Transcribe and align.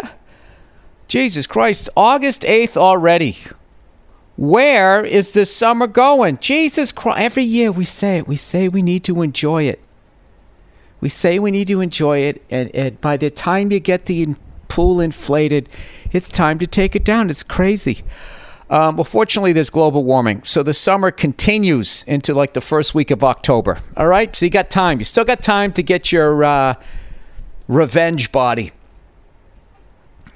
Jesus 1.09 1.45
Christ, 1.45 1.89
August 1.97 2.43
8th 2.43 2.77
already. 2.77 3.35
Where 4.37 5.03
is 5.03 5.33
this 5.33 5.53
summer 5.53 5.87
going? 5.87 6.37
Jesus 6.37 6.93
Christ. 6.93 7.19
Every 7.19 7.43
year 7.43 7.69
we 7.69 7.83
say 7.83 8.19
it. 8.19 8.29
We 8.29 8.37
say 8.37 8.69
we 8.69 8.81
need 8.81 9.03
to 9.03 9.21
enjoy 9.21 9.63
it. 9.63 9.81
We 11.01 11.09
say 11.09 11.37
we 11.37 11.51
need 11.51 11.67
to 11.67 11.81
enjoy 11.81 12.19
it, 12.19 12.45
and, 12.49 12.73
and 12.73 13.01
by 13.01 13.17
the 13.17 13.29
time 13.29 13.73
you 13.73 13.81
get 13.81 14.05
the 14.05 14.37
pool 14.69 15.01
inflated. 15.01 15.67
It's 16.11 16.29
time 16.29 16.57
to 16.59 16.67
take 16.67 16.95
it 16.95 17.03
down. 17.03 17.29
It's 17.29 17.43
crazy. 17.43 18.03
Um, 18.69 18.97
well, 18.97 19.03
fortunately, 19.03 19.51
there's 19.51 19.69
global 19.69 20.03
warming. 20.03 20.43
So 20.43 20.63
the 20.63 20.73
summer 20.73 21.11
continues 21.11 22.03
into 22.03 22.33
like 22.33 22.53
the 22.53 22.61
first 22.61 22.93
week 22.95 23.11
of 23.11 23.23
October. 23.23 23.79
All 23.97 24.07
right. 24.07 24.33
So 24.35 24.45
you 24.45 24.51
got 24.51 24.69
time. 24.69 24.99
You 24.99 25.05
still 25.05 25.25
got 25.25 25.41
time 25.41 25.73
to 25.73 25.83
get 25.83 26.11
your 26.11 26.43
uh, 26.43 26.75
revenge 27.67 28.31
body. 28.31 28.71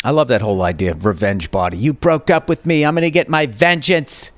I 0.03 0.09
love 0.09 0.27
that 0.27 0.41
whole 0.41 0.61
idea 0.63 0.91
of 0.91 1.05
revenge 1.05 1.51
body. 1.51 1.77
You 1.77 1.93
broke 1.93 2.29
up 2.29 2.49
with 2.49 2.65
me. 2.65 2.83
I'm 2.83 2.95
going 2.95 3.03
to 3.03 3.11
get 3.11 3.29
my 3.29 3.45
vengeance 3.45 4.31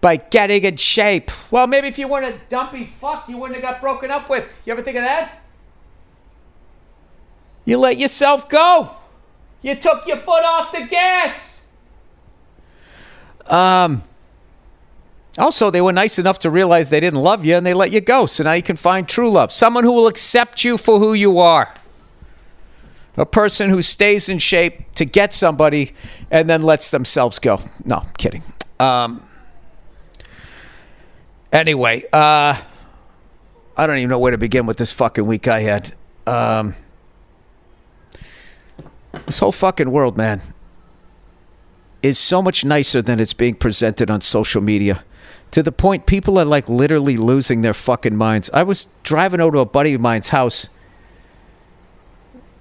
by 0.00 0.16
getting 0.16 0.64
in 0.64 0.76
shape. 0.76 1.30
Well, 1.50 1.66
maybe 1.66 1.88
if 1.88 1.98
you 1.98 2.08
weren't 2.08 2.34
a 2.34 2.38
dumpy 2.48 2.86
fuck, 2.86 3.28
you 3.28 3.36
wouldn't 3.36 3.56
have 3.60 3.62
got 3.62 3.80
broken 3.80 4.10
up 4.10 4.30
with. 4.30 4.46
You 4.64 4.72
ever 4.72 4.82
think 4.82 4.96
of 4.96 5.02
that? 5.02 5.40
You 7.64 7.78
let 7.78 7.98
yourself 7.98 8.48
go. 8.48 8.90
You 9.64 9.74
took 9.74 10.06
your 10.06 10.18
foot 10.18 10.44
off 10.44 10.72
the 10.72 10.86
gas. 10.86 11.66
Um. 13.46 14.02
Also, 15.38 15.70
they 15.70 15.80
were 15.80 15.92
nice 15.92 16.18
enough 16.18 16.38
to 16.40 16.50
realize 16.50 16.90
they 16.90 17.00
didn't 17.00 17.20
love 17.20 17.44
you 17.44 17.56
and 17.56 17.66
they 17.66 17.74
let 17.74 17.90
you 17.90 18.00
go. 18.00 18.26
So 18.26 18.44
now 18.44 18.52
you 18.52 18.62
can 18.62 18.76
find 18.76 19.08
true 19.08 19.30
love. 19.30 19.52
Someone 19.52 19.82
who 19.82 19.92
will 19.92 20.06
accept 20.06 20.62
you 20.62 20.78
for 20.78 21.00
who 21.00 21.12
you 21.12 21.38
are. 21.38 21.74
A 23.16 23.26
person 23.26 23.70
who 23.70 23.82
stays 23.82 24.28
in 24.28 24.38
shape 24.38 24.92
to 24.94 25.04
get 25.04 25.32
somebody 25.32 25.92
and 26.30 26.48
then 26.48 26.62
lets 26.62 26.90
themselves 26.90 27.38
go. 27.38 27.60
No, 27.84 28.04
kidding. 28.16 28.44
Um, 28.78 29.22
anyway, 31.52 32.04
uh, 32.12 32.60
I 33.76 33.86
don't 33.86 33.98
even 33.98 34.10
know 34.10 34.20
where 34.20 34.32
to 34.32 34.38
begin 34.38 34.66
with 34.66 34.76
this 34.76 34.92
fucking 34.92 35.26
week 35.26 35.48
I 35.48 35.60
had. 35.60 35.92
Um, 36.28 36.74
this 39.26 39.38
whole 39.38 39.52
fucking 39.52 39.90
world, 39.90 40.16
man, 40.16 40.40
is 42.02 42.18
so 42.18 42.42
much 42.42 42.64
nicer 42.64 43.00
than 43.00 43.20
it's 43.20 43.34
being 43.34 43.54
presented 43.54 44.10
on 44.10 44.20
social 44.20 44.60
media. 44.60 45.04
To 45.52 45.62
the 45.62 45.72
point 45.72 46.06
people 46.06 46.38
are 46.38 46.44
like 46.44 46.68
literally 46.68 47.16
losing 47.16 47.62
their 47.62 47.74
fucking 47.74 48.16
minds. 48.16 48.50
I 48.52 48.62
was 48.62 48.88
driving 49.02 49.40
over 49.40 49.56
to 49.56 49.60
a 49.60 49.66
buddy 49.66 49.94
of 49.94 50.00
mine's 50.00 50.28
house 50.28 50.68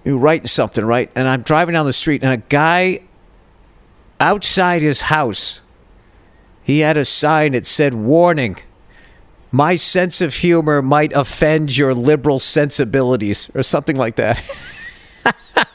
who 0.04 0.18
writing 0.18 0.48
something, 0.48 0.86
right? 0.86 1.12
And 1.16 1.28
I'm 1.28 1.42
driving 1.42 1.74
down 1.74 1.86
the 1.86 1.94
street 1.94 2.24
and 2.24 2.34
a 2.34 2.38
guy 2.38 3.02
outside 4.20 4.82
his 4.82 5.02
house, 5.02 5.62
he 6.64 6.80
had 6.80 6.98
a 6.98 7.06
sign 7.06 7.52
that 7.52 7.66
said, 7.66 7.94
Warning, 7.94 8.58
my 9.52 9.76
sense 9.76 10.22
of 10.22 10.36
humor 10.36 10.82
might 10.82 11.12
offend 11.14 11.78
your 11.78 11.94
liberal 11.94 12.40
sensibilities, 12.40 13.52
or 13.54 13.64
something 13.64 13.98
like 13.98 14.16
that. 14.16 14.42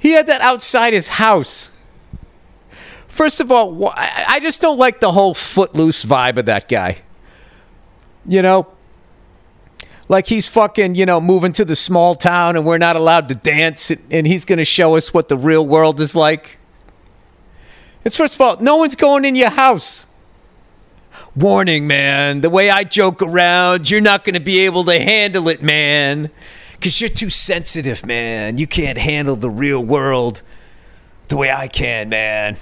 He 0.00 0.12
had 0.12 0.26
that 0.28 0.40
outside 0.40 0.94
his 0.94 1.10
house. 1.10 1.68
First 3.06 3.38
of 3.38 3.52
all, 3.52 3.92
I 3.94 4.40
just 4.40 4.62
don't 4.62 4.78
like 4.78 5.00
the 5.00 5.12
whole 5.12 5.34
footloose 5.34 6.06
vibe 6.06 6.38
of 6.38 6.46
that 6.46 6.70
guy. 6.70 7.02
You 8.24 8.40
know, 8.40 8.68
like 10.08 10.26
he's 10.26 10.48
fucking, 10.48 10.94
you 10.94 11.04
know, 11.04 11.20
moving 11.20 11.52
to 11.52 11.66
the 11.66 11.76
small 11.76 12.14
town 12.14 12.56
and 12.56 12.64
we're 12.64 12.78
not 12.78 12.96
allowed 12.96 13.28
to 13.28 13.34
dance 13.34 13.90
and 14.10 14.26
he's 14.26 14.46
going 14.46 14.58
to 14.58 14.64
show 14.64 14.96
us 14.96 15.12
what 15.12 15.28
the 15.28 15.36
real 15.36 15.66
world 15.66 16.00
is 16.00 16.16
like. 16.16 16.56
It's 18.02 18.16
first 18.16 18.36
of 18.36 18.40
all, 18.40 18.56
no 18.58 18.76
one's 18.76 18.94
going 18.94 19.26
in 19.26 19.36
your 19.36 19.50
house. 19.50 20.06
Warning, 21.36 21.86
man, 21.86 22.40
the 22.40 22.48
way 22.48 22.70
I 22.70 22.84
joke 22.84 23.20
around, 23.20 23.90
you're 23.90 24.00
not 24.00 24.24
going 24.24 24.34
to 24.34 24.40
be 24.40 24.60
able 24.60 24.84
to 24.84 24.98
handle 24.98 25.46
it, 25.50 25.62
man 25.62 26.30
because 26.80 26.98
you're 26.98 27.10
too 27.10 27.28
sensitive, 27.28 28.06
man. 28.06 28.56
You 28.56 28.66
can't 28.66 28.96
handle 28.96 29.36
the 29.36 29.50
real 29.50 29.84
world 29.84 30.40
the 31.28 31.36
way 31.36 31.52
I 31.52 31.68
can, 31.68 32.08
man. 32.08 32.56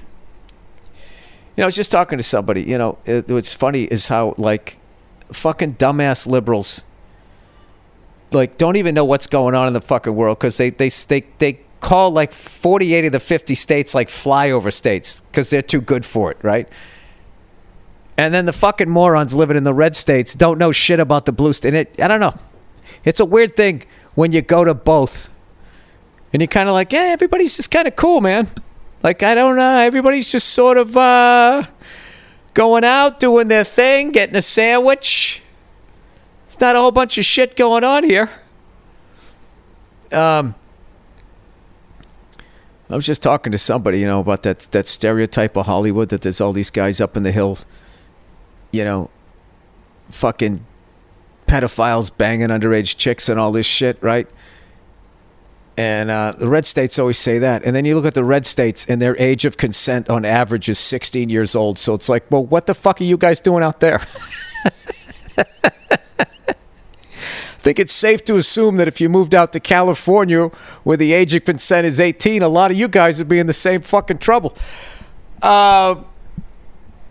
You 1.56 1.62
know, 1.62 1.64
I 1.64 1.66
was 1.66 1.76
just 1.76 1.92
talking 1.92 2.18
to 2.18 2.24
somebody. 2.24 2.64
You 2.64 2.78
know, 2.78 2.98
it, 3.04 3.30
what's 3.30 3.54
funny 3.54 3.84
is 3.84 4.08
how 4.08 4.34
like 4.36 4.80
fucking 5.32 5.74
dumbass 5.74 6.26
liberals 6.26 6.82
like 8.32 8.58
don't 8.58 8.76
even 8.76 8.94
know 8.94 9.04
what's 9.04 9.26
going 9.26 9.54
on 9.54 9.66
in 9.66 9.72
the 9.72 9.80
fucking 9.80 10.14
world 10.14 10.38
because 10.38 10.56
they 10.56 10.70
they 10.70 10.88
they 10.88 11.24
they 11.38 11.60
call 11.80 12.10
like 12.10 12.32
48 12.32 13.04
of 13.04 13.12
the 13.12 13.20
50 13.20 13.54
states 13.54 13.94
like 13.94 14.08
flyover 14.08 14.72
states 14.72 15.20
because 15.20 15.48
they're 15.48 15.62
too 15.62 15.80
good 15.80 16.04
for 16.04 16.32
it, 16.32 16.38
right? 16.42 16.68
And 18.16 18.34
then 18.34 18.46
the 18.46 18.52
fucking 18.52 18.90
morons 18.90 19.36
living 19.36 19.56
in 19.56 19.62
the 19.62 19.72
red 19.72 19.94
states 19.94 20.34
don't 20.34 20.58
know 20.58 20.72
shit 20.72 20.98
about 20.98 21.24
the 21.24 21.30
blue 21.30 21.52
state. 21.52 21.74
It, 21.74 22.00
I 22.02 22.08
don't 22.08 22.18
know. 22.18 22.36
It's 23.08 23.20
a 23.20 23.24
weird 23.24 23.56
thing 23.56 23.84
when 24.14 24.32
you 24.32 24.42
go 24.42 24.64
to 24.64 24.74
both. 24.74 25.30
And 26.30 26.42
you're 26.42 26.46
kind 26.46 26.68
of 26.68 26.74
like, 26.74 26.92
yeah, 26.92 27.04
everybody's 27.04 27.56
just 27.56 27.70
kind 27.70 27.88
of 27.88 27.96
cool, 27.96 28.20
man. 28.20 28.48
Like, 29.02 29.22
I 29.22 29.34
don't 29.34 29.56
know. 29.56 29.78
Everybody's 29.78 30.30
just 30.30 30.50
sort 30.50 30.76
of 30.76 30.94
uh, 30.94 31.62
going 32.52 32.84
out, 32.84 33.18
doing 33.18 33.48
their 33.48 33.64
thing, 33.64 34.10
getting 34.10 34.36
a 34.36 34.42
sandwich. 34.42 35.42
It's 36.48 36.60
not 36.60 36.76
a 36.76 36.80
whole 36.80 36.90
bunch 36.92 37.16
of 37.16 37.24
shit 37.24 37.56
going 37.56 37.82
on 37.82 38.04
here. 38.04 38.28
Um, 40.12 40.54
I 42.90 42.94
was 42.94 43.06
just 43.06 43.22
talking 43.22 43.52
to 43.52 43.58
somebody, 43.58 44.00
you 44.00 44.06
know, 44.06 44.20
about 44.20 44.42
that 44.42 44.60
that 44.72 44.86
stereotype 44.86 45.56
of 45.56 45.64
Hollywood 45.64 46.10
that 46.10 46.20
there's 46.20 46.42
all 46.42 46.52
these 46.52 46.70
guys 46.70 47.00
up 47.00 47.16
in 47.16 47.22
the 47.22 47.32
hills, 47.32 47.64
you 48.70 48.84
know, 48.84 49.08
fucking 50.10 50.66
pedophiles 51.48 52.16
banging 52.16 52.48
underage 52.48 52.96
chicks 52.96 53.28
and 53.28 53.40
all 53.40 53.50
this 53.50 53.66
shit, 53.66 54.00
right? 54.02 54.28
And 55.78 56.10
uh, 56.10 56.32
the 56.36 56.48
red 56.48 56.66
states 56.66 56.98
always 56.98 57.18
say 57.18 57.38
that. 57.38 57.62
And 57.64 57.74
then 57.74 57.84
you 57.84 57.94
look 57.94 58.04
at 58.04 58.14
the 58.14 58.24
red 58.24 58.44
states, 58.44 58.84
and 58.86 59.00
their 59.00 59.16
age 59.16 59.44
of 59.44 59.56
consent 59.56 60.10
on 60.10 60.24
average 60.24 60.68
is 60.68 60.76
16 60.78 61.30
years 61.30 61.54
old. 61.54 61.78
So 61.78 61.94
it's 61.94 62.08
like, 62.08 62.28
well, 62.30 62.44
what 62.44 62.66
the 62.66 62.74
fuck 62.74 63.00
are 63.00 63.04
you 63.04 63.16
guys 63.16 63.40
doing 63.40 63.62
out 63.62 63.78
there? 63.78 64.00
I 67.58 67.60
think 67.60 67.78
it's 67.78 67.92
safe 67.92 68.24
to 68.24 68.36
assume 68.36 68.76
that 68.78 68.88
if 68.88 69.00
you 69.00 69.08
moved 69.08 69.36
out 69.36 69.52
to 69.52 69.60
California 69.60 70.46
where 70.82 70.96
the 70.96 71.12
age 71.12 71.34
of 71.34 71.44
consent 71.44 71.86
is 71.86 72.00
18, 72.00 72.42
a 72.42 72.48
lot 72.48 72.72
of 72.72 72.76
you 72.76 72.88
guys 72.88 73.18
would 73.18 73.28
be 73.28 73.38
in 73.38 73.46
the 73.46 73.52
same 73.52 73.80
fucking 73.80 74.18
trouble. 74.18 74.56
Uh, 75.42 76.02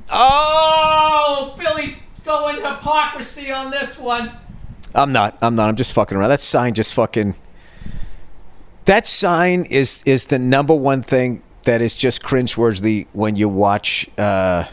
oh, 0.10 1.56
Billy 1.58 1.88
go 2.28 2.50
in 2.50 2.58
hypocrisy 2.58 3.52
on 3.52 3.72
this 3.72 3.98
one. 3.98 4.32
I'm 4.94 5.12
not. 5.12 5.38
I'm 5.42 5.56
not. 5.56 5.70
I'm 5.70 5.76
just 5.76 5.94
fucking 5.94 6.18
around. 6.18 6.30
That 6.30 6.42
sign 6.42 6.74
just 6.74 6.94
fucking. 6.94 7.36
That 8.86 9.06
sign 9.06 9.64
is 9.66 10.04
is 10.06 10.28
the 10.28 10.38
number 10.38 10.76
one 10.76 11.02
thing 11.02 11.42
that 11.64 11.82
is 11.82 11.96
just 11.96 12.22
cringeworthy 12.22 13.08
when 13.14 13.36
you 13.36 13.50
watch 13.50 14.10
uh, 14.18 14.66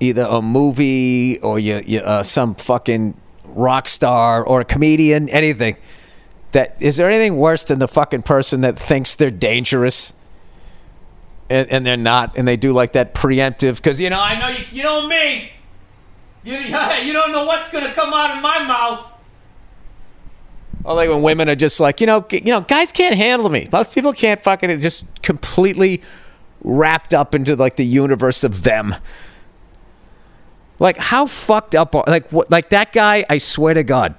either 0.00 0.22
a 0.22 0.42
movie 0.42 1.38
or 1.40 1.58
you, 1.58 1.82
you 1.84 2.00
uh, 2.00 2.22
some 2.22 2.54
fucking 2.54 3.18
rock 3.44 3.88
star 3.88 4.44
or 4.44 4.60
a 4.60 4.64
comedian, 4.64 5.28
anything. 5.28 5.76
That 6.52 6.76
is 6.80 6.96
there 6.96 7.10
anything 7.10 7.36
worse 7.36 7.64
than 7.64 7.78
the 7.78 7.88
fucking 7.88 8.22
person 8.22 8.62
that 8.62 8.78
thinks 8.78 9.14
they're 9.16 9.30
dangerous? 9.30 10.14
And, 11.50 11.66
and 11.70 11.86
they're 11.86 11.96
not, 11.96 12.36
and 12.36 12.46
they 12.46 12.56
do 12.56 12.74
like 12.74 12.92
that 12.92 13.14
preemptive 13.14 13.76
because 13.76 13.98
you 14.02 14.10
know 14.10 14.20
I 14.20 14.38
know 14.38 14.48
you, 14.48 14.64
you 14.70 14.82
know 14.82 15.08
me. 15.08 15.50
You, 16.48 16.56
you 17.04 17.12
don't 17.12 17.32
know 17.32 17.44
what's 17.44 17.70
gonna 17.70 17.92
come 17.92 18.12
out 18.14 18.36
of 18.36 18.42
my 18.42 18.64
mouth. 18.64 19.06
Or 20.84 20.94
like 20.94 21.10
when 21.10 21.22
women 21.22 21.48
are 21.50 21.54
just 21.54 21.78
like, 21.80 22.00
you 22.00 22.06
know, 22.06 22.24
you 22.30 22.40
know, 22.40 22.62
guys 22.62 22.90
can't 22.92 23.14
handle 23.14 23.50
me. 23.50 23.68
Most 23.70 23.92
people 23.92 24.14
can't 24.14 24.42
fucking 24.42 24.80
just 24.80 25.22
completely 25.22 26.00
wrapped 26.62 27.12
up 27.12 27.34
into 27.34 27.54
like 27.54 27.76
the 27.76 27.84
universe 27.84 28.44
of 28.44 28.62
them. 28.62 28.94
Like 30.78 30.96
how 30.96 31.26
fucked 31.26 31.74
up 31.74 31.94
are 31.94 32.04
like 32.06 32.32
what 32.32 32.50
like 32.50 32.70
that 32.70 32.92
guy, 32.92 33.26
I 33.28 33.36
swear 33.36 33.74
to 33.74 33.82
God, 33.82 34.14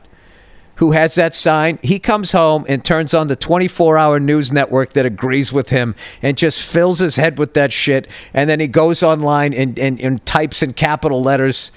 who 0.75 0.91
has 0.91 1.15
that 1.15 1.33
sign, 1.33 1.79
he 1.81 1.97
comes 1.97 2.33
home 2.33 2.65
and 2.69 2.85
turns 2.85 3.13
on 3.15 3.27
the 3.27 3.35
24-hour 3.35 4.19
news 4.19 4.51
network 4.51 4.93
that 4.93 5.05
agrees 5.05 5.51
with 5.51 5.69
him 5.69 5.95
and 6.21 6.37
just 6.37 6.63
fills 6.63 6.99
his 6.99 7.15
head 7.15 7.39
with 7.39 7.55
that 7.55 7.73
shit 7.73 8.07
and 8.33 8.49
then 8.49 8.59
he 8.59 8.67
goes 8.67 9.01
online 9.01 9.53
and 9.53 9.79
and, 9.79 9.99
and 9.99 10.23
types 10.27 10.61
in 10.61 10.73
capital 10.73 11.23
letters 11.23 11.71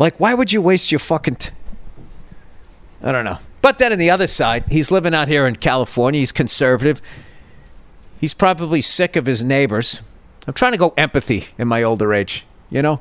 like 0.00 0.18
why 0.18 0.34
would 0.34 0.50
you 0.50 0.60
waste 0.60 0.90
your 0.90 0.98
fucking 0.98 1.36
t- 1.36 1.50
I 3.02 3.12
don't 3.12 3.24
know. 3.24 3.38
But 3.62 3.78
then 3.78 3.92
on 3.92 3.98
the 3.98 4.10
other 4.10 4.26
side, 4.26 4.64
he's 4.70 4.90
living 4.90 5.14
out 5.14 5.28
here 5.28 5.46
in 5.46 5.56
California. 5.56 6.20
He's 6.20 6.32
conservative. 6.32 7.00
He's 8.20 8.34
probably 8.34 8.80
sick 8.80 9.16
of 9.16 9.26
his 9.26 9.42
neighbors. 9.42 10.02
I'm 10.46 10.54
trying 10.54 10.72
to 10.72 10.78
go 10.78 10.92
empathy 10.96 11.46
in 11.58 11.68
my 11.68 11.82
older 11.82 12.12
age, 12.12 12.46
you 12.70 12.82
know? 12.82 13.00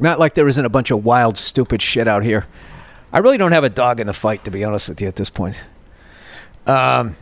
Not 0.00 0.18
like 0.18 0.34
there 0.34 0.48
isn't 0.48 0.64
a 0.64 0.70
bunch 0.70 0.90
of 0.90 1.04
wild, 1.04 1.38
stupid 1.38 1.80
shit 1.80 2.08
out 2.08 2.24
here. 2.24 2.46
I 3.12 3.18
really 3.18 3.38
don't 3.38 3.52
have 3.52 3.64
a 3.64 3.70
dog 3.70 4.00
in 4.00 4.06
the 4.06 4.12
fight, 4.12 4.44
to 4.44 4.50
be 4.50 4.64
honest 4.64 4.88
with 4.88 5.00
you, 5.00 5.08
at 5.08 5.16
this 5.16 5.30
point. 5.30 5.62
Um, 6.66 7.16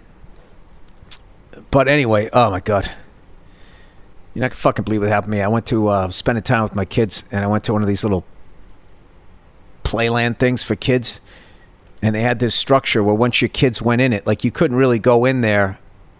but 1.70 1.86
anyway, 1.86 2.30
oh 2.32 2.50
my 2.50 2.60
God. 2.60 2.90
You're 4.34 4.42
not 4.42 4.50
gonna 4.50 4.56
fucking 4.56 4.84
believe 4.84 5.02
what 5.02 5.10
happened 5.10 5.32
to 5.32 5.38
me. 5.38 5.42
I 5.42 5.48
went 5.48 5.66
to 5.66 5.88
uh, 5.88 6.08
spending 6.08 6.42
time 6.42 6.62
with 6.62 6.74
my 6.74 6.84
kids, 6.84 7.24
and 7.30 7.44
I 7.44 7.46
went 7.46 7.64
to 7.64 7.72
one 7.72 7.82
of 7.82 7.88
these 7.88 8.02
little 8.02 8.24
playland 9.84 10.38
things 10.38 10.62
for 10.62 10.74
kids 10.74 11.20
and 12.02 12.14
they 12.14 12.20
had 12.20 12.40
this 12.40 12.54
structure 12.54 13.02
where 13.02 13.14
once 13.14 13.40
your 13.40 13.48
kids 13.48 13.80
went 13.80 14.00
in 14.00 14.12
it 14.12 14.26
like 14.26 14.44
you 14.44 14.50
couldn't 14.50 14.76
really 14.76 14.98
go 14.98 15.24
in 15.24 15.40
there 15.40 15.78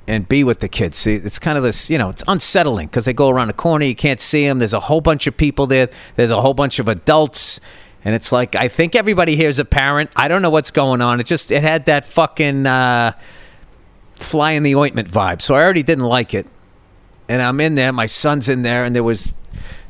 and 0.09 0.29
be 0.29 0.43
with 0.43 0.61
the 0.61 0.69
kids. 0.69 0.97
See 0.97 1.15
it's 1.15 1.39
kind 1.39 1.57
of 1.57 1.65
this 1.65 1.91
you 1.91 1.99
know 1.99 2.09
it's 2.09 2.23
unsettling 2.29 2.87
because 2.87 3.05
they 3.05 3.13
go 3.13 3.29
around 3.29 3.49
the 3.49 3.55
corner 3.55 3.85
you 3.85 3.95
can't 3.95 4.21
see 4.21 4.47
them 4.47 4.59
there's 4.59 4.75
a 4.75 4.81
whole 4.81 5.01
bunch 5.01 5.27
of 5.27 5.37
people 5.37 5.67
there. 5.67 5.91
There's 6.17 6.31
a 6.31 6.41
whole 6.41 6.55
bunch 6.55 6.79
of 6.79 6.89
adults 6.89 7.61
and 8.05 8.15
it's 8.17 8.33
like 8.33 8.57
i 8.57 8.67
think 8.67 8.97
everybody 8.97 9.37
here 9.37 9.49
is 9.49 9.59
a 9.59 9.65
parent. 9.65 10.11
I 10.17 10.29
don't 10.29 10.43
know 10.43 10.51
what's 10.51 10.71
going 10.71 11.03
on. 11.03 11.21
It 11.21 11.27
just 11.27 11.53
it 11.53 11.63
had 11.63 11.87
that 11.87 12.07
fucking 12.07 12.67
uh, 12.67 13.13
fly 14.17 14.53
in 14.53 14.63
the 14.63 14.77
ointment 14.77 15.09
vibe. 15.09 15.43
So 15.43 15.55
i 15.55 15.63
already 15.63 15.83
didn't 15.83 16.05
like 16.05 16.35
it 16.35 16.47
and 17.29 17.43
i'm 17.43 17.61
in 17.61 17.75
there 17.75 17.93
my 17.93 18.07
son's 18.07 18.49
in 18.49 18.63
there 18.63 18.85
and 18.85 18.95
there 18.95 19.05
was 19.05 19.37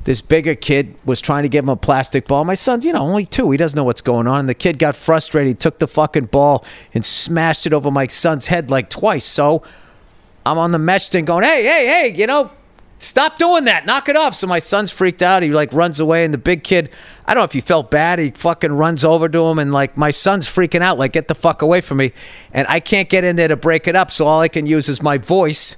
this 0.04 0.20
bigger 0.20 0.54
kid 0.54 0.94
was 1.04 1.20
trying 1.20 1.44
to 1.44 1.48
give 1.48 1.64
him 1.64 1.68
a 1.68 1.76
plastic 1.76 2.26
ball. 2.26 2.44
My 2.44 2.54
son's, 2.54 2.84
you 2.84 2.92
know, 2.92 3.00
only 3.00 3.24
two. 3.24 3.50
He 3.50 3.56
doesn't 3.56 3.76
know 3.76 3.84
what's 3.84 4.00
going 4.00 4.26
on. 4.26 4.40
And 4.40 4.48
the 4.48 4.54
kid 4.54 4.78
got 4.78 4.96
frustrated. 4.96 5.48
He 5.48 5.54
took 5.54 5.78
the 5.78 5.86
fucking 5.86 6.26
ball 6.26 6.64
and 6.92 7.04
smashed 7.04 7.66
it 7.66 7.72
over 7.72 7.90
my 7.90 8.08
son's 8.08 8.48
head 8.48 8.70
like 8.70 8.90
twice. 8.90 9.24
So 9.24 9.62
I'm 10.44 10.58
on 10.58 10.72
the 10.72 10.78
mesh 10.78 11.08
thing 11.08 11.24
going, 11.24 11.44
hey, 11.44 11.62
hey, 11.62 11.86
hey, 11.86 12.14
you 12.16 12.26
know, 12.26 12.50
stop 12.98 13.38
doing 13.38 13.64
that. 13.64 13.86
Knock 13.86 14.08
it 14.08 14.16
off. 14.16 14.34
So 14.34 14.48
my 14.48 14.58
son's 14.58 14.90
freaked 14.90 15.22
out. 15.22 15.44
He 15.44 15.50
like 15.50 15.72
runs 15.72 16.00
away. 16.00 16.24
And 16.24 16.34
the 16.34 16.38
big 16.38 16.64
kid, 16.64 16.90
I 17.24 17.34
don't 17.34 17.42
know 17.42 17.44
if 17.44 17.52
he 17.52 17.60
felt 17.60 17.90
bad. 17.90 18.18
He 18.18 18.30
fucking 18.30 18.72
runs 18.72 19.04
over 19.04 19.28
to 19.28 19.38
him. 19.46 19.60
And 19.60 19.72
like 19.72 19.96
my 19.96 20.10
son's 20.10 20.46
freaking 20.46 20.82
out, 20.82 20.98
like, 20.98 21.12
get 21.12 21.28
the 21.28 21.34
fuck 21.36 21.62
away 21.62 21.80
from 21.80 21.98
me. 21.98 22.12
And 22.52 22.66
I 22.68 22.80
can't 22.80 23.08
get 23.08 23.22
in 23.22 23.36
there 23.36 23.48
to 23.48 23.56
break 23.56 23.86
it 23.86 23.94
up. 23.94 24.10
So 24.10 24.26
all 24.26 24.40
I 24.40 24.48
can 24.48 24.66
use 24.66 24.88
is 24.88 25.00
my 25.00 25.16
voice. 25.16 25.76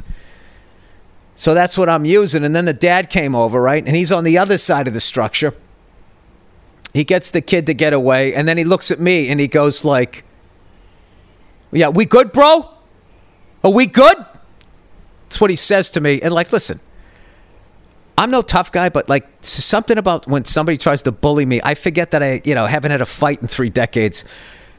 So 1.37 1.55
that's 1.55 1.77
what 1.77 1.89
I'm 1.89 2.05
using. 2.05 2.45
And 2.45 2.55
then 2.55 2.65
the 2.65 2.73
dad 2.73 3.11
came 3.11 3.35
over, 3.35 3.61
right? 3.61 3.85
And 3.85 3.97
he's 3.97 4.13
on 4.13 4.25
the 4.25 4.39
other 4.39 4.59
side 4.59 4.87
of 4.87 4.95
the 4.95 5.01
structure. 5.01 5.55
He 6.93 7.03
gets 7.03 7.33
the 7.33 7.41
kid 7.41 7.67
to 7.67 7.75
get 7.75 7.93
away, 7.93 8.35
and 8.35 8.47
then 8.47 8.57
he 8.57 8.63
looks 8.63 8.93
at 8.93 9.01
me 9.01 9.29
and 9.29 9.41
he 9.41 9.49
goes 9.49 9.85
like, 9.85 10.25
"Yeah, 11.73 11.89
we 11.89 12.05
good, 12.05 12.31
bro? 12.31 12.71
Are 13.65 13.73
we 13.73 13.87
good?" 13.87 14.17
That's 15.23 15.41
what 15.41 15.51
he 15.51 15.57
says 15.57 15.91
to 15.91 16.01
me. 16.01 16.21
And 16.23 16.33
like, 16.33 16.53
listen, 16.53 16.79
I'm 18.17 18.31
no 18.31 18.43
tough 18.43 18.71
guy, 18.71 18.91
but 18.91 19.09
like 19.09 19.27
something 19.41 19.99
about 19.99 20.29
when 20.29 20.45
somebody 20.45 20.79
tries 20.79 21.03
to 21.03 21.11
bully 21.11 21.47
me, 21.47 21.61
I 21.65 21.75
forget 21.75 22.13
that 22.13 22.23
I, 22.23 22.41
you 22.45 22.55
know, 22.55 22.67
haven't 22.67 22.93
had 22.93 23.01
a 23.01 23.07
fight 23.07 23.41
in 23.41 23.49
three 23.49 23.71
decades. 23.71 24.25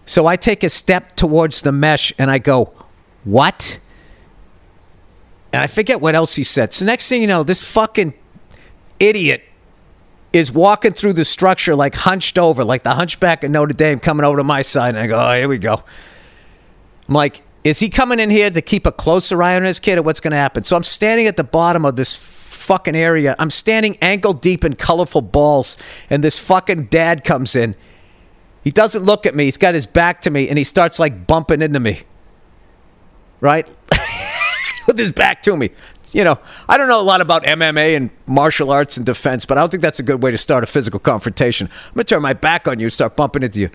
So 0.06 0.25
I 0.25 0.38
take 0.38 0.63
a 0.63 0.69
step 0.69 1.18
towards 1.18 1.63
the 1.63 1.74
mesh 1.74 2.13
and 2.18 2.31
I 2.31 2.38
go, 2.38 2.72
"What?" 3.25 3.80
And 5.56 5.63
I 5.63 5.68
forget 5.68 6.02
what 6.02 6.16
else 6.16 6.36
he 6.36 6.44
said. 6.44 6.74
So 6.74 6.84
next 6.84 7.07
thing 7.07 7.22
you 7.22 7.28
know, 7.28 7.42
this 7.42 7.63
fucking 7.63 8.13
idiot 9.00 9.42
is 10.34 10.52
walking 10.52 10.92
through 10.92 11.13
the 11.13 11.24
structure 11.24 11.78
like 11.78 11.96
hunched 11.96 12.38
over, 12.38 12.66
like 12.66 12.84
the 12.84 12.94
hunchback 12.94 13.42
of 13.46 13.52
Notre 13.52 13.74
Dame 13.74 14.02
coming 14.02 14.25
over 14.25 14.36
to 14.36 14.44
my 14.44 14.62
side. 14.62 14.90
And 14.90 15.00
I 15.00 15.07
go, 15.07 15.18
oh, 15.18 15.34
here 15.34 15.48
we 15.48 15.57
go. 15.57 15.81
I'm 17.07 17.13
like, 17.13 17.42
is 17.63 17.80
he 17.80 17.88
coming 17.88 18.19
in 18.19 18.30
here 18.30 18.50
to 18.50 18.62
keep 18.62 18.86
a 18.86 18.92
closer 18.92 19.42
eye 19.42 19.56
on 19.56 19.63
his 19.63 19.80
kid 19.80 19.98
or 19.98 20.02
what's 20.02 20.19
going 20.19 20.31
to 20.31 20.38
happen? 20.38 20.66
So 20.66 20.75
I'm 20.75 20.84
standing 20.84 21.25
at 21.25 21.38
the 21.38 21.46
bottom 21.46 21.86
of 21.86 21.96
this 21.96 22.13
fucking 22.13 22.94
area. 22.94 23.34
I'm 23.40 23.50
standing 23.50 23.98
ankle 24.02 24.34
deep 24.34 24.66
in 24.66 24.75
colorful 24.75 25.22
balls. 25.22 25.78
And 26.10 26.22
this 26.22 26.38
fucking 26.38 26.88
dad 26.88 27.24
comes 27.24 27.56
in. 27.56 27.78
He 28.62 28.72
doesn't 28.72 29.06
look 29.06 29.25
at 29.25 29.36
me. 29.36 29.46
He's 29.46 29.56
got 29.56 29.74
his 29.74 29.88
back 29.88 30.19
to 30.24 30.31
me 30.31 30.50
and 30.50 30.57
he 30.57 30.66
starts 30.66 31.00
like 31.00 31.25
bumping 31.25 31.62
into 31.62 31.80
me. 31.80 32.02
Right? 33.40 33.69
with 34.87 34.97
his 34.97 35.11
back 35.11 35.41
to 35.43 35.55
me. 35.55 35.71
You 36.11 36.23
know, 36.23 36.39
I 36.67 36.77
don't 36.77 36.87
know 36.87 36.99
a 36.99 37.03
lot 37.03 37.21
about 37.21 37.43
MMA 37.43 37.95
and 37.95 38.09
martial 38.25 38.71
arts 38.71 38.97
and 38.97 39.05
defense, 39.05 39.45
but 39.45 39.57
I 39.57 39.61
don't 39.61 39.69
think 39.69 39.81
that's 39.81 39.99
a 39.99 40.03
good 40.03 40.21
way 40.21 40.31
to 40.31 40.37
start 40.37 40.63
a 40.63 40.68
physical 40.68 40.99
confrontation. 40.99 41.68
I'm 41.68 41.94
going 41.94 42.06
to 42.06 42.15
turn 42.15 42.21
my 42.21 42.33
back 42.33 42.68
on 42.68 42.80
you, 42.80 42.89
start 42.89 43.15
bumping 43.15 43.44
into 43.44 43.61
you. 43.61 43.69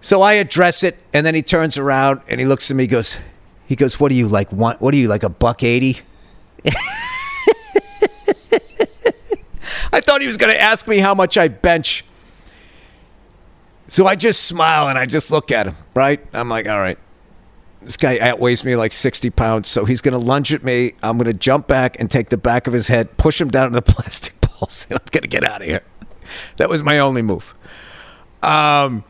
So 0.00 0.22
I 0.22 0.34
address 0.34 0.82
it, 0.82 0.98
and 1.12 1.24
then 1.24 1.34
he 1.34 1.42
turns 1.42 1.78
around 1.78 2.20
and 2.28 2.38
he 2.38 2.46
looks 2.46 2.70
at 2.70 2.76
me, 2.76 2.86
goes, 2.86 3.18
he 3.66 3.76
goes, 3.76 3.98
"What 3.98 4.10
do 4.10 4.14
you 4.16 4.28
like? 4.28 4.52
Want? 4.52 4.82
What 4.82 4.92
are 4.92 4.98
you 4.98 5.08
like 5.08 5.22
a 5.22 5.30
buck 5.30 5.62
eighty? 5.62 6.00
I 9.92 10.00
thought 10.00 10.20
he 10.20 10.26
was 10.26 10.36
going 10.36 10.52
to 10.52 10.60
ask 10.60 10.88
me 10.88 10.98
how 10.98 11.14
much 11.14 11.38
I 11.38 11.48
bench. 11.48 12.04
So 13.88 14.06
I 14.06 14.16
just 14.16 14.44
smile 14.44 14.88
and 14.88 14.98
I 14.98 15.06
just 15.06 15.30
look 15.30 15.52
at 15.52 15.68
him, 15.68 15.76
right? 15.94 16.20
I'm 16.32 16.48
like, 16.48 16.66
all 16.66 16.80
right, 16.80 16.98
this 17.84 17.96
guy 17.96 18.18
outweighs 18.18 18.64
me 18.64 18.76
like 18.76 18.92
60 18.92 19.30
pounds, 19.30 19.68
so 19.68 19.84
he's 19.84 20.00
going 20.00 20.12
to 20.12 20.18
lunge 20.18 20.52
at 20.52 20.64
me. 20.64 20.94
I'm 21.02 21.18
going 21.18 21.30
to 21.30 21.38
jump 21.38 21.66
back 21.66 21.98
and 21.98 22.10
take 22.10 22.28
the 22.30 22.36
back 22.36 22.66
of 22.66 22.72
his 22.72 22.88
head, 22.88 23.16
push 23.16 23.40
him 23.40 23.50
down 23.50 23.70
to 23.70 23.74
the 23.74 23.82
plastic 23.92 24.40
balls, 24.40 24.86
and 24.90 24.98
I'm 24.98 25.06
going 25.10 25.22
to 25.22 25.28
get 25.28 25.48
out 25.48 25.60
of 25.60 25.66
here. 25.66 25.82
That 26.56 26.68
was 26.68 26.82
my 26.82 26.98
only 26.98 27.22
move. 27.22 27.54
Um, 28.42 29.04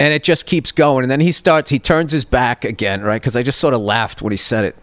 and 0.00 0.12
it 0.12 0.22
just 0.22 0.46
keeps 0.46 0.72
going. 0.72 1.04
And 1.04 1.10
then 1.10 1.20
he 1.20 1.32
starts, 1.32 1.70
he 1.70 1.78
turns 1.78 2.12
his 2.12 2.24
back 2.24 2.64
again, 2.64 3.02
right? 3.02 3.20
Because 3.20 3.36
I 3.36 3.42
just 3.42 3.58
sort 3.58 3.74
of 3.74 3.80
laughed 3.80 4.22
when 4.22 4.32
he 4.32 4.36
said 4.36 4.64
it. 4.64 4.76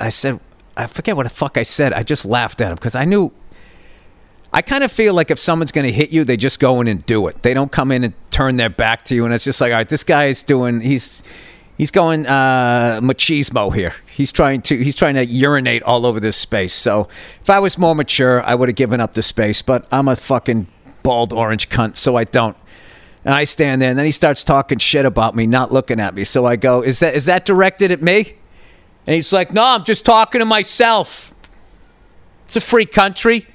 I 0.00 0.08
said, 0.08 0.40
I 0.76 0.86
forget 0.86 1.16
what 1.16 1.24
the 1.24 1.30
fuck 1.30 1.56
I 1.56 1.62
said. 1.62 1.92
I 1.92 2.02
just 2.02 2.24
laughed 2.24 2.60
at 2.60 2.68
him 2.68 2.74
because 2.74 2.94
I 2.94 3.04
knew. 3.04 3.32
I 4.52 4.62
kind 4.62 4.82
of 4.82 4.90
feel 4.90 5.12
like 5.14 5.30
if 5.30 5.38
someone's 5.38 5.72
going 5.72 5.84
to 5.84 5.92
hit 5.92 6.10
you, 6.10 6.24
they 6.24 6.36
just 6.36 6.58
go 6.58 6.80
in 6.80 6.88
and 6.88 7.04
do 7.04 7.26
it. 7.28 7.42
They 7.42 7.52
don't 7.52 7.70
come 7.70 7.92
in 7.92 8.04
and 8.04 8.14
turn 8.30 8.56
their 8.56 8.70
back 8.70 9.04
to 9.06 9.14
you, 9.14 9.24
and 9.24 9.34
it's 9.34 9.44
just 9.44 9.60
like, 9.60 9.72
all 9.72 9.78
right, 9.78 9.88
this 9.88 10.04
guy 10.04 10.26
is 10.26 10.42
doing. 10.42 10.80
He's 10.80 11.22
he's 11.76 11.90
going 11.90 12.26
uh, 12.26 13.00
machismo 13.02 13.74
here. 13.74 13.94
He's 14.06 14.32
trying 14.32 14.62
to 14.62 14.76
he's 14.76 14.96
trying 14.96 15.14
to 15.14 15.24
urinate 15.24 15.82
all 15.82 16.06
over 16.06 16.18
this 16.18 16.36
space. 16.36 16.72
So 16.72 17.08
if 17.42 17.50
I 17.50 17.58
was 17.58 17.76
more 17.76 17.94
mature, 17.94 18.42
I 18.42 18.54
would 18.54 18.68
have 18.70 18.76
given 18.76 19.00
up 19.00 19.14
the 19.14 19.22
space. 19.22 19.60
But 19.60 19.86
I'm 19.92 20.08
a 20.08 20.16
fucking 20.16 20.66
bald 21.02 21.32
orange 21.32 21.68
cunt, 21.68 21.96
so 21.96 22.16
I 22.16 22.24
don't. 22.24 22.56
And 23.24 23.34
I 23.34 23.44
stand 23.44 23.82
there, 23.82 23.90
and 23.90 23.98
then 23.98 24.06
he 24.06 24.12
starts 24.12 24.44
talking 24.44 24.78
shit 24.78 25.04
about 25.04 25.36
me, 25.36 25.46
not 25.46 25.72
looking 25.72 26.00
at 26.00 26.14
me. 26.14 26.24
So 26.24 26.46
I 26.46 26.56
go, 26.56 26.82
"Is 26.82 27.00
that 27.00 27.14
is 27.14 27.26
that 27.26 27.44
directed 27.44 27.92
at 27.92 28.00
me?" 28.00 28.34
And 29.06 29.14
he's 29.14 29.32
like, 29.32 29.52
"No, 29.52 29.62
I'm 29.62 29.84
just 29.84 30.06
talking 30.06 30.38
to 30.38 30.46
myself. 30.46 31.34
It's 32.46 32.56
a 32.56 32.62
free 32.62 32.86
country." 32.86 33.46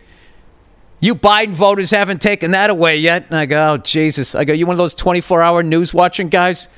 You 1.04 1.16
Biden 1.16 1.50
voters 1.50 1.92
haven't 1.92 2.22
taken 2.22 2.52
that 2.52 2.70
away 2.70 2.96
yet. 2.96 3.26
And 3.26 3.36
I 3.36 3.46
go, 3.46 3.74
oh, 3.74 3.78
Jesus. 3.78 4.36
I 4.36 4.46
go, 4.46 4.54
you 4.54 4.66
one 4.66 4.76
of 4.76 4.78
those 4.78 4.96
24 4.96 5.42
hour 5.42 5.62
news 5.62 5.94
watching 5.94 6.30
guys? 6.30 6.70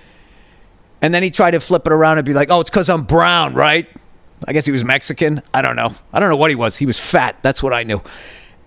And 0.99 1.13
then 1.13 1.21
he 1.21 1.29
tried 1.29 1.51
to 1.51 1.59
flip 1.59 1.85
it 1.85 1.93
around 1.93 2.17
and 2.17 2.25
be 2.25 2.33
like, 2.33 2.49
oh, 2.49 2.59
it's 2.59 2.71
because 2.71 2.89
I'm 2.89 3.03
brown, 3.03 3.53
right? 3.53 3.87
I 4.47 4.53
guess 4.53 4.65
he 4.65 4.71
was 4.71 4.83
Mexican. 4.83 5.43
I 5.53 5.61
don't 5.61 5.75
know. 5.75 5.93
I 6.11 6.19
don't 6.19 6.29
know 6.29 6.37
what 6.37 6.49
he 6.49 6.55
was. 6.55 6.75
He 6.75 6.87
was 6.87 6.99
fat. 6.99 7.37
That's 7.43 7.61
what 7.61 7.71
I 7.71 7.83
knew. 7.83 8.01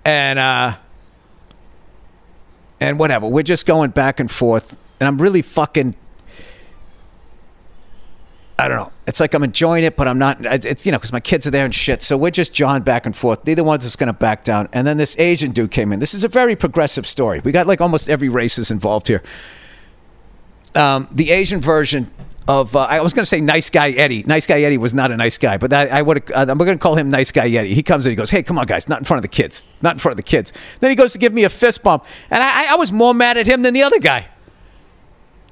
And 0.04 0.38
uh 0.38 0.76
and 2.78 2.96
whatever. 2.96 3.26
We're 3.26 3.42
just 3.42 3.66
going 3.66 3.90
back 3.90 4.20
and 4.20 4.30
forth. 4.30 4.78
And 5.00 5.08
I'm 5.08 5.18
really 5.18 5.42
fucking 5.42 5.96
I 8.60 8.66
don't 8.66 8.76
know. 8.76 8.92
It's 9.06 9.20
like 9.20 9.34
I'm 9.34 9.44
enjoying 9.44 9.84
it, 9.84 9.96
but 9.96 10.08
I'm 10.08 10.18
not. 10.18 10.44
It's 10.44 10.84
you 10.84 10.90
know 10.90 10.98
because 10.98 11.12
my 11.12 11.20
kids 11.20 11.46
are 11.46 11.50
there 11.50 11.64
and 11.64 11.72
shit. 11.72 12.02
So 12.02 12.16
we're 12.16 12.32
just 12.32 12.52
jawing 12.52 12.82
back 12.82 13.06
and 13.06 13.14
forth. 13.14 13.46
Neither 13.46 13.62
one's 13.62 13.84
just 13.84 13.98
going 13.98 14.08
to 14.08 14.12
back 14.12 14.42
down. 14.42 14.68
And 14.72 14.84
then 14.84 14.96
this 14.96 15.16
Asian 15.18 15.52
dude 15.52 15.70
came 15.70 15.92
in. 15.92 16.00
This 16.00 16.12
is 16.12 16.24
a 16.24 16.28
very 16.28 16.56
progressive 16.56 17.06
story. 17.06 17.40
We 17.40 17.52
got 17.52 17.68
like 17.68 17.80
almost 17.80 18.10
every 18.10 18.28
race 18.28 18.58
is 18.58 18.72
involved 18.72 19.06
here. 19.06 19.22
Um, 20.74 21.08
the 21.12 21.30
Asian 21.30 21.60
version 21.60 22.10
of 22.48 22.74
uh, 22.74 22.80
I 22.80 23.00
was 23.00 23.14
going 23.14 23.22
to 23.22 23.28
say 23.28 23.40
nice 23.40 23.70
guy 23.70 23.90
Eddie. 23.90 24.24
Nice 24.24 24.44
guy 24.44 24.62
Eddie 24.62 24.78
was 24.78 24.92
not 24.92 25.12
a 25.12 25.16
nice 25.16 25.38
guy, 25.38 25.56
but 25.56 25.72
I, 25.72 25.86
I 25.86 26.02
would. 26.02 26.28
Uh, 26.32 26.46
I'm 26.48 26.58
going 26.58 26.76
to 26.76 26.78
call 26.78 26.96
him 26.96 27.10
nice 27.10 27.30
guy 27.30 27.48
Eddie. 27.48 27.74
He 27.74 27.84
comes 27.84 28.06
in, 28.06 28.10
he 28.10 28.16
goes, 28.16 28.30
"Hey, 28.30 28.42
come 28.42 28.58
on, 28.58 28.66
guys, 28.66 28.88
not 28.88 28.98
in 28.98 29.04
front 29.04 29.18
of 29.18 29.22
the 29.22 29.28
kids, 29.28 29.66
not 29.82 29.94
in 29.94 29.98
front 29.98 30.14
of 30.14 30.16
the 30.16 30.28
kids." 30.28 30.52
Then 30.80 30.90
he 30.90 30.96
goes 30.96 31.12
to 31.12 31.18
give 31.20 31.32
me 31.32 31.44
a 31.44 31.50
fist 31.50 31.84
bump, 31.84 32.06
and 32.28 32.42
I, 32.42 32.72
I 32.72 32.74
was 32.74 32.90
more 32.90 33.14
mad 33.14 33.36
at 33.36 33.46
him 33.46 33.62
than 33.62 33.72
the 33.72 33.82
other 33.84 34.00
guy. 34.00 34.26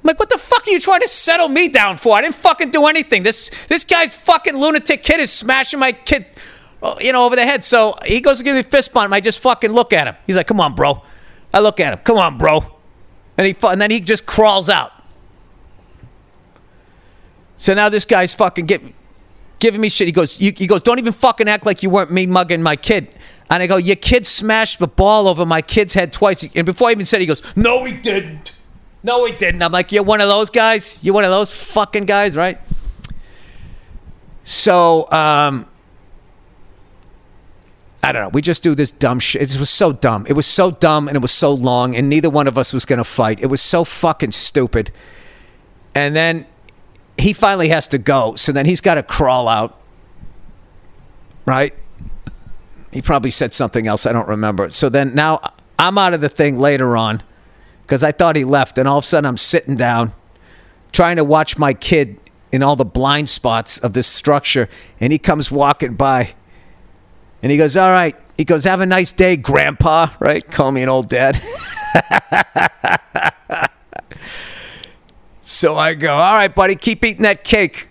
I'm 0.07 0.13
like, 0.13 0.19
what 0.19 0.29
the 0.29 0.37
fuck 0.37 0.65
are 0.65 0.71
you 0.71 0.79
trying 0.79 1.01
to 1.01 1.07
settle 1.09 1.49
me 1.49 1.67
down 1.67 1.97
for? 1.97 2.15
I 2.15 2.21
didn't 2.21 2.35
fucking 2.35 2.69
do 2.69 2.85
anything. 2.87 3.23
This 3.23 3.51
this 3.67 3.83
guy's 3.83 4.15
fucking 4.15 4.55
lunatic 4.55 5.03
kid 5.03 5.19
is 5.19 5.33
smashing 5.33 5.81
my 5.81 5.91
kid, 5.91 6.29
oh, 6.81 6.97
you 7.01 7.11
know, 7.11 7.25
over 7.25 7.35
the 7.35 7.43
head. 7.43 7.65
So 7.65 7.97
he 8.05 8.21
goes 8.21 8.37
to 8.37 8.43
give 8.45 8.53
me 8.53 8.61
a 8.61 8.63
fist 8.63 8.93
bump. 8.93 9.11
I 9.11 9.19
just 9.19 9.41
fucking 9.41 9.73
look 9.73 9.91
at 9.91 10.07
him. 10.07 10.15
He's 10.25 10.37
like, 10.37 10.47
come 10.47 10.61
on, 10.61 10.75
bro. 10.75 11.03
I 11.53 11.59
look 11.59 11.81
at 11.81 11.91
him. 11.91 11.99
Come 12.05 12.17
on, 12.17 12.37
bro. 12.37 12.63
And 13.37 13.47
he 13.47 13.55
and 13.63 13.81
then 13.81 13.91
he 13.91 13.99
just 13.99 14.25
crawls 14.25 14.69
out. 14.69 14.93
So 17.57 17.73
now 17.73 17.89
this 17.89 18.05
guy's 18.05 18.33
fucking 18.33 18.65
get, 18.65 18.81
giving 19.59 19.81
me 19.81 19.89
shit. 19.89 20.07
He 20.07 20.13
goes, 20.13 20.37
he 20.37 20.51
goes, 20.51 20.83
don't 20.83 20.99
even 20.99 21.11
fucking 21.11 21.49
act 21.49 21.65
like 21.65 21.83
you 21.83 21.89
weren't 21.89 22.13
me 22.13 22.27
mugging 22.27 22.63
my 22.63 22.77
kid. 22.77 23.13
And 23.49 23.61
I 23.61 23.67
go, 23.67 23.75
your 23.75 23.95
kid 23.97 24.25
smashed 24.25 24.79
the 24.79 24.87
ball 24.87 25.27
over 25.27 25.45
my 25.45 25.61
kid's 25.61 25.95
head 25.95 26.13
twice. 26.13 26.47
And 26.55 26.65
before 26.65 26.87
I 26.87 26.91
even 26.91 27.05
said, 27.05 27.17
it, 27.17 27.23
he 27.23 27.27
goes, 27.27 27.57
no, 27.57 27.83
he 27.83 27.97
didn't. 27.97 28.53
No, 29.07 29.23
he 29.23 29.31
didn't. 29.31 29.61
I'm 29.61 29.71
like, 29.71 29.93
you're 29.93 30.03
one 30.03 30.19
of 30.19 30.27
those 30.27 30.49
guys. 30.49 31.01
You're 31.01 31.13
one 31.13 31.23
of 31.23 31.31
those 31.31 31.49
fucking 31.71 32.03
guys, 32.03 32.35
right? 32.35 32.59
So, 34.43 35.09
um, 35.09 35.65
I 38.03 38.11
don't 38.11 38.21
know. 38.21 38.29
We 38.29 38.41
just 38.41 38.63
do 38.63 38.75
this 38.75 38.91
dumb 38.91 39.21
shit. 39.21 39.41
It 39.41 39.57
was 39.57 39.69
so 39.69 39.93
dumb. 39.93 40.25
It 40.27 40.33
was 40.33 40.45
so 40.45 40.71
dumb 40.71 41.07
and 41.07 41.15
it 41.15 41.21
was 41.21 41.31
so 41.31 41.53
long, 41.53 41.95
and 41.95 42.09
neither 42.09 42.29
one 42.29 42.47
of 42.47 42.57
us 42.57 42.73
was 42.73 42.83
going 42.83 42.97
to 42.97 43.05
fight. 43.05 43.39
It 43.39 43.45
was 43.45 43.61
so 43.61 43.85
fucking 43.85 44.31
stupid. 44.31 44.91
And 45.95 46.13
then 46.13 46.45
he 47.17 47.31
finally 47.31 47.69
has 47.69 47.87
to 47.87 47.97
go. 47.97 48.35
So 48.35 48.51
then 48.51 48.65
he's 48.65 48.81
got 48.81 48.95
to 48.95 49.03
crawl 49.03 49.47
out, 49.47 49.79
right? 51.45 51.73
He 52.91 53.01
probably 53.01 53.31
said 53.31 53.53
something 53.53 53.87
else. 53.87 54.05
I 54.05 54.11
don't 54.11 54.27
remember. 54.27 54.69
So 54.69 54.89
then 54.89 55.15
now 55.15 55.53
I'm 55.79 55.97
out 55.97 56.13
of 56.13 56.19
the 56.19 56.29
thing 56.29 56.59
later 56.59 56.97
on 56.97 57.23
because 57.87 58.03
I 58.03 58.11
thought 58.11 58.35
he 58.35 58.43
left. 58.43 58.77
And 58.77 58.85
all 58.87 58.97
of 58.97 59.05
a 59.05 59.07
sudden, 59.07 59.25
I'm 59.25 59.37
sitting 59.37 59.77
down 59.77 60.13
trying 60.91 61.15
to 61.15 61.23
watch 61.23 61.57
my 61.57 61.73
kid 61.73 62.19
in 62.51 62.61
all 62.61 62.75
the 62.75 62.83
blind 62.83 63.29
spots 63.29 63.77
of 63.77 63.93
this 63.93 64.07
structure. 64.07 64.67
And 64.99 65.13
he 65.13 65.17
comes 65.17 65.49
walking 65.49 65.95
by 65.95 66.33
and 67.41 67.49
he 67.49 67.57
goes, 67.57 67.77
All 67.77 67.89
right. 67.89 68.15
He 68.37 68.43
goes, 68.43 68.65
Have 68.65 68.81
a 68.81 68.85
nice 68.85 69.13
day, 69.13 69.37
Grandpa, 69.37 70.09
right? 70.19 70.45
Call 70.45 70.73
me 70.73 70.83
an 70.83 70.89
old 70.89 71.07
dad. 71.07 71.41
so 75.41 75.77
I 75.77 75.93
go, 75.93 76.13
All 76.13 76.35
right, 76.35 76.53
buddy, 76.53 76.75
keep 76.75 77.05
eating 77.05 77.23
that 77.23 77.45
cake. 77.45 77.87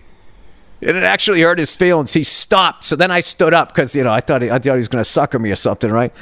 And 0.83 0.95
it 0.95 1.05
actually 1.05 1.41
hurt 1.41 1.59
his 1.59 1.75
feelings. 1.75 2.13
He 2.13 2.23
stopped. 2.23 2.85
So 2.85 2.97
then 2.97 3.11
I 3.11 3.21
stood 3.21 3.55
up 3.55 3.69
because, 3.69 3.95
you 3.95 4.05
know, 4.05 4.13
I 4.13 4.21
thought 4.21 4.43
he, 4.43 4.51
I 4.51 4.59
thought 4.59 4.75
he 4.75 4.79
was 4.79 4.89
going 4.89 5.03
to 5.03 5.09
sucker 5.09 5.39
me 5.39 5.51
or 5.51 5.57
something, 5.57 5.91
right? 5.91 6.13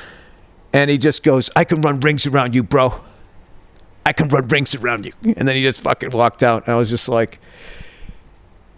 And 0.73 0.89
he 0.89 0.97
just 0.97 1.25
goes, 1.25 1.51
I 1.57 1.65
can 1.65 1.81
run 1.81 1.99
rings 1.99 2.25
around 2.25 2.55
you, 2.55 2.63
bro. 2.63 3.01
Can 4.17 4.29
run 4.29 4.49
rings 4.49 4.75
around 4.75 5.07
you. 5.07 5.13
And 5.23 5.49
then 5.49 5.57
he 5.57 5.63
just 5.63 5.81
fucking 5.81 6.11
walked 6.11 6.43
out. 6.43 6.67
And 6.67 6.75
I 6.75 6.79
was 6.79 6.91
just 6.91 7.09
like, 7.09 7.41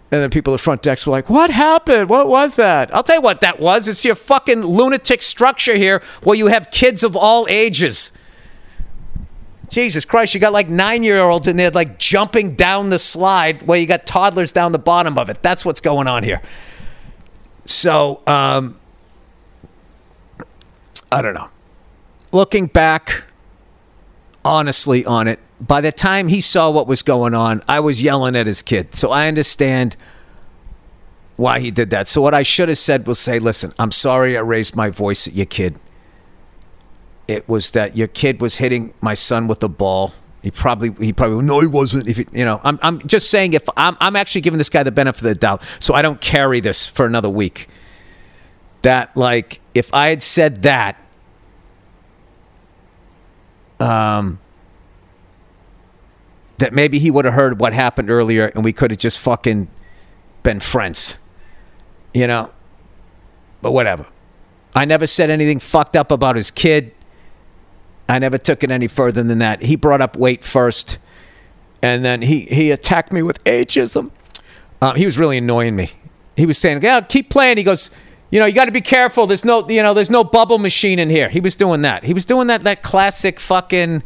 and 0.09 0.21
then 0.21 0.29
people 0.29 0.53
at 0.53 0.57
the 0.59 0.63
front 0.63 0.81
decks 0.81 1.05
were 1.05 1.11
like, 1.11 1.29
What 1.29 1.49
happened? 1.49 2.09
What 2.09 2.27
was 2.27 2.55
that? 2.55 2.93
I'll 2.95 3.03
tell 3.03 3.17
you 3.17 3.21
what 3.21 3.41
that 3.41 3.59
was. 3.59 3.87
It's 3.87 4.05
your 4.05 4.15
fucking 4.15 4.61
lunatic 4.61 5.21
structure 5.21 5.75
here 5.75 6.01
where 6.23 6.37
you 6.37 6.47
have 6.47 6.71
kids 6.71 7.03
of 7.03 7.15
all 7.15 7.45
ages. 7.49 8.13
Jesus 9.69 10.05
Christ, 10.05 10.33
you 10.33 10.39
got 10.39 10.53
like 10.53 10.69
nine 10.69 11.03
year 11.03 11.19
olds 11.19 11.47
in 11.47 11.57
there 11.57 11.71
like 11.71 11.99
jumping 11.99 12.55
down 12.55 12.89
the 12.89 12.99
slide 12.99 13.63
where 13.63 13.77
you 13.77 13.85
got 13.85 14.05
toddlers 14.05 14.53
down 14.53 14.71
the 14.71 14.79
bottom 14.79 15.17
of 15.17 15.29
it. 15.29 15.41
That's 15.41 15.65
what's 15.65 15.81
going 15.81 16.07
on 16.07 16.23
here. 16.23 16.41
So, 17.65 18.21
um, 18.25 18.79
I 21.11 21.21
don't 21.21 21.33
know. 21.33 21.49
Looking 22.31 22.67
back, 22.67 23.25
honestly, 24.47 25.05
on 25.05 25.27
it, 25.27 25.39
by 25.59 25.81
the 25.81 25.91
time 25.91 26.29
he 26.29 26.39
saw 26.39 26.69
what 26.69 26.87
was 26.87 27.03
going 27.03 27.33
on, 27.33 27.61
I 27.67 27.81
was 27.81 28.01
yelling 28.01 28.35
at 28.35 28.47
his 28.47 28.61
kid. 28.61 28.95
So 28.95 29.11
I 29.11 29.27
understand 29.27 29.97
why 31.35 31.59
he 31.59 31.69
did 31.69 31.89
that. 31.89 32.07
So 32.07 32.21
what 32.21 32.33
I 32.33 32.43
should 32.43 32.69
have 32.69 32.77
said 32.77 33.05
was 33.07 33.19
say, 33.19 33.39
listen, 33.39 33.73
I'm 33.77 33.91
sorry 33.91 34.37
I 34.37 34.41
raised 34.41 34.75
my 34.75 34.89
voice 34.89 35.27
at 35.27 35.33
your 35.33 35.45
kid. 35.45 35.77
It 37.27 37.47
was 37.49 37.71
that 37.71 37.97
your 37.97 38.07
kid 38.07 38.41
was 38.41 38.55
hitting 38.55 38.93
my 39.01 39.13
son 39.13 39.47
with 39.47 39.61
a 39.63 39.67
ball. 39.67 40.13
He 40.41 40.49
probably 40.49 40.93
he 41.05 41.11
probably 41.11 41.43
no 41.43 41.59
he 41.59 41.67
wasn't. 41.67 42.07
If 42.07 42.17
you 42.17 42.45
know, 42.45 42.61
I'm 42.63 42.79
I'm 42.81 43.05
just 43.05 43.29
saying 43.29 43.51
if 43.51 43.67
I'm 43.75 43.97
I'm 43.99 44.15
actually 44.15 44.41
giving 44.41 44.59
this 44.59 44.69
guy 44.69 44.81
the 44.83 44.91
benefit 44.91 45.23
of 45.23 45.27
the 45.27 45.35
doubt, 45.35 45.61
so 45.79 45.93
I 45.93 46.01
don't 46.01 46.21
carry 46.21 46.61
this 46.61 46.87
for 46.87 47.05
another 47.05 47.29
week. 47.29 47.67
That 48.83 49.17
like 49.17 49.59
if 49.73 49.93
I 49.93 50.07
had 50.07 50.23
said 50.23 50.61
that, 50.61 50.95
um, 53.79 54.39
that 56.57 56.73
maybe 56.73 56.99
he 56.99 57.11
would 57.11 57.25
have 57.25 57.33
heard 57.33 57.59
what 57.59 57.73
happened 57.73 58.09
earlier 58.09 58.47
and 58.47 58.63
we 58.63 58.73
could 58.73 58.91
have 58.91 58.99
just 58.99 59.19
fucking 59.19 59.67
been 60.43 60.59
friends. 60.59 61.17
You 62.13 62.27
know? 62.27 62.51
But 63.61 63.71
whatever. 63.71 64.05
I 64.75 64.85
never 64.85 65.07
said 65.07 65.29
anything 65.29 65.59
fucked 65.59 65.95
up 65.95 66.11
about 66.11 66.35
his 66.35 66.51
kid. 66.51 66.93
I 68.09 68.19
never 68.19 68.37
took 68.37 68.63
it 68.63 68.71
any 68.71 68.87
further 68.87 69.23
than 69.23 69.39
that. 69.39 69.63
He 69.63 69.75
brought 69.75 70.01
up 70.01 70.15
weight 70.15 70.43
first, 70.43 70.97
and 71.81 72.05
then 72.05 72.21
he, 72.21 72.41
he 72.41 72.71
attacked 72.71 73.11
me 73.11 73.21
with 73.21 73.43
ageism. 73.43 74.11
Uh, 74.81 74.93
he 74.93 75.03
was 75.03 75.17
really 75.17 75.37
annoying 75.37 75.75
me. 75.75 75.89
He 76.35 76.45
was 76.45 76.57
saying, 76.57 76.83
"Yeah, 76.83 77.01
keep 77.01 77.29
playing." 77.29 77.57
He 77.57 77.63
goes, 77.63 77.89
"You 78.29 78.39
know, 78.39 78.45
you 78.45 78.53
got 78.53 78.65
to 78.65 78.71
be 78.71 78.81
careful. 78.81 79.27
There's 79.27 79.45
no, 79.45 79.67
you 79.69 79.81
know, 79.81 79.93
there's 79.93 80.09
no 80.09 80.23
bubble 80.23 80.57
machine 80.59 80.99
in 80.99 81.09
here." 81.09 81.29
He 81.29 81.39
was 81.39 81.55
doing 81.55 81.81
that. 81.81 82.03
He 82.03 82.13
was 82.13 82.25
doing 82.25 82.47
that 82.47 82.63
that 82.63 82.83
classic 82.83 83.39
fucking 83.39 84.03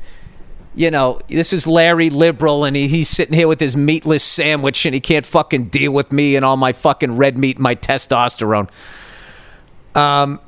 you 0.74 0.90
know, 0.90 1.20
this 1.28 1.52
is 1.52 1.68
Larry 1.68 2.10
Liberal, 2.10 2.64
and 2.64 2.76
he, 2.76 2.88
he's 2.88 3.10
sitting 3.10 3.34
here 3.34 3.48
with 3.48 3.60
his 3.60 3.76
meatless 3.76 4.24
sandwich, 4.24 4.86
and 4.86 4.94
he 4.96 5.02
can't 5.02 5.26
fucking 5.26 5.66
deal 5.66 5.92
with 5.92 6.12
me 6.12 6.36
and 6.36 6.46
all 6.46 6.58
my 6.58 6.72
fucking 6.72 7.18
red 7.18 7.38
meat 7.38 7.58
and 7.58 7.64
my 7.64 7.76
testosterone. 7.76 8.70
Um, 9.96 10.40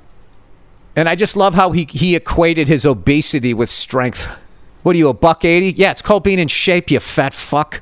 and 0.96 1.10
I 1.10 1.16
just 1.16 1.36
love 1.36 1.56
how 1.56 1.72
he 1.72 1.86
he 1.90 2.16
equated 2.16 2.68
his 2.68 2.86
obesity 2.86 3.54
with 3.54 3.70
strength. 3.70 4.40
What 4.84 4.96
are 4.96 5.00
you, 5.00 5.10
a 5.10 5.14
buck 5.14 5.44
eighty? 5.44 5.72
Yeah, 5.72 5.92
it's 5.92 6.02
called 6.02 6.24
being 6.24 6.40
in 6.40 6.48
shape, 6.48 6.90
you 6.92 7.00
fat 7.00 7.34
fuck. 7.34 7.82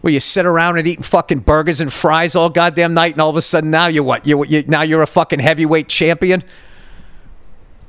Where 0.00 0.12
you 0.12 0.20
sit 0.20 0.46
around 0.46 0.78
and 0.78 0.86
eating 0.86 1.02
fucking 1.02 1.40
burgers 1.40 1.80
and 1.80 1.92
fries 1.92 2.34
all 2.34 2.48
goddamn 2.48 2.94
night, 2.94 3.12
and 3.12 3.20
all 3.20 3.30
of 3.30 3.36
a 3.36 3.42
sudden 3.42 3.70
now 3.70 3.86
you're 3.86 4.02
what? 4.02 4.26
You, 4.26 4.44
you 4.44 4.64
now 4.66 4.82
you're 4.82 5.02
a 5.02 5.06
fucking 5.06 5.40
heavyweight 5.40 5.88
champion. 5.88 6.42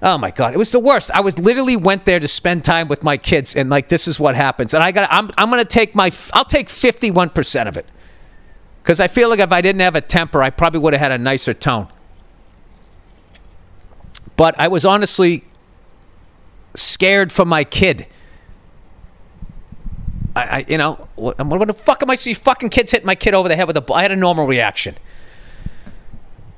Oh 0.03 0.17
my 0.17 0.31
god, 0.31 0.53
it 0.53 0.57
was 0.57 0.71
the 0.71 0.79
worst. 0.79 1.11
I 1.11 1.21
was 1.21 1.37
literally 1.37 1.77
went 1.77 2.05
there 2.05 2.19
to 2.19 2.27
spend 2.27 2.65
time 2.65 2.87
with 2.87 3.03
my 3.03 3.17
kids, 3.17 3.55
and 3.55 3.69
like 3.69 3.87
this 3.87 4.07
is 4.07 4.19
what 4.19 4.35
happens. 4.35 4.73
And 4.73 4.83
I 4.83 4.91
got, 4.91 5.07
I'm, 5.11 5.29
I'm 5.37 5.49
gonna 5.49 5.63
take 5.63 5.93
my, 5.93 6.11
I'll 6.33 6.43
take 6.43 6.69
51 6.69 7.29
percent 7.29 7.69
of 7.69 7.77
it, 7.77 7.85
because 8.81 8.99
I 8.99 9.07
feel 9.07 9.29
like 9.29 9.39
if 9.39 9.51
I 9.51 9.61
didn't 9.61 9.81
have 9.81 9.95
a 9.95 10.01
temper, 10.01 10.41
I 10.41 10.49
probably 10.49 10.79
would 10.79 10.93
have 10.93 11.01
had 11.01 11.11
a 11.11 11.17
nicer 11.17 11.53
tone. 11.53 11.87
But 14.35 14.59
I 14.59 14.67
was 14.69 14.85
honestly 14.85 15.45
scared 16.75 17.31
for 17.31 17.45
my 17.45 17.63
kid. 17.63 18.07
I, 20.35 20.41
I 20.41 20.65
you 20.67 20.77
know, 20.77 21.07
what, 21.15 21.43
what, 21.45 21.67
the 21.67 21.73
fuck 21.73 22.03
am 22.03 22.09
I 22.09 22.15
see 22.15 22.33
fucking 22.33 22.69
kids 22.69 22.91
hit 22.91 23.05
my 23.05 23.15
kid 23.15 23.33
over 23.33 23.49
the 23.49 23.55
head 23.55 23.67
with 23.67 23.77
a 23.77 23.93
I 23.93 24.01
had 24.03 24.11
a 24.11 24.15
normal 24.15 24.47
reaction. 24.47 24.95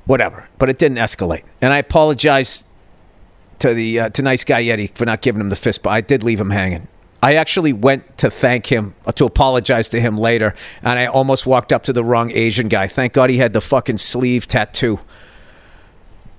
Whatever, 0.06 0.48
but 0.58 0.68
it 0.68 0.78
didn't 0.78 0.98
escalate, 0.98 1.44
and 1.62 1.72
I 1.72 1.78
apologize 1.78 2.64
to 3.60 3.72
the 3.72 4.00
uh, 4.00 4.08
to 4.10 4.22
nice 4.22 4.44
guy 4.44 4.62
Eddie 4.62 4.88
for 4.88 5.06
not 5.06 5.22
giving 5.22 5.40
him 5.40 5.48
the 5.48 5.56
fist, 5.56 5.82
but 5.82 5.90
I 5.90 6.02
did 6.02 6.22
leave 6.22 6.38
him 6.38 6.50
hanging. 6.50 6.88
I 7.24 7.36
actually 7.36 7.72
went 7.72 8.18
to 8.18 8.28
thank 8.28 8.66
him, 8.66 8.94
uh, 9.06 9.12
to 9.12 9.24
apologize 9.24 9.88
to 9.88 10.00
him 10.00 10.18
later, 10.18 10.54
and 10.82 10.98
I 10.98 11.06
almost 11.06 11.46
walked 11.46 11.72
up 11.72 11.84
to 11.84 11.92
the 11.94 12.04
wrong 12.04 12.30
Asian 12.30 12.68
guy. 12.68 12.86
Thank 12.86 13.14
God 13.14 13.30
he 13.30 13.38
had 13.38 13.54
the 13.54 13.62
fucking 13.62 13.96
sleeve 13.96 14.46
tattoo. 14.46 15.00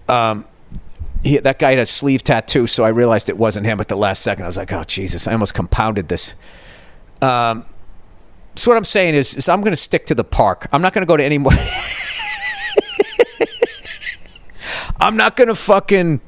Um, 0.07 0.45
he, 1.23 1.39
that 1.39 1.57
guy 1.57 1.71
had 1.71 1.79
a 1.79 1.87
sleeve 1.87 2.23
tattoo, 2.23 2.67
so 2.67 2.83
I 2.83 2.89
realized 2.89 3.29
it 3.29 3.37
wasn't 3.37 3.65
him 3.65 3.79
at 3.79 3.87
the 3.87 3.97
last 3.97 4.21
second. 4.21 4.43
I 4.43 4.47
was 4.47 4.57
like, 4.57 4.71
oh, 4.71 4.83
Jesus, 4.83 5.27
I 5.27 5.31
almost 5.31 5.55
compounded 5.55 6.07
this. 6.07 6.35
Um, 7.21 7.65
so 8.55 8.71
what 8.71 8.77
I'm 8.77 8.85
saying 8.85 9.15
is, 9.15 9.35
is 9.35 9.49
I'm 9.49 9.61
going 9.61 9.73
to 9.73 9.77
stick 9.77 10.05
to 10.07 10.15
the 10.15 10.23
park. 10.23 10.67
I'm 10.71 10.81
not 10.81 10.93
going 10.93 11.01
to 11.01 11.07
go 11.07 11.17
to 11.17 11.23
any 11.23 11.37
more. 11.37 11.51
I'm 14.99 15.17
not 15.17 15.35
gonna 15.35 15.55
fucking. 15.55 16.21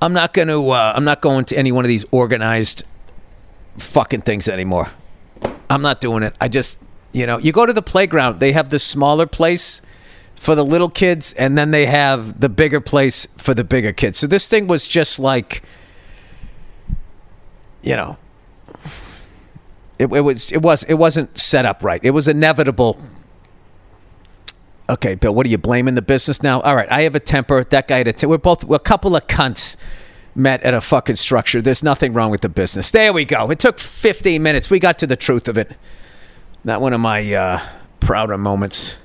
I'm 0.00 0.12
not 0.12 0.32
gonna. 0.34 0.64
Uh, 0.64 0.92
I'm 0.94 1.04
not 1.04 1.20
going 1.20 1.44
to 1.46 1.56
any 1.56 1.72
one 1.72 1.84
of 1.84 1.88
these 1.88 2.04
organized 2.10 2.84
fucking 3.78 4.22
things 4.22 4.48
anymore. 4.48 4.90
I'm 5.68 5.82
not 5.82 6.00
doing 6.00 6.22
it. 6.22 6.36
I 6.40 6.48
just, 6.48 6.80
you 7.12 7.26
know, 7.26 7.38
you 7.38 7.52
go 7.52 7.66
to 7.66 7.72
the 7.72 7.82
playground. 7.82 8.38
They 8.38 8.52
have 8.52 8.68
the 8.68 8.78
smaller 8.78 9.26
place 9.26 9.82
for 10.36 10.54
the 10.54 10.64
little 10.64 10.90
kids, 10.90 11.32
and 11.34 11.56
then 11.56 11.70
they 11.70 11.86
have 11.86 12.40
the 12.40 12.48
bigger 12.48 12.80
place 12.80 13.26
for 13.38 13.54
the 13.54 13.64
bigger 13.64 13.92
kids. 13.92 14.18
So 14.18 14.26
this 14.26 14.46
thing 14.46 14.66
was 14.66 14.86
just 14.86 15.18
like, 15.18 15.62
you 17.82 17.96
know, 17.96 18.18
it, 19.98 20.06
it 20.06 20.20
was. 20.20 20.52
It 20.52 20.62
was. 20.62 20.82
It 20.84 20.94
wasn't 20.94 21.38
set 21.38 21.64
up 21.64 21.82
right. 21.82 22.00
It 22.02 22.10
was 22.10 22.28
inevitable. 22.28 23.00
Okay, 24.88 25.14
Bill. 25.14 25.34
What 25.34 25.46
are 25.46 25.48
you 25.48 25.58
blaming 25.58 25.94
the 25.94 26.02
business 26.02 26.42
now? 26.42 26.60
All 26.60 26.76
right, 26.76 26.90
I 26.90 27.02
have 27.02 27.14
a 27.14 27.20
temper. 27.20 27.64
That 27.64 27.88
guy 27.88 27.98
had 27.98 28.08
a 28.08 28.12
temper. 28.12 28.30
We're 28.30 28.38
both 28.38 28.64
we're 28.64 28.76
a 28.76 28.80
couple 28.80 29.16
of 29.16 29.26
cunts 29.26 29.76
met 30.34 30.62
at 30.62 30.74
a 30.74 30.80
fucking 30.80 31.16
structure. 31.16 31.62
There's 31.62 31.82
nothing 31.82 32.12
wrong 32.12 32.30
with 32.30 32.40
the 32.40 32.48
business. 32.48 32.90
There 32.90 33.12
we 33.12 33.24
go. 33.24 33.50
It 33.50 33.58
took 33.58 33.78
15 33.78 34.42
minutes. 34.42 34.68
We 34.68 34.78
got 34.78 34.98
to 34.98 35.06
the 35.06 35.16
truth 35.16 35.48
of 35.48 35.56
it. 35.56 35.76
Not 36.64 36.80
one 36.80 36.92
of 36.92 37.00
my 37.00 37.32
uh, 37.32 37.60
prouder 38.00 38.36
moments. 38.36 38.96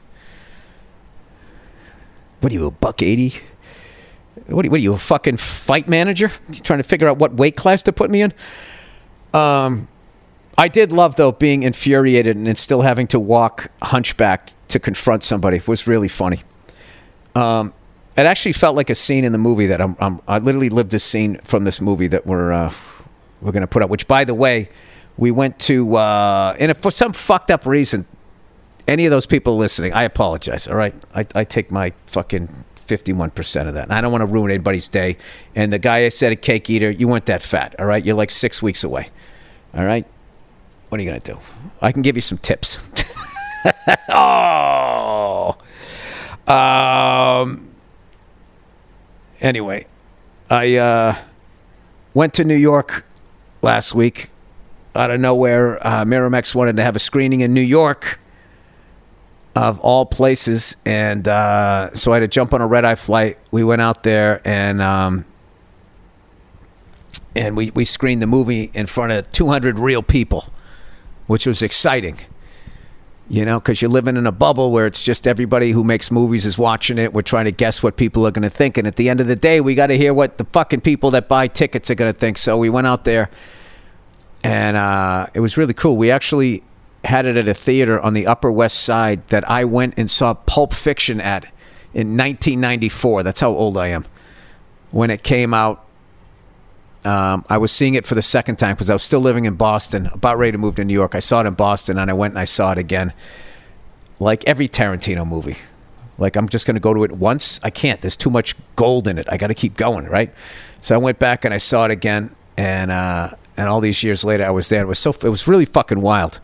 What 2.39 2.51
are 2.51 2.55
you, 2.55 2.65
a 2.65 2.71
buck 2.71 3.01
80? 3.01 3.35
What 4.47 4.65
are, 4.65 4.69
what 4.69 4.79
are 4.79 4.83
you, 4.83 4.93
a 4.93 4.97
fucking 4.97 5.37
fight 5.37 5.87
manager? 5.87 6.31
Trying 6.63 6.79
to 6.79 6.83
figure 6.83 7.07
out 7.07 7.17
what 7.17 7.33
weight 7.33 7.55
class 7.55 7.83
to 7.83 7.91
put 7.91 8.09
me 8.09 8.21
in? 8.21 8.33
Um, 9.33 9.87
I 10.59 10.67
did 10.67 10.91
love 10.91 11.15
though 11.15 11.31
being 11.31 11.63
infuriated 11.63 12.35
and 12.35 12.57
still 12.57 12.81
having 12.81 13.07
to 13.07 13.19
walk 13.19 13.71
hunchbacked 13.81 14.57
to 14.67 14.77
confront 14.77 15.23
somebody. 15.23 15.55
It 15.55 15.69
was 15.69 15.87
really 15.87 16.09
funny. 16.09 16.39
Um, 17.33 17.73
it 18.17 18.25
actually 18.25 18.51
felt 18.51 18.75
like 18.75 18.89
a 18.89 18.95
scene 18.95 19.23
in 19.23 19.31
the 19.31 19.37
movie 19.37 19.67
that 19.67 19.79
I'm, 19.79 19.95
I'm 20.01 20.19
I 20.27 20.39
literally 20.39 20.67
lived 20.67 20.93
a 20.93 20.99
scene 20.99 21.37
from 21.45 21.63
this 21.63 21.79
movie 21.79 22.07
that 22.07 22.27
we're 22.27 22.51
uh, 22.51 22.73
we're 23.41 23.53
going 23.53 23.61
to 23.61 23.67
put 23.67 23.83
up. 23.83 23.89
Which, 23.89 24.05
by 24.05 24.25
the 24.25 24.33
way, 24.33 24.67
we 25.15 25.31
went 25.31 25.59
to 25.59 25.95
uh, 25.95 26.57
and 26.59 26.75
for 26.75 26.91
some 26.91 27.13
fucked 27.13 27.51
up 27.51 27.65
reason, 27.65 28.05
any 28.85 29.05
of 29.05 29.11
those 29.11 29.25
people 29.25 29.55
listening, 29.55 29.93
I 29.93 30.03
apologize. 30.03 30.67
All 30.67 30.75
right, 30.75 30.93
I, 31.15 31.25
I 31.35 31.43
take 31.45 31.71
my 31.71 31.93
fucking 32.07 32.65
51% 32.85 33.67
of 33.69 33.75
that. 33.75 33.83
And 33.83 33.93
I 33.93 34.01
don't 34.01 34.11
want 34.11 34.23
to 34.23 34.25
ruin 34.25 34.51
anybody's 34.51 34.89
day. 34.89 35.15
And 35.55 35.71
the 35.71 35.79
guy 35.79 35.99
I 35.99 36.09
said 36.09 36.33
a 36.33 36.35
cake 36.35 36.69
eater, 36.69 36.91
you 36.91 37.07
weren't 37.07 37.27
that 37.27 37.41
fat. 37.41 37.75
All 37.79 37.85
right, 37.85 38.03
you're 38.03 38.17
like 38.17 38.31
six 38.31 38.61
weeks 38.61 38.83
away. 38.83 39.07
All 39.73 39.85
right, 39.85 40.05
what 40.89 40.99
are 40.99 41.03
you 41.03 41.09
going 41.09 41.21
to 41.21 41.33
do? 41.33 41.39
I 41.81 41.91
can 41.91 42.01
give 42.01 42.17
you 42.17 42.21
some 42.21 42.37
tips. 42.37 42.77
oh. 44.09 45.57
Um, 46.47 47.69
anyway, 49.39 49.85
I 50.49 50.75
uh, 50.77 51.15
went 52.13 52.33
to 52.35 52.43
New 52.43 52.55
York 52.55 53.05
last 53.61 53.93
week. 53.93 54.31
Out 54.95 55.11
of 55.11 55.19
nowhere, 55.19 55.85
uh, 55.85 56.03
Miramax 56.03 56.55
wanted 56.55 56.75
to 56.77 56.83
have 56.83 56.95
a 56.95 56.99
screening 56.99 57.41
in 57.41 57.53
New 57.53 57.61
York, 57.61 58.19
of 59.55 59.79
all 59.81 60.05
places, 60.05 60.75
and 60.83 61.27
uh, 61.27 61.93
so 61.93 62.11
I 62.11 62.15
had 62.15 62.21
to 62.21 62.27
jump 62.27 62.53
on 62.53 62.61
a 62.61 62.67
red 62.67 62.85
eye 62.85 62.95
flight. 62.95 63.37
We 63.51 63.63
went 63.63 63.81
out 63.81 64.01
there 64.01 64.41
and 64.43 64.81
um, 64.81 65.25
and 67.35 67.55
we 67.55 67.69
we 67.71 67.85
screened 67.85 68.21
the 68.21 68.27
movie 68.27 68.71
in 68.73 68.87
front 68.87 69.11
of 69.11 69.31
200 69.31 69.77
real 69.77 70.01
people, 70.01 70.45
which 71.29 71.45
was 71.45 71.61
exciting 71.61 72.17
you 73.29 73.45
know, 73.45 73.59
because 73.59 73.79
you're 73.79 73.91
living 73.91 74.17
in 74.17 74.25
a 74.25 74.31
bubble 74.31 74.71
where 74.71 74.87
it's 74.87 75.03
just 75.03 75.27
everybody 75.27 75.71
who 75.71 75.83
makes 75.83 76.09
movies 76.09 76.47
is 76.47 76.57
watching 76.57 76.97
it. 76.97 77.13
We're 77.13 77.21
trying 77.21 77.45
to 77.45 77.51
guess 77.51 77.83
what 77.83 77.95
people 77.95 78.25
are 78.25 78.31
going 78.31 78.43
to 78.43 78.49
think. 78.49 78.75
And 78.75 78.87
at 78.87 78.95
the 78.95 79.07
end 79.07 79.21
of 79.21 79.27
the 79.27 79.35
day, 79.35 79.61
we 79.61 79.75
got 79.75 79.87
to 79.87 79.97
hear 79.97 80.15
what 80.15 80.39
the 80.39 80.45
fucking 80.45 80.81
people 80.81 81.11
that 81.11 81.27
buy 81.27 81.45
tickets 81.45 81.91
are 81.91 81.95
going 81.95 82.11
to 82.11 82.19
think. 82.19 82.39
So 82.39 82.57
we 82.57 82.71
went 82.71 82.87
out 82.87 83.05
there 83.05 83.29
and 84.43 84.75
uh, 84.75 85.27
it 85.35 85.41
was 85.41 85.57
really 85.57 85.75
cool. 85.75 85.95
We 85.95 86.09
actually 86.09 86.63
had 87.03 87.27
it 87.27 87.37
at 87.37 87.47
a 87.47 87.53
theater 87.53 87.99
on 88.01 88.13
the 88.13 88.25
Upper 88.25 88.51
West 88.51 88.83
Side 88.83 89.27
that 89.27 89.47
I 89.47 89.63
went 89.63 89.93
and 89.97 90.09
saw 90.09 90.33
Pulp 90.33 90.73
Fiction 90.73 91.21
at 91.21 91.43
in 91.93 92.17
1994. 92.17 93.21
That's 93.21 93.41
how 93.41 93.51
old 93.51 93.77
I 93.77 93.89
am. 93.89 94.05
When 94.89 95.11
it 95.11 95.21
came 95.21 95.53
out 95.53 95.85
um, 97.05 97.45
I 97.49 97.57
was 97.57 97.71
seeing 97.71 97.95
it 97.95 98.05
for 98.05 98.15
the 98.15 98.21
second 98.21 98.57
time 98.57 98.75
because 98.75 98.89
I 98.89 98.93
was 98.93 99.03
still 99.03 99.21
living 99.21 99.45
in 99.45 99.55
Boston, 99.55 100.07
about 100.07 100.37
ready 100.37 100.51
to 100.51 100.57
move 100.57 100.75
to 100.75 100.85
New 100.85 100.93
York. 100.93 101.15
I 101.15 101.19
saw 101.19 101.41
it 101.41 101.45
in 101.45 101.53
Boston, 101.53 101.97
and 101.97 102.09
I 102.09 102.13
went 102.13 102.33
and 102.33 102.39
I 102.39 102.45
saw 102.45 102.71
it 102.71 102.77
again. 102.77 103.13
Like 104.19 104.45
every 104.45 104.67
Tarantino 104.67 105.25
movie, 105.25 105.55
like 106.17 106.35
I'm 106.35 106.49
just 106.49 106.65
going 106.65 106.75
to 106.75 106.81
go 106.81 106.93
to 106.93 107.03
it 107.05 107.11
once. 107.13 107.59
I 107.63 107.69
can't. 107.69 108.01
There's 108.01 108.17
too 108.17 108.29
much 108.29 108.55
gold 108.75 109.07
in 109.07 109.17
it. 109.17 109.27
I 109.31 109.37
got 109.37 109.47
to 109.47 109.53
keep 109.53 109.77
going, 109.77 110.05
right? 110.05 110.33
So 110.81 110.93
I 110.93 110.97
went 110.97 111.19
back 111.19 111.45
and 111.45 111.53
I 111.53 111.57
saw 111.57 111.85
it 111.85 111.91
again, 111.91 112.35
and 112.57 112.91
uh, 112.91 113.31
and 113.55 113.69
all 113.69 113.79
these 113.79 114.03
years 114.03 114.25
later, 114.25 114.45
I 114.45 114.49
was 114.49 114.67
there. 114.67 114.81
It 114.81 114.87
was 114.87 114.99
so 114.99 115.11
it 115.11 115.29
was 115.29 115.47
really 115.47 115.65
fucking 115.65 116.01
wild 116.01 116.39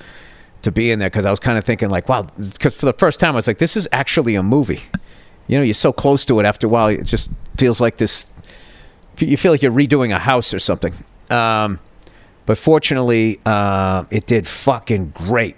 to 0.62 0.72
be 0.72 0.92
in 0.92 1.00
there 1.00 1.10
because 1.10 1.26
I 1.26 1.32
was 1.32 1.40
kind 1.40 1.58
of 1.58 1.64
thinking 1.64 1.90
like, 1.90 2.10
wow, 2.10 2.24
because 2.38 2.76
for 2.76 2.86
the 2.86 2.94
first 2.94 3.20
time 3.20 3.32
I 3.32 3.36
was 3.36 3.48
like, 3.48 3.60
this 3.60 3.78
is 3.78 3.88
actually 3.92 4.36
a 4.36 4.44
movie. 4.44 4.82
You 5.48 5.58
know, 5.58 5.64
you're 5.64 5.74
so 5.76 5.94
close 5.94 6.26
to 6.26 6.40
it. 6.40 6.46
After 6.46 6.66
a 6.66 6.70
while, 6.70 6.88
it 6.88 7.04
just 7.04 7.30
feels 7.56 7.80
like 7.80 7.98
this 7.98 8.32
you 9.20 9.38
feel 9.38 9.52
like 9.52 9.62
you're 9.62 9.72
redoing 9.72 10.14
a 10.14 10.20
house 10.20 10.54
or 10.54 10.60
something. 10.60 10.94
Um, 11.30 11.80
but 12.46 12.58
fortunately, 12.58 13.40
uh, 13.46 14.06
it 14.12 14.28
did 14.28 14.48
fucking 14.48 15.14
great. 15.16 15.58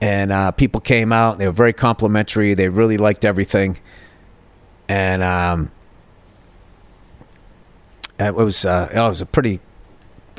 And 0.00 0.32
uh, 0.32 0.50
people 0.52 0.80
came 0.80 1.12
out. 1.12 1.38
They 1.38 1.46
were 1.46 1.52
very 1.52 1.72
complimentary. 1.72 2.54
They 2.54 2.68
really 2.68 2.96
liked 2.96 3.24
everything. 3.24 3.78
And 4.88 5.22
um, 5.22 5.70
it 8.18 8.34
was 8.34 8.64
uh, 8.64 8.90
it 8.92 8.98
was 8.98 9.20
a 9.20 9.26
pretty 9.26 9.60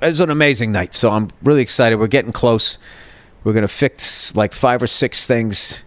it 0.01 0.07
was 0.07 0.19
an 0.19 0.29
amazing 0.29 0.71
night. 0.71 0.93
So 0.93 1.11
I'm 1.11 1.29
really 1.41 1.61
excited. 1.61 1.97
We're 1.97 2.07
getting 2.07 2.31
close. 2.31 2.77
We're 3.43 3.53
gonna 3.53 3.67
fix 3.67 4.35
like 4.35 4.53
five 4.53 4.83
or 4.83 4.87
six 4.87 5.25
things, 5.25 5.81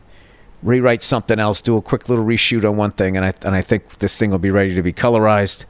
rewrite 0.62 1.02
something 1.02 1.38
else, 1.38 1.60
do 1.60 1.76
a 1.76 1.82
quick 1.82 2.08
little 2.08 2.24
reshoot 2.24 2.68
on 2.68 2.76
one 2.76 2.92
thing, 2.92 3.16
and 3.16 3.26
I 3.26 3.32
and 3.44 3.54
I 3.54 3.62
think 3.62 3.98
this 3.98 4.18
thing 4.18 4.30
will 4.30 4.38
be 4.38 4.50
ready 4.50 4.74
to 4.74 4.82
be 4.82 4.92
colorized 4.92 5.66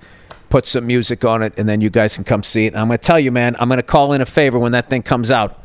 put 0.55 0.67
some 0.67 0.87
music 0.87 1.25
on 1.25 1.43
it, 1.43 1.53
and 1.57 1.69
then 1.69 1.81
you 1.81 1.90
guys 1.90 2.14
can 2.14 2.23
come 2.23 2.40
see 2.45 2.67
it. 2.67 2.69
And 2.69 2.77
I'm 2.77 2.87
going 2.87 2.97
to 2.97 3.05
tell 3.05 3.19
you, 3.19 3.33
man, 3.33 3.57
I'm 3.59 3.67
going 3.67 3.79
to 3.79 3.83
call 3.83 4.12
in 4.12 4.21
a 4.21 4.27
favor 4.27 4.57
when 4.57 4.71
that 4.71 4.88
thing 4.88 5.03
comes 5.03 5.33
out. 5.33 5.61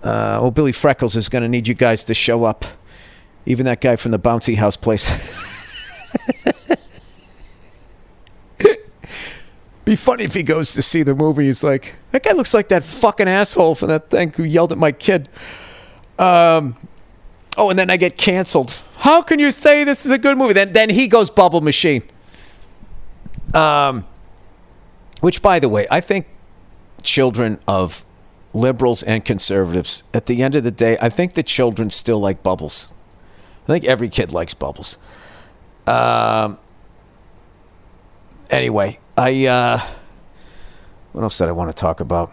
Uh, 0.00 0.38
oh, 0.40 0.52
Billy 0.52 0.70
Freckles 0.70 1.16
is 1.16 1.28
going 1.28 1.42
to 1.42 1.48
need 1.48 1.66
you 1.66 1.74
guys 1.74 2.04
to 2.04 2.14
show 2.14 2.44
up. 2.44 2.64
Even 3.46 3.66
that 3.66 3.80
guy 3.80 3.96
from 3.96 4.12
the 4.12 4.18
bouncy 4.20 4.54
house 4.54 4.76
place. 4.76 5.08
Be 9.84 9.96
funny 9.96 10.22
if 10.22 10.34
he 10.34 10.44
goes 10.44 10.72
to 10.74 10.82
see 10.82 11.02
the 11.02 11.16
movie. 11.16 11.46
He's 11.46 11.64
like, 11.64 11.96
that 12.12 12.22
guy 12.22 12.30
looks 12.30 12.54
like 12.54 12.68
that 12.68 12.84
fucking 12.84 13.26
asshole 13.26 13.74
from 13.74 13.88
that 13.88 14.08
thing 14.08 14.30
who 14.30 14.44
yelled 14.44 14.70
at 14.70 14.78
my 14.78 14.92
kid. 14.92 15.28
Um, 16.16 16.76
oh, 17.56 17.70
and 17.70 17.76
then 17.76 17.90
I 17.90 17.96
get 17.96 18.16
canceled. 18.16 18.84
How 18.98 19.20
can 19.20 19.40
you 19.40 19.50
say 19.50 19.82
this 19.82 20.06
is 20.06 20.12
a 20.12 20.18
good 20.18 20.38
movie? 20.38 20.52
Then, 20.52 20.74
then 20.74 20.90
he 20.90 21.08
goes 21.08 21.28
bubble 21.28 21.60
machine. 21.60 22.04
Um, 23.54 24.06
which, 25.20 25.42
by 25.42 25.58
the 25.58 25.68
way, 25.68 25.86
I 25.90 26.00
think 26.00 26.26
children 27.02 27.58
of 27.66 28.04
liberals 28.52 29.02
and 29.02 29.24
conservatives, 29.24 30.04
at 30.12 30.26
the 30.26 30.42
end 30.42 30.54
of 30.54 30.64
the 30.64 30.70
day, 30.70 30.96
I 31.00 31.08
think 31.08 31.34
the 31.34 31.42
children 31.42 31.90
still 31.90 32.20
like 32.20 32.42
bubbles. 32.42 32.92
I 33.64 33.72
think 33.72 33.84
every 33.84 34.08
kid 34.08 34.32
likes 34.32 34.54
bubbles. 34.54 34.98
Um, 35.86 36.58
anyway, 38.50 38.98
I 39.16 39.46
uh, 39.46 39.80
what 41.12 41.22
else 41.22 41.38
did 41.38 41.48
I 41.48 41.52
want 41.52 41.70
to 41.70 41.76
talk 41.76 42.00
about? 42.00 42.32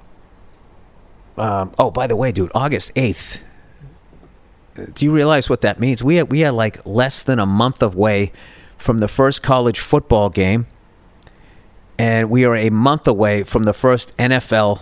Um, 1.38 1.71
oh, 1.77 1.91
by 1.91 2.07
the 2.07 2.15
way, 2.15 2.31
dude, 2.31 2.51
August 2.55 2.91
eighth. 2.95 3.43
Do 4.93 5.05
you 5.05 5.12
realize 5.12 5.49
what 5.49 5.62
that 5.62 5.79
means? 5.79 6.03
We 6.03 6.21
we 6.23 6.43
are 6.45 6.51
like 6.51 6.86
less 6.86 7.23
than 7.23 7.39
a 7.39 7.45
month 7.45 7.81
away 7.81 8.31
from 8.77 8.99
the 8.99 9.07
first 9.07 9.41
college 9.41 9.79
football 9.79 10.29
game 10.29 10.67
and 11.97 12.29
we 12.29 12.45
are 12.45 12.55
a 12.55 12.69
month 12.69 13.07
away 13.07 13.43
from 13.43 13.63
the 13.63 13.73
first 13.73 14.15
NFL 14.17 14.81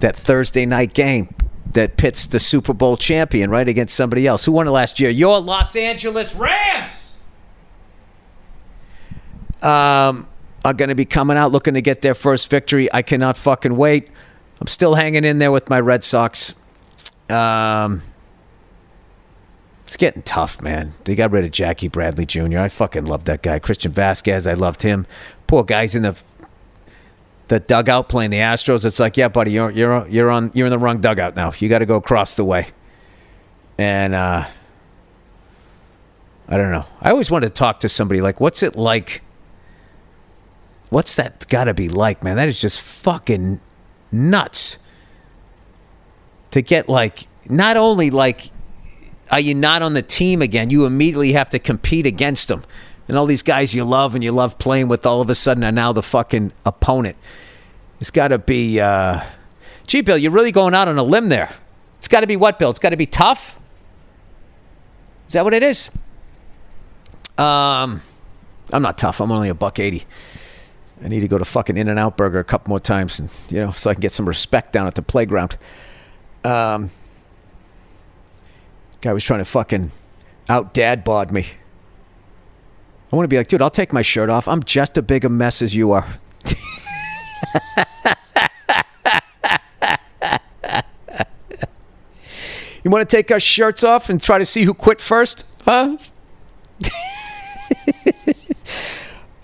that 0.00 0.16
Thursday 0.16 0.66
night 0.66 0.94
game 0.94 1.34
that 1.72 1.96
pits 1.96 2.26
the 2.26 2.40
Super 2.40 2.72
Bowl 2.72 2.96
champion 2.96 3.50
right 3.50 3.68
against 3.68 3.94
somebody 3.94 4.26
else. 4.26 4.44
Who 4.44 4.52
won 4.52 4.68
it 4.68 4.70
last 4.70 5.00
year? 5.00 5.10
Your 5.10 5.40
Los 5.40 5.74
Angeles 5.76 6.34
Rams. 6.34 7.22
Um, 9.62 10.28
are 10.64 10.74
going 10.74 10.88
to 10.88 10.94
be 10.94 11.04
coming 11.04 11.36
out 11.36 11.52
looking 11.52 11.74
to 11.74 11.82
get 11.82 12.02
their 12.02 12.14
first 12.14 12.50
victory. 12.50 12.92
I 12.92 13.02
cannot 13.02 13.36
fucking 13.36 13.76
wait. 13.76 14.08
I'm 14.60 14.66
still 14.66 14.94
hanging 14.94 15.24
in 15.24 15.38
there 15.38 15.52
with 15.52 15.68
my 15.68 15.80
Red 15.80 16.04
Sox. 16.04 16.54
Um, 17.28 18.02
it's 19.84 19.96
getting 19.96 20.22
tough, 20.22 20.62
man. 20.62 20.94
They 21.04 21.14
got 21.14 21.30
rid 21.30 21.44
of 21.44 21.50
Jackie 21.50 21.88
Bradley 21.88 22.24
Jr. 22.24 22.58
I 22.58 22.68
fucking 22.68 23.04
love 23.04 23.24
that 23.24 23.42
guy. 23.42 23.58
Christian 23.58 23.92
Vázquez, 23.92 24.50
I 24.50 24.54
loved 24.54 24.82
him. 24.82 25.06
Poor 25.54 25.62
guy's 25.62 25.94
in 25.94 26.02
the 26.02 26.20
the 27.46 27.60
dugout 27.60 28.08
playing 28.08 28.32
the 28.32 28.38
Astros. 28.38 28.84
It's 28.84 28.98
like, 28.98 29.16
yeah, 29.16 29.28
buddy, 29.28 29.52
you're 29.52 29.70
you're 29.70 30.04
you're 30.08 30.28
on 30.28 30.50
you're 30.52 30.66
in 30.66 30.72
the 30.72 30.80
wrong 30.80 31.00
dugout 31.00 31.36
now. 31.36 31.52
You 31.56 31.68
got 31.68 31.78
to 31.78 31.86
go 31.86 31.94
across 31.94 32.34
the 32.34 32.44
way. 32.44 32.66
And 33.78 34.16
uh, 34.16 34.46
I 36.48 36.56
don't 36.56 36.72
know. 36.72 36.84
I 37.00 37.10
always 37.10 37.30
wanted 37.30 37.50
to 37.50 37.54
talk 37.54 37.78
to 37.78 37.88
somebody 37.88 38.20
like, 38.20 38.40
what's 38.40 38.64
it 38.64 38.74
like? 38.74 39.22
What's 40.90 41.14
that 41.14 41.46
got 41.48 41.64
to 41.64 41.74
be 41.74 41.88
like, 41.88 42.24
man? 42.24 42.34
That 42.34 42.48
is 42.48 42.60
just 42.60 42.80
fucking 42.80 43.60
nuts. 44.10 44.78
To 46.50 46.62
get 46.62 46.88
like, 46.88 47.28
not 47.48 47.76
only 47.76 48.10
like, 48.10 48.50
are 49.30 49.38
you 49.38 49.54
not 49.54 49.82
on 49.82 49.92
the 49.92 50.02
team 50.02 50.42
again? 50.42 50.70
You 50.70 50.84
immediately 50.84 51.34
have 51.34 51.50
to 51.50 51.60
compete 51.60 52.06
against 52.06 52.48
them. 52.48 52.64
And 53.06 53.18
all 53.18 53.26
these 53.26 53.42
guys 53.42 53.74
you 53.74 53.84
love 53.84 54.14
and 54.14 54.24
you 54.24 54.32
love 54.32 54.58
playing 54.58 54.88
with 54.88 55.04
all 55.04 55.20
of 55.20 55.28
a 55.28 55.34
sudden 55.34 55.62
are 55.62 55.72
now 55.72 55.92
the 55.92 56.02
fucking 56.02 56.52
opponent. 56.64 57.16
It's 58.00 58.10
got 58.10 58.28
to 58.28 58.38
be, 58.38 58.80
uh, 58.80 59.22
gee, 59.86 60.00
Bill, 60.00 60.16
you're 60.16 60.32
really 60.32 60.52
going 60.52 60.74
out 60.74 60.88
on 60.88 60.98
a 60.98 61.02
limb 61.02 61.28
there. 61.28 61.50
It's 61.98 62.08
got 62.08 62.20
to 62.20 62.26
be 62.26 62.36
what, 62.36 62.58
Bill? 62.58 62.70
It's 62.70 62.78
got 62.78 62.90
to 62.90 62.96
be 62.96 63.06
tough? 63.06 63.60
Is 65.26 65.34
that 65.34 65.44
what 65.44 65.54
it 65.54 65.62
is? 65.62 65.90
Um, 67.38 68.00
I'm 68.72 68.82
not 68.82 68.98
tough. 68.98 69.20
I'm 69.20 69.32
only 69.32 69.48
a 69.48 69.54
buck 69.54 69.78
eighty. 69.78 70.04
I 71.02 71.08
need 71.08 71.20
to 71.20 71.28
go 71.28 71.38
to 71.38 71.44
fucking 71.44 71.76
In-N-Out 71.76 72.16
Burger 72.16 72.38
a 72.38 72.44
couple 72.44 72.68
more 72.70 72.78
times, 72.78 73.18
and 73.18 73.28
you 73.48 73.60
know, 73.60 73.72
so 73.72 73.90
I 73.90 73.94
can 73.94 74.00
get 74.00 74.12
some 74.12 74.26
respect 74.26 74.72
down 74.72 74.86
at 74.86 74.94
the 74.94 75.02
playground. 75.02 75.56
Um, 76.44 76.90
guy 79.00 79.12
was 79.12 79.24
trying 79.24 79.40
to 79.40 79.44
fucking 79.44 79.90
out 80.48 80.72
dad 80.72 81.04
bod 81.04 81.32
me. 81.32 81.46
I 83.14 83.16
want 83.16 83.26
to 83.26 83.28
be 83.28 83.36
like, 83.36 83.46
dude, 83.46 83.62
I'll 83.62 83.70
take 83.70 83.92
my 83.92 84.02
shirt 84.02 84.28
off. 84.28 84.48
I'm 84.48 84.64
just 84.64 84.98
as 84.98 85.04
big 85.04 85.24
a 85.24 85.28
mess 85.28 85.62
as 85.62 85.72
you 85.72 85.92
are. 85.92 86.04
you 92.82 92.90
want 92.90 93.08
to 93.08 93.16
take 93.16 93.30
our 93.30 93.38
shirts 93.38 93.84
off 93.84 94.10
and 94.10 94.20
try 94.20 94.38
to 94.38 94.44
see 94.44 94.64
who 94.64 94.74
quit 94.74 95.00
first? 95.00 95.46
Huh? 95.64 95.96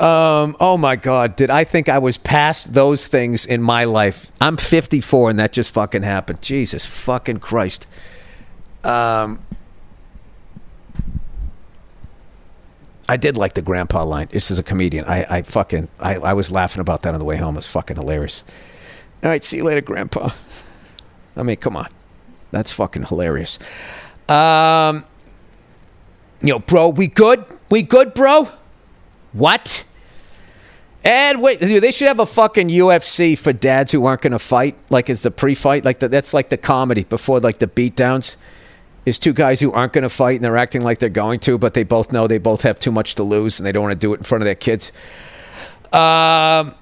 um, 0.00 0.56
oh 0.58 0.76
my 0.76 0.96
God. 0.96 1.36
Did 1.36 1.50
I 1.50 1.62
think 1.62 1.88
I 1.88 2.00
was 2.00 2.18
past 2.18 2.74
those 2.74 3.06
things 3.06 3.46
in 3.46 3.62
my 3.62 3.84
life? 3.84 4.32
I'm 4.40 4.56
54 4.56 5.30
and 5.30 5.38
that 5.38 5.52
just 5.52 5.72
fucking 5.72 6.02
happened. 6.02 6.42
Jesus 6.42 6.86
fucking 6.86 7.38
Christ. 7.38 7.86
Um, 8.82 9.40
I 13.10 13.16
did 13.16 13.36
like 13.36 13.54
the 13.54 13.62
grandpa 13.62 14.04
line. 14.04 14.28
This 14.30 14.52
is 14.52 14.58
a 14.58 14.62
comedian. 14.62 15.04
I, 15.04 15.26
I 15.38 15.42
fucking, 15.42 15.88
I, 15.98 16.14
I 16.18 16.32
was 16.32 16.52
laughing 16.52 16.80
about 16.80 17.02
that 17.02 17.12
on 17.12 17.18
the 17.18 17.24
way 17.24 17.38
home. 17.38 17.56
It's 17.56 17.66
fucking 17.66 17.96
hilarious. 17.96 18.44
All 19.24 19.30
right, 19.30 19.44
see 19.44 19.56
you 19.56 19.64
later, 19.64 19.80
grandpa. 19.80 20.30
I 21.36 21.42
mean, 21.42 21.56
come 21.56 21.76
on. 21.76 21.88
That's 22.52 22.72
fucking 22.72 23.06
hilarious. 23.06 23.58
Um, 24.28 25.04
know, 26.40 26.60
bro, 26.60 26.90
we 26.90 27.08
good? 27.08 27.44
We 27.68 27.82
good, 27.82 28.14
bro? 28.14 28.48
What? 29.32 29.82
And 31.02 31.42
wait, 31.42 31.58
they 31.58 31.90
should 31.90 32.06
have 32.06 32.20
a 32.20 32.26
fucking 32.26 32.68
UFC 32.68 33.36
for 33.36 33.52
dads 33.52 33.90
who 33.90 34.06
aren't 34.06 34.22
going 34.22 34.34
to 34.34 34.38
fight, 34.38 34.76
like 34.88 35.10
is 35.10 35.22
the 35.22 35.32
pre-fight, 35.32 35.84
like 35.84 35.98
the, 35.98 36.08
that's 36.08 36.32
like 36.32 36.48
the 36.48 36.56
comedy 36.56 37.02
before 37.02 37.40
like 37.40 37.58
the 37.58 37.66
beatdowns. 37.66 38.36
Is 39.10 39.18
two 39.18 39.32
guys 39.34 39.60
who 39.60 39.72
aren't 39.72 39.92
going 39.92 40.02
to 40.02 40.08
fight 40.08 40.36
and 40.36 40.44
they're 40.44 40.56
acting 40.56 40.82
like 40.82 41.00
they're 41.00 41.08
going 41.08 41.40
to, 41.40 41.58
but 41.58 41.74
they 41.74 41.82
both 41.82 42.12
know 42.12 42.26
they 42.26 42.38
both 42.38 42.62
have 42.62 42.78
too 42.78 42.92
much 42.92 43.16
to 43.16 43.22
lose 43.22 43.60
and 43.60 43.66
they 43.66 43.72
don't 43.72 43.82
want 43.82 43.92
to 43.92 43.98
do 43.98 44.14
it 44.14 44.18
in 44.18 44.22
front 44.22 44.42
of 44.42 44.46
their 44.46 44.54
kids. 44.54 44.92
Um. 45.92 46.74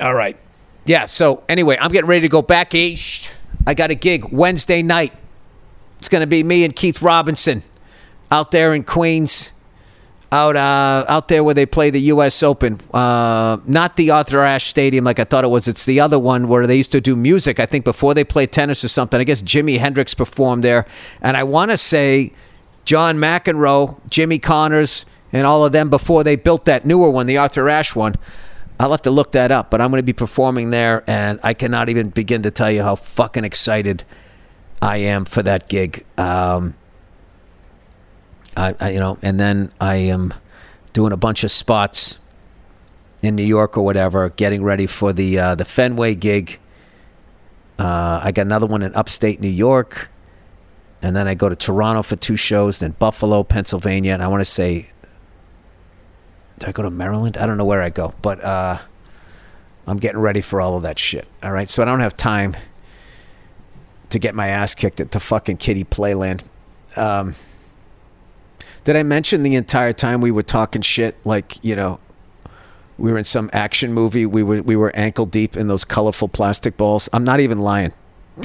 All 0.00 0.14
right. 0.14 0.36
Yeah. 0.84 1.06
So 1.06 1.42
anyway, 1.48 1.76
I'm 1.80 1.90
getting 1.90 2.08
ready 2.08 2.20
to 2.20 2.28
go 2.28 2.42
back 2.42 2.74
east. 2.74 3.34
I 3.66 3.74
got 3.74 3.90
a 3.90 3.94
gig 3.94 4.30
Wednesday 4.30 4.82
night. 4.82 5.12
It's 5.98 6.08
going 6.08 6.20
to 6.20 6.26
be 6.26 6.44
me 6.44 6.64
and 6.64 6.76
Keith 6.76 7.02
Robinson 7.02 7.62
out 8.30 8.50
there 8.50 8.74
in 8.74 8.84
Queens, 8.84 9.52
out 10.30 10.56
uh, 10.56 11.04
out 11.08 11.28
there 11.28 11.42
where 11.42 11.54
they 11.54 11.66
play 11.66 11.90
the 11.90 12.00
U.S. 12.02 12.42
Open. 12.42 12.80
Uh, 12.92 13.58
not 13.66 13.96
the 13.96 14.10
Arthur 14.10 14.40
Ashe 14.40 14.66
Stadium 14.66 15.04
like 15.04 15.18
I 15.18 15.24
thought 15.24 15.44
it 15.44 15.48
was. 15.48 15.68
It's 15.68 15.84
the 15.84 16.00
other 16.00 16.18
one 16.18 16.48
where 16.48 16.66
they 16.66 16.76
used 16.76 16.92
to 16.92 17.00
do 17.00 17.16
music. 17.16 17.58
I 17.58 17.66
think 17.66 17.84
before 17.84 18.14
they 18.14 18.24
played 18.24 18.52
tennis 18.52 18.84
or 18.84 18.88
something. 18.88 19.20
I 19.20 19.24
guess 19.24 19.42
Jimi 19.42 19.78
Hendrix 19.78 20.14
performed 20.14 20.64
there, 20.64 20.86
and 21.22 21.36
I 21.36 21.44
want 21.44 21.70
to 21.70 21.76
say 21.76 22.32
John 22.84 23.16
McEnroe, 23.16 23.98
Jimmy 24.08 24.38
Connors, 24.38 25.06
and 25.32 25.46
all 25.46 25.64
of 25.64 25.72
them 25.72 25.90
before 25.90 26.24
they 26.24 26.36
built 26.36 26.64
that 26.66 26.84
newer 26.84 27.10
one, 27.10 27.26
the 27.26 27.38
Arthur 27.38 27.68
Ashe 27.68 27.94
one. 27.94 28.14
I'll 28.80 28.92
have 28.92 29.02
to 29.02 29.10
look 29.10 29.32
that 29.32 29.50
up, 29.50 29.70
but 29.70 29.80
I'm 29.80 29.90
going 29.90 29.98
to 29.98 30.06
be 30.06 30.12
performing 30.12 30.70
there, 30.70 31.02
and 31.08 31.40
I 31.42 31.52
cannot 31.52 31.88
even 31.88 32.10
begin 32.10 32.42
to 32.42 32.50
tell 32.50 32.70
you 32.70 32.82
how 32.82 32.94
fucking 32.94 33.44
excited 33.44 34.04
I 34.80 34.98
am 34.98 35.24
for 35.24 35.42
that 35.42 35.68
gig. 35.68 36.04
Um, 36.16 36.74
I, 38.58 38.74
I, 38.80 38.90
you 38.90 39.00
know, 39.00 39.18
and 39.22 39.38
then 39.38 39.70
I 39.80 39.96
am 39.96 40.34
doing 40.92 41.12
a 41.12 41.16
bunch 41.16 41.44
of 41.44 41.50
spots 41.50 42.18
in 43.22 43.36
New 43.36 43.44
York 43.44 43.76
or 43.76 43.84
whatever, 43.84 44.28
getting 44.30 44.62
ready 44.62 44.86
for 44.86 45.12
the 45.12 45.38
uh, 45.38 45.54
the 45.54 45.64
Fenway 45.64 46.14
gig. 46.14 46.58
Uh, 47.78 48.20
I 48.22 48.32
got 48.32 48.42
another 48.42 48.66
one 48.66 48.82
in 48.82 48.94
upstate 48.94 49.40
New 49.40 49.48
York, 49.48 50.10
and 51.00 51.14
then 51.14 51.28
I 51.28 51.34
go 51.34 51.48
to 51.48 51.54
Toronto 51.54 52.02
for 52.02 52.16
two 52.16 52.36
shows, 52.36 52.80
then 52.80 52.92
Buffalo, 52.98 53.44
Pennsylvania, 53.44 54.12
and 54.12 54.22
I 54.22 54.28
want 54.28 54.40
to 54.40 54.44
say, 54.44 54.90
do 56.58 56.66
I 56.66 56.72
go 56.72 56.82
to 56.82 56.90
Maryland? 56.90 57.36
I 57.36 57.46
don't 57.46 57.56
know 57.56 57.64
where 57.64 57.82
I 57.82 57.90
go, 57.90 58.14
but 58.20 58.42
uh, 58.42 58.78
I'm 59.86 59.96
getting 59.96 60.20
ready 60.20 60.40
for 60.40 60.60
all 60.60 60.76
of 60.76 60.82
that 60.82 60.98
shit. 60.98 61.28
All 61.42 61.52
right, 61.52 61.70
so 61.70 61.82
I 61.82 61.86
don't 61.86 62.00
have 62.00 62.16
time 62.16 62.56
to 64.10 64.18
get 64.18 64.34
my 64.34 64.48
ass 64.48 64.74
kicked 64.74 65.00
at 65.00 65.12
the 65.12 65.20
fucking 65.20 65.58
kitty 65.58 65.84
playland. 65.84 66.42
Um, 66.96 67.36
did 68.88 68.96
I 68.96 69.02
mention 69.02 69.42
the 69.42 69.54
entire 69.54 69.92
time 69.92 70.22
we 70.22 70.30
were 70.30 70.42
talking 70.42 70.80
shit? 70.80 71.14
Like, 71.26 71.62
you 71.62 71.76
know, 71.76 72.00
we 72.96 73.12
were 73.12 73.18
in 73.18 73.24
some 73.24 73.50
action 73.52 73.92
movie. 73.92 74.24
We 74.24 74.42
were 74.42 74.62
we 74.62 74.76
were 74.76 74.96
ankle 74.96 75.26
deep 75.26 75.58
in 75.58 75.68
those 75.68 75.84
colorful 75.84 76.26
plastic 76.26 76.78
balls. 76.78 77.06
I'm 77.12 77.22
not 77.22 77.38
even 77.38 77.58
lying. 77.58 77.92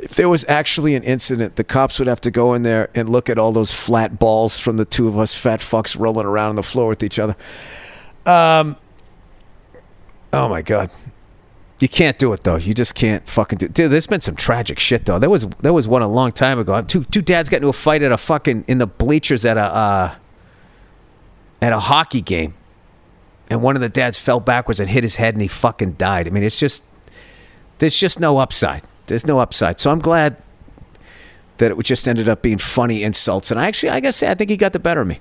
if 0.00 0.16
there 0.16 0.28
was 0.28 0.44
actually 0.48 0.96
an 0.96 1.04
incident, 1.04 1.54
the 1.54 1.62
cops 1.62 2.00
would 2.00 2.08
have 2.08 2.20
to 2.22 2.32
go 2.32 2.54
in 2.54 2.64
there 2.64 2.90
and 2.92 3.08
look 3.08 3.30
at 3.30 3.38
all 3.38 3.52
those 3.52 3.70
flat 3.70 4.18
balls 4.18 4.58
from 4.58 4.78
the 4.78 4.84
two 4.84 5.06
of 5.06 5.16
us 5.16 5.32
fat 5.32 5.60
fucks 5.60 5.96
rolling 5.96 6.26
around 6.26 6.48
on 6.48 6.56
the 6.56 6.64
floor 6.64 6.88
with 6.88 7.04
each 7.04 7.20
other. 7.20 7.36
Um. 8.26 8.74
Oh 10.32 10.48
my 10.48 10.62
god. 10.62 10.90
You 11.80 11.88
can't 11.88 12.18
do 12.18 12.32
it 12.34 12.44
though. 12.44 12.56
You 12.56 12.74
just 12.74 12.94
can't 12.94 13.26
fucking 13.26 13.58
do. 13.58 13.66
It. 13.66 13.72
Dude, 13.72 13.90
there's 13.90 14.06
been 14.06 14.20
some 14.20 14.36
tragic 14.36 14.78
shit 14.78 15.06
though. 15.06 15.18
There 15.18 15.30
was 15.30 15.46
there 15.60 15.72
was 15.72 15.88
one 15.88 16.02
a 16.02 16.08
long 16.08 16.30
time 16.30 16.58
ago. 16.58 16.80
Two 16.82 17.04
two 17.04 17.22
dads 17.22 17.48
got 17.48 17.56
into 17.58 17.68
a 17.68 17.72
fight 17.72 18.02
at 18.02 18.12
a 18.12 18.18
fucking 18.18 18.64
in 18.68 18.78
the 18.78 18.86
bleachers 18.86 19.46
at 19.46 19.56
a 19.56 19.62
uh, 19.64 20.14
at 21.62 21.72
a 21.72 21.80
hockey 21.80 22.20
game, 22.20 22.52
and 23.48 23.62
one 23.62 23.76
of 23.76 23.82
the 23.82 23.88
dads 23.88 24.20
fell 24.20 24.40
backwards 24.40 24.78
and 24.78 24.90
hit 24.90 25.02
his 25.02 25.16
head 25.16 25.34
and 25.34 25.40
he 25.40 25.48
fucking 25.48 25.92
died. 25.92 26.28
I 26.28 26.30
mean, 26.30 26.42
it's 26.42 26.58
just 26.58 26.84
there's 27.78 27.96
just 27.96 28.20
no 28.20 28.38
upside. 28.38 28.82
There's 29.06 29.26
no 29.26 29.38
upside. 29.38 29.80
So 29.80 29.90
I'm 29.90 30.00
glad 30.00 30.36
that 31.56 31.72
it 31.72 31.82
just 31.82 32.06
ended 32.06 32.28
up 32.28 32.42
being 32.42 32.58
funny 32.58 33.02
insults. 33.02 33.50
And 33.50 33.58
I 33.58 33.66
actually, 33.66 33.90
I 33.90 34.00
gotta 34.00 34.12
say, 34.12 34.30
I 34.30 34.34
think 34.34 34.50
he 34.50 34.56
got 34.56 34.72
the 34.72 34.78
better 34.78 35.00
of 35.00 35.06
me. 35.06 35.18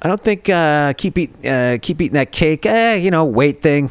I 0.00 0.08
don't 0.08 0.20
think 0.20 0.48
uh, 0.48 0.94
keep 0.94 1.16
eat, 1.18 1.44
uh, 1.44 1.78
keep 1.78 2.00
eating 2.00 2.14
that 2.14 2.32
cake. 2.32 2.64
Eh, 2.64 2.96
you 2.96 3.10
know, 3.10 3.24
weight 3.24 3.60
thing. 3.60 3.90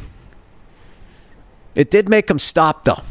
It 1.74 1.90
did 1.90 2.08
make 2.08 2.30
him 2.30 2.38
stop, 2.38 2.84
though. 2.84 3.02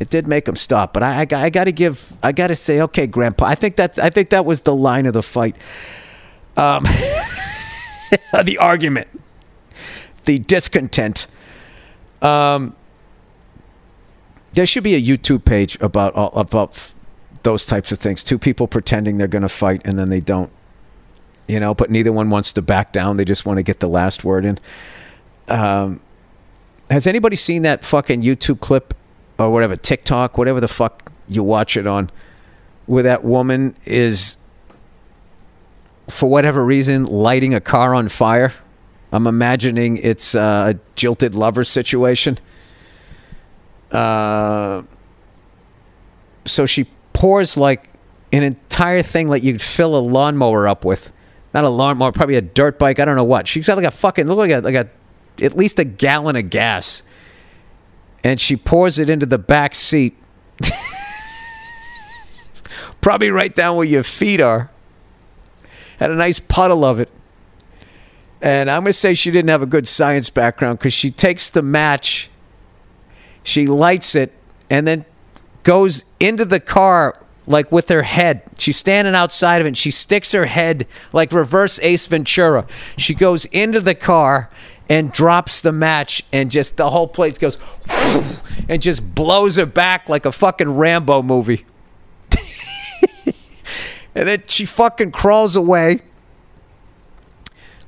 It 0.00 0.10
did 0.10 0.28
make 0.28 0.46
him 0.46 0.54
stop, 0.56 0.92
but 0.92 1.02
I, 1.02 1.22
I, 1.22 1.26
I 1.32 1.50
got 1.50 1.64
to 1.64 1.72
give, 1.72 2.12
I 2.22 2.30
got 2.32 2.48
to 2.48 2.54
say, 2.54 2.80
okay, 2.82 3.06
Grandpa. 3.06 3.46
I 3.46 3.54
think 3.56 3.76
that, 3.76 3.98
I 3.98 4.10
think 4.10 4.30
that 4.30 4.44
was 4.44 4.62
the 4.62 4.74
line 4.74 5.06
of 5.06 5.12
the 5.12 5.24
fight, 5.24 5.56
um, 6.56 6.84
the 8.44 8.58
argument, 8.60 9.08
the 10.24 10.38
discontent. 10.38 11.26
Um, 12.22 12.76
there 14.52 14.66
should 14.66 14.84
be 14.84 14.94
a 14.94 15.02
YouTube 15.02 15.44
page 15.44 15.78
about 15.80 16.12
about 16.14 16.92
those 17.42 17.66
types 17.66 17.92
of 17.92 17.98
things. 17.98 18.22
Two 18.24 18.38
people 18.38 18.66
pretending 18.66 19.18
they're 19.18 19.28
going 19.28 19.42
to 19.42 19.48
fight 19.48 19.82
and 19.84 19.98
then 19.98 20.10
they 20.10 20.20
don't, 20.20 20.50
you 21.46 21.60
know. 21.60 21.74
But 21.74 21.90
neither 21.90 22.12
one 22.12 22.30
wants 22.30 22.52
to 22.54 22.62
back 22.62 22.92
down. 22.92 23.16
They 23.16 23.24
just 23.24 23.46
want 23.46 23.58
to 23.58 23.62
get 23.62 23.80
the 23.80 23.88
last 23.88 24.24
word 24.24 24.44
in. 24.44 24.58
Um, 25.48 26.00
has 26.90 27.06
anybody 27.06 27.36
seen 27.36 27.62
that 27.62 27.84
fucking 27.84 28.22
YouTube 28.22 28.60
clip 28.60 28.94
or 29.38 29.50
whatever 29.50 29.76
TikTok, 29.76 30.38
whatever 30.38 30.60
the 30.60 30.68
fuck 30.68 31.12
you 31.28 31.42
watch 31.44 31.76
it 31.76 31.86
on, 31.86 32.10
where 32.86 33.02
that 33.02 33.24
woman 33.24 33.76
is, 33.84 34.36
for 36.08 36.30
whatever 36.30 36.64
reason, 36.64 37.04
lighting 37.04 37.54
a 37.54 37.60
car 37.60 37.94
on 37.94 38.08
fire? 38.08 38.52
I'm 39.12 39.26
imagining 39.26 39.96
it's 39.98 40.34
uh, 40.34 40.74
a 40.74 40.78
jilted 40.96 41.34
lover 41.34 41.64
situation. 41.64 42.38
Uh, 43.90 44.82
so 46.44 46.66
she 46.66 46.84
pours 47.12 47.56
like 47.56 47.90
an 48.32 48.42
entire 48.42 49.02
thing 49.02 49.28
like 49.28 49.42
you'd 49.42 49.62
fill 49.62 49.96
a 49.96 50.00
lawnmower 50.00 50.68
up 50.68 50.84
with. 50.84 51.12
Not 51.54 51.64
a 51.64 51.70
lawnmower, 51.70 52.12
probably 52.12 52.36
a 52.36 52.42
dirt 52.42 52.78
bike. 52.78 53.00
I 53.00 53.04
don't 53.06 53.16
know 53.16 53.24
what. 53.24 53.48
She's 53.48 53.66
got 53.66 53.76
like 53.76 53.86
a 53.86 53.90
fucking 53.90 54.26
look 54.26 54.38
like 54.38 54.50
a 54.50 54.60
like 54.60 54.74
a 54.74 54.88
at 55.42 55.56
least 55.56 55.78
a 55.78 55.84
gallon 55.84 56.36
of 56.36 56.50
gas, 56.50 57.02
and 58.24 58.40
she 58.40 58.56
pours 58.56 58.98
it 58.98 59.08
into 59.08 59.26
the 59.26 59.38
back 59.38 59.74
seat. 59.74 60.16
Probably 63.00 63.30
right 63.30 63.54
down 63.54 63.76
where 63.76 63.86
your 63.86 64.02
feet 64.02 64.40
are. 64.40 64.70
Had 65.98 66.10
a 66.10 66.16
nice 66.16 66.40
puddle 66.40 66.84
of 66.84 67.00
it. 67.00 67.08
And 68.40 68.70
I'm 68.70 68.82
going 68.82 68.92
to 68.92 68.98
say 68.98 69.14
she 69.14 69.30
didn't 69.30 69.48
have 69.48 69.62
a 69.62 69.66
good 69.66 69.88
science 69.88 70.30
background 70.30 70.78
because 70.78 70.92
she 70.92 71.10
takes 71.10 71.50
the 71.50 71.62
match, 71.62 72.30
she 73.42 73.66
lights 73.66 74.14
it, 74.14 74.32
and 74.70 74.86
then 74.86 75.04
goes 75.64 76.04
into 76.20 76.44
the 76.44 76.60
car 76.60 77.20
like 77.46 77.72
with 77.72 77.88
her 77.88 78.02
head. 78.02 78.42
She's 78.58 78.76
standing 78.76 79.14
outside 79.14 79.60
of 79.60 79.66
it 79.66 79.68
and 79.68 79.78
she 79.78 79.90
sticks 79.90 80.32
her 80.32 80.46
head 80.46 80.86
like 81.12 81.32
reverse 81.32 81.80
Ace 81.80 82.06
Ventura. 82.06 82.66
She 82.96 83.14
goes 83.14 83.46
into 83.46 83.80
the 83.80 83.94
car 83.94 84.50
and 84.88 85.12
drops 85.12 85.60
the 85.60 85.72
match 85.72 86.22
and 86.32 86.50
just 86.50 86.76
the 86.76 86.90
whole 86.90 87.08
place 87.08 87.38
goes 87.38 87.58
and 88.68 88.80
just 88.80 89.14
blows 89.14 89.56
her 89.56 89.66
back 89.66 90.08
like 90.08 90.24
a 90.24 90.32
fucking 90.32 90.76
Rambo 90.76 91.22
movie. 91.22 91.66
and 94.14 94.28
then 94.28 94.42
she 94.46 94.64
fucking 94.64 95.12
crawls 95.12 95.56
away 95.56 96.02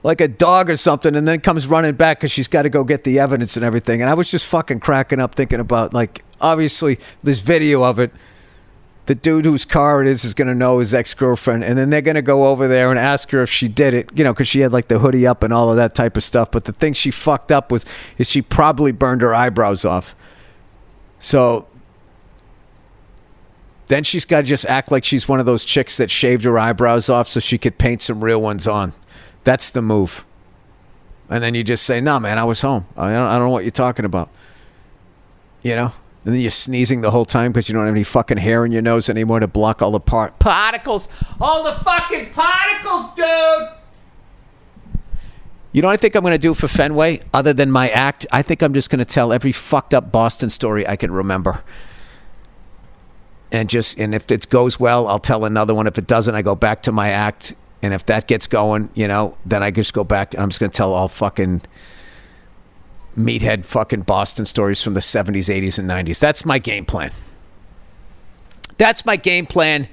like 0.02 0.20
a 0.20 0.28
dog 0.28 0.70
or 0.70 0.76
something 0.76 1.14
and 1.14 1.28
then 1.28 1.40
comes 1.40 1.66
running 1.66 1.94
back 1.94 2.18
because 2.18 2.30
she's 2.30 2.48
got 2.48 2.62
to 2.62 2.70
go 2.70 2.84
get 2.84 3.04
the 3.04 3.18
evidence 3.18 3.56
and 3.56 3.64
everything. 3.64 4.00
And 4.00 4.08
I 4.08 4.14
was 4.14 4.30
just 4.30 4.46
fucking 4.46 4.78
cracking 4.78 5.20
up 5.20 5.34
thinking 5.34 5.60
about 5.60 5.92
like 5.92 6.24
obviously 6.40 6.98
this 7.22 7.40
video 7.40 7.82
of 7.82 7.98
it 7.98 8.12
the 9.06 9.14
dude 9.14 9.44
whose 9.44 9.64
car 9.64 10.02
it 10.02 10.06
is 10.06 10.24
is 10.24 10.34
going 10.34 10.48
to 10.48 10.54
know 10.54 10.78
his 10.78 10.94
ex 10.94 11.14
girlfriend, 11.14 11.64
and 11.64 11.78
then 11.78 11.90
they're 11.90 12.00
going 12.00 12.14
to 12.14 12.22
go 12.22 12.46
over 12.46 12.68
there 12.68 12.90
and 12.90 12.98
ask 12.98 13.30
her 13.30 13.42
if 13.42 13.50
she 13.50 13.66
did 13.68 13.94
it, 13.94 14.08
you 14.14 14.22
know, 14.22 14.32
because 14.32 14.48
she 14.48 14.60
had 14.60 14.72
like 14.72 14.88
the 14.88 14.98
hoodie 14.98 15.26
up 15.26 15.42
and 15.42 15.52
all 15.52 15.70
of 15.70 15.76
that 15.76 15.94
type 15.94 16.16
of 16.16 16.22
stuff. 16.22 16.50
But 16.50 16.64
the 16.64 16.72
thing 16.72 16.92
she 16.92 17.10
fucked 17.10 17.50
up 17.50 17.72
with 17.72 17.84
is 18.18 18.28
she 18.28 18.42
probably 18.42 18.92
burned 18.92 19.22
her 19.22 19.34
eyebrows 19.34 19.84
off. 19.84 20.14
So 21.18 21.66
then 23.88 24.04
she's 24.04 24.24
got 24.24 24.38
to 24.38 24.42
just 24.44 24.64
act 24.66 24.92
like 24.92 25.04
she's 25.04 25.28
one 25.28 25.40
of 25.40 25.46
those 25.46 25.64
chicks 25.64 25.96
that 25.96 26.10
shaved 26.10 26.44
her 26.44 26.58
eyebrows 26.58 27.08
off 27.08 27.26
so 27.26 27.40
she 27.40 27.58
could 27.58 27.76
paint 27.76 28.00
some 28.02 28.22
real 28.22 28.40
ones 28.40 28.68
on. 28.68 28.92
That's 29.42 29.70
the 29.70 29.82
move. 29.82 30.24
And 31.28 31.42
then 31.42 31.54
you 31.54 31.64
just 31.64 31.84
say, 31.84 32.00
"No, 32.00 32.20
man, 32.20 32.38
I 32.38 32.44
was 32.44 32.60
home. 32.60 32.86
I 32.96 33.10
don't, 33.10 33.26
I 33.26 33.38
don't 33.38 33.46
know 33.46 33.50
what 33.50 33.64
you're 33.64 33.70
talking 33.70 34.04
about." 34.04 34.30
You 35.62 35.76
know. 35.76 35.92
And 36.24 36.34
then 36.34 36.40
you're 36.40 36.50
sneezing 36.50 37.00
the 37.00 37.10
whole 37.10 37.24
time 37.24 37.52
because 37.52 37.68
you 37.68 37.74
don't 37.74 37.86
have 37.86 37.94
any 37.94 38.04
fucking 38.04 38.36
hair 38.36 38.66
in 38.66 38.72
your 38.72 38.82
nose 38.82 39.08
anymore 39.08 39.40
to 39.40 39.46
block 39.46 39.80
all 39.80 39.90
the 39.90 40.00
part 40.00 40.38
particles. 40.38 41.08
All 41.40 41.62
the 41.64 41.72
fucking 41.72 42.32
particles, 42.32 43.14
dude. 43.14 43.68
You 45.72 45.82
know 45.82 45.88
what 45.88 45.94
I 45.94 45.96
think 45.98 46.16
I'm 46.16 46.22
going 46.22 46.32
to 46.32 46.38
do 46.38 46.52
for 46.52 46.66
Fenway, 46.66 47.20
other 47.32 47.52
than 47.52 47.70
my 47.70 47.88
act? 47.90 48.26
I 48.32 48.42
think 48.42 48.60
I'm 48.60 48.74
just 48.74 48.90
going 48.90 48.98
to 48.98 49.04
tell 49.04 49.32
every 49.32 49.52
fucked 49.52 49.94
up 49.94 50.10
Boston 50.10 50.50
story 50.50 50.86
I 50.86 50.96
can 50.96 51.12
remember. 51.12 51.62
And 53.52 53.68
just 53.68 53.98
and 53.98 54.14
if 54.14 54.30
it 54.30 54.48
goes 54.50 54.78
well, 54.78 55.06
I'll 55.06 55.18
tell 55.18 55.44
another 55.44 55.74
one. 55.74 55.86
If 55.86 55.96
it 55.96 56.06
doesn't, 56.06 56.34
I 56.34 56.42
go 56.42 56.54
back 56.54 56.82
to 56.82 56.92
my 56.92 57.10
act. 57.10 57.54
And 57.82 57.94
if 57.94 58.04
that 58.06 58.26
gets 58.26 58.46
going, 58.46 58.90
you 58.94 59.08
know, 59.08 59.36
then 59.46 59.62
I 59.62 59.70
just 59.70 59.94
go 59.94 60.04
back. 60.04 60.34
And 60.34 60.42
I'm 60.42 60.50
just 60.50 60.60
going 60.60 60.70
to 60.70 60.76
tell 60.76 60.92
all 60.92 61.08
fucking 61.08 61.62
meathead 63.24 63.64
fucking 63.64 64.02
Boston 64.02 64.44
stories 64.44 64.82
from 64.82 64.94
the 64.94 65.00
70s, 65.00 65.48
80s, 65.48 65.78
and 65.78 65.88
90s. 65.88 66.18
That's 66.18 66.44
my 66.44 66.58
game 66.58 66.84
plan. 66.84 67.12
That's 68.78 69.04
my 69.04 69.16
game 69.16 69.46
plan, 69.46 69.88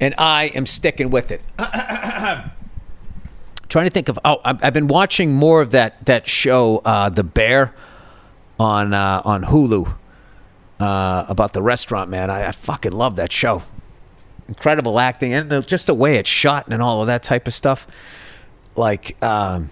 and 0.00 0.14
I 0.18 0.44
am 0.54 0.66
sticking 0.66 1.10
with 1.10 1.30
it. 1.30 1.40
Trying 3.68 3.86
to 3.86 3.90
think 3.90 4.08
of 4.08 4.18
oh, 4.24 4.40
I've 4.44 4.74
been 4.74 4.88
watching 4.88 5.32
more 5.32 5.62
of 5.62 5.70
that 5.70 6.04
that 6.06 6.26
show, 6.26 6.78
uh, 6.84 7.08
The 7.08 7.22
Bear, 7.22 7.72
on 8.58 8.92
uh, 8.92 9.22
on 9.24 9.44
Hulu, 9.44 9.94
uh, 10.80 11.24
about 11.28 11.52
the 11.52 11.62
restaurant 11.62 12.10
man. 12.10 12.28
I, 12.28 12.48
I, 12.48 12.52
fucking 12.52 12.92
love 12.92 13.16
that 13.16 13.32
show. 13.32 13.62
Incredible 14.48 14.98
acting 14.98 15.32
and 15.32 15.48
the, 15.48 15.62
just 15.62 15.86
the 15.86 15.94
way 15.94 16.16
it's 16.16 16.28
shot 16.28 16.66
and 16.68 16.82
all 16.82 17.00
of 17.00 17.06
that 17.06 17.22
type 17.22 17.46
of 17.46 17.54
stuff. 17.54 17.86
Like. 18.74 19.22
Um, 19.22 19.70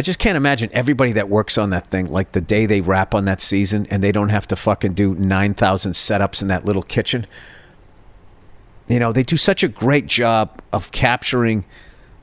I 0.00 0.02
just 0.02 0.18
can't 0.18 0.38
imagine 0.38 0.70
everybody 0.72 1.12
that 1.12 1.28
works 1.28 1.58
on 1.58 1.68
that 1.70 1.88
thing, 1.88 2.10
like 2.10 2.32
the 2.32 2.40
day 2.40 2.64
they 2.64 2.80
wrap 2.80 3.14
on 3.14 3.26
that 3.26 3.38
season 3.38 3.86
and 3.90 4.02
they 4.02 4.12
don't 4.12 4.30
have 4.30 4.46
to 4.46 4.56
fucking 4.56 4.94
do 4.94 5.14
9,000 5.14 5.92
setups 5.92 6.40
in 6.40 6.48
that 6.48 6.64
little 6.64 6.82
kitchen. 6.82 7.26
You 8.88 8.98
know, 8.98 9.12
they 9.12 9.22
do 9.22 9.36
such 9.36 9.62
a 9.62 9.68
great 9.68 10.06
job 10.06 10.62
of 10.72 10.90
capturing 10.90 11.66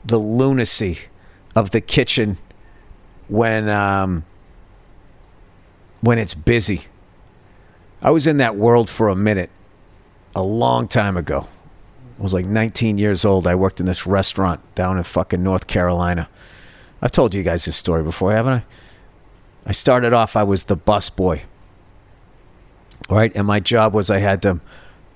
the 0.04 0.18
lunacy 0.18 1.02
of 1.56 1.70
the 1.70 1.80
kitchen 1.80 2.40
when 3.28 3.70
um, 3.70 4.26
when 6.02 6.18
it's 6.18 6.34
busy. 6.34 6.82
I 8.02 8.10
was 8.10 8.26
in 8.26 8.38
that 8.38 8.56
world 8.56 8.90
for 8.90 9.08
a 9.08 9.16
minute 9.16 9.52
a 10.36 10.42
long 10.42 10.88
time 10.88 11.16
ago. 11.16 11.48
I 12.18 12.24
was 12.24 12.34
like 12.34 12.48
19 12.48 12.98
years 12.98 13.24
old. 13.24 13.46
I 13.46 13.54
worked 13.54 13.80
in 13.80 13.86
this 13.86 14.08
restaurant 14.08 14.62
down 14.74 14.98
in 14.98 15.04
fucking 15.04 15.44
North 15.44 15.68
Carolina. 15.68 16.28
I've 17.02 17.12
told 17.12 17.36
you 17.36 17.44
guys 17.44 17.66
this 17.66 17.76
story 17.76 18.04
before, 18.04 18.32
haven't 18.32 18.54
I? 18.54 18.64
I 19.66 19.72
started 19.72 20.14
off, 20.14 20.36
I 20.36 20.44
was 20.44 20.66
the 20.66 20.76
bus 20.76 21.10
boy. 21.10 21.44
Right? 23.10 23.32
And 23.36 23.46
my 23.46 23.60
job 23.60 23.94
was 23.94 24.10
I 24.10 24.20
had 24.20 24.42
to 24.44 24.60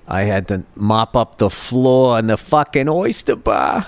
I 0.06 0.22
had 0.22 0.48
to 0.48 0.64
mop 0.74 1.16
up 1.16 1.38
the 1.38 1.50
floor 1.50 2.18
in 2.18 2.26
the 2.26 2.36
fucking 2.36 2.88
oyster 2.88 3.36
bar. 3.36 3.86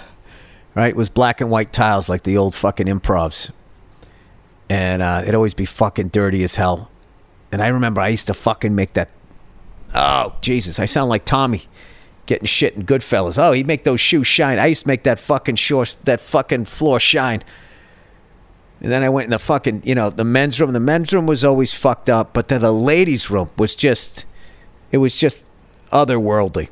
Right? 0.74 0.90
It 0.90 0.96
was 0.96 1.10
black 1.10 1.40
and 1.40 1.50
white 1.50 1.72
tiles 1.72 2.08
like 2.08 2.22
the 2.22 2.36
old 2.36 2.54
fucking 2.54 2.86
improvs. 2.86 3.50
And 4.68 5.02
uh, 5.02 5.20
it'd 5.22 5.34
always 5.34 5.54
be 5.54 5.64
fucking 5.64 6.08
dirty 6.08 6.42
as 6.42 6.56
hell. 6.56 6.90
And 7.52 7.62
I 7.62 7.68
remember 7.68 8.00
I 8.00 8.08
used 8.08 8.26
to 8.28 8.34
fucking 8.34 8.74
make 8.74 8.94
that. 8.94 9.10
Oh, 9.94 10.34
Jesus. 10.40 10.80
I 10.80 10.86
sound 10.86 11.10
like 11.10 11.24
Tommy 11.24 11.62
getting 12.26 12.46
shit 12.46 12.74
in 12.74 12.84
Goodfellas. 12.84 13.38
Oh, 13.38 13.52
he'd 13.52 13.66
make 13.66 13.84
those 13.84 14.00
shoes 14.00 14.26
shine. 14.26 14.58
I 14.58 14.66
used 14.66 14.82
to 14.82 14.88
make 14.88 15.04
that 15.04 15.18
fucking 15.18 15.56
shore, 15.56 15.84
that 16.04 16.20
fucking 16.20 16.64
floor 16.64 16.98
shine. 16.98 17.42
And 18.84 18.92
then 18.92 19.02
I 19.02 19.08
went 19.08 19.24
in 19.24 19.30
the 19.30 19.38
fucking, 19.38 19.80
you 19.86 19.94
know, 19.94 20.10
the 20.10 20.24
men's 20.24 20.60
room. 20.60 20.74
The 20.74 20.78
men's 20.78 21.10
room 21.10 21.26
was 21.26 21.42
always 21.42 21.72
fucked 21.72 22.10
up, 22.10 22.34
but 22.34 22.48
then 22.48 22.60
the 22.60 22.70
ladies' 22.70 23.30
room 23.30 23.48
was 23.56 23.74
just, 23.74 24.26
it 24.92 24.98
was 24.98 25.16
just 25.16 25.46
otherworldly. 25.90 26.68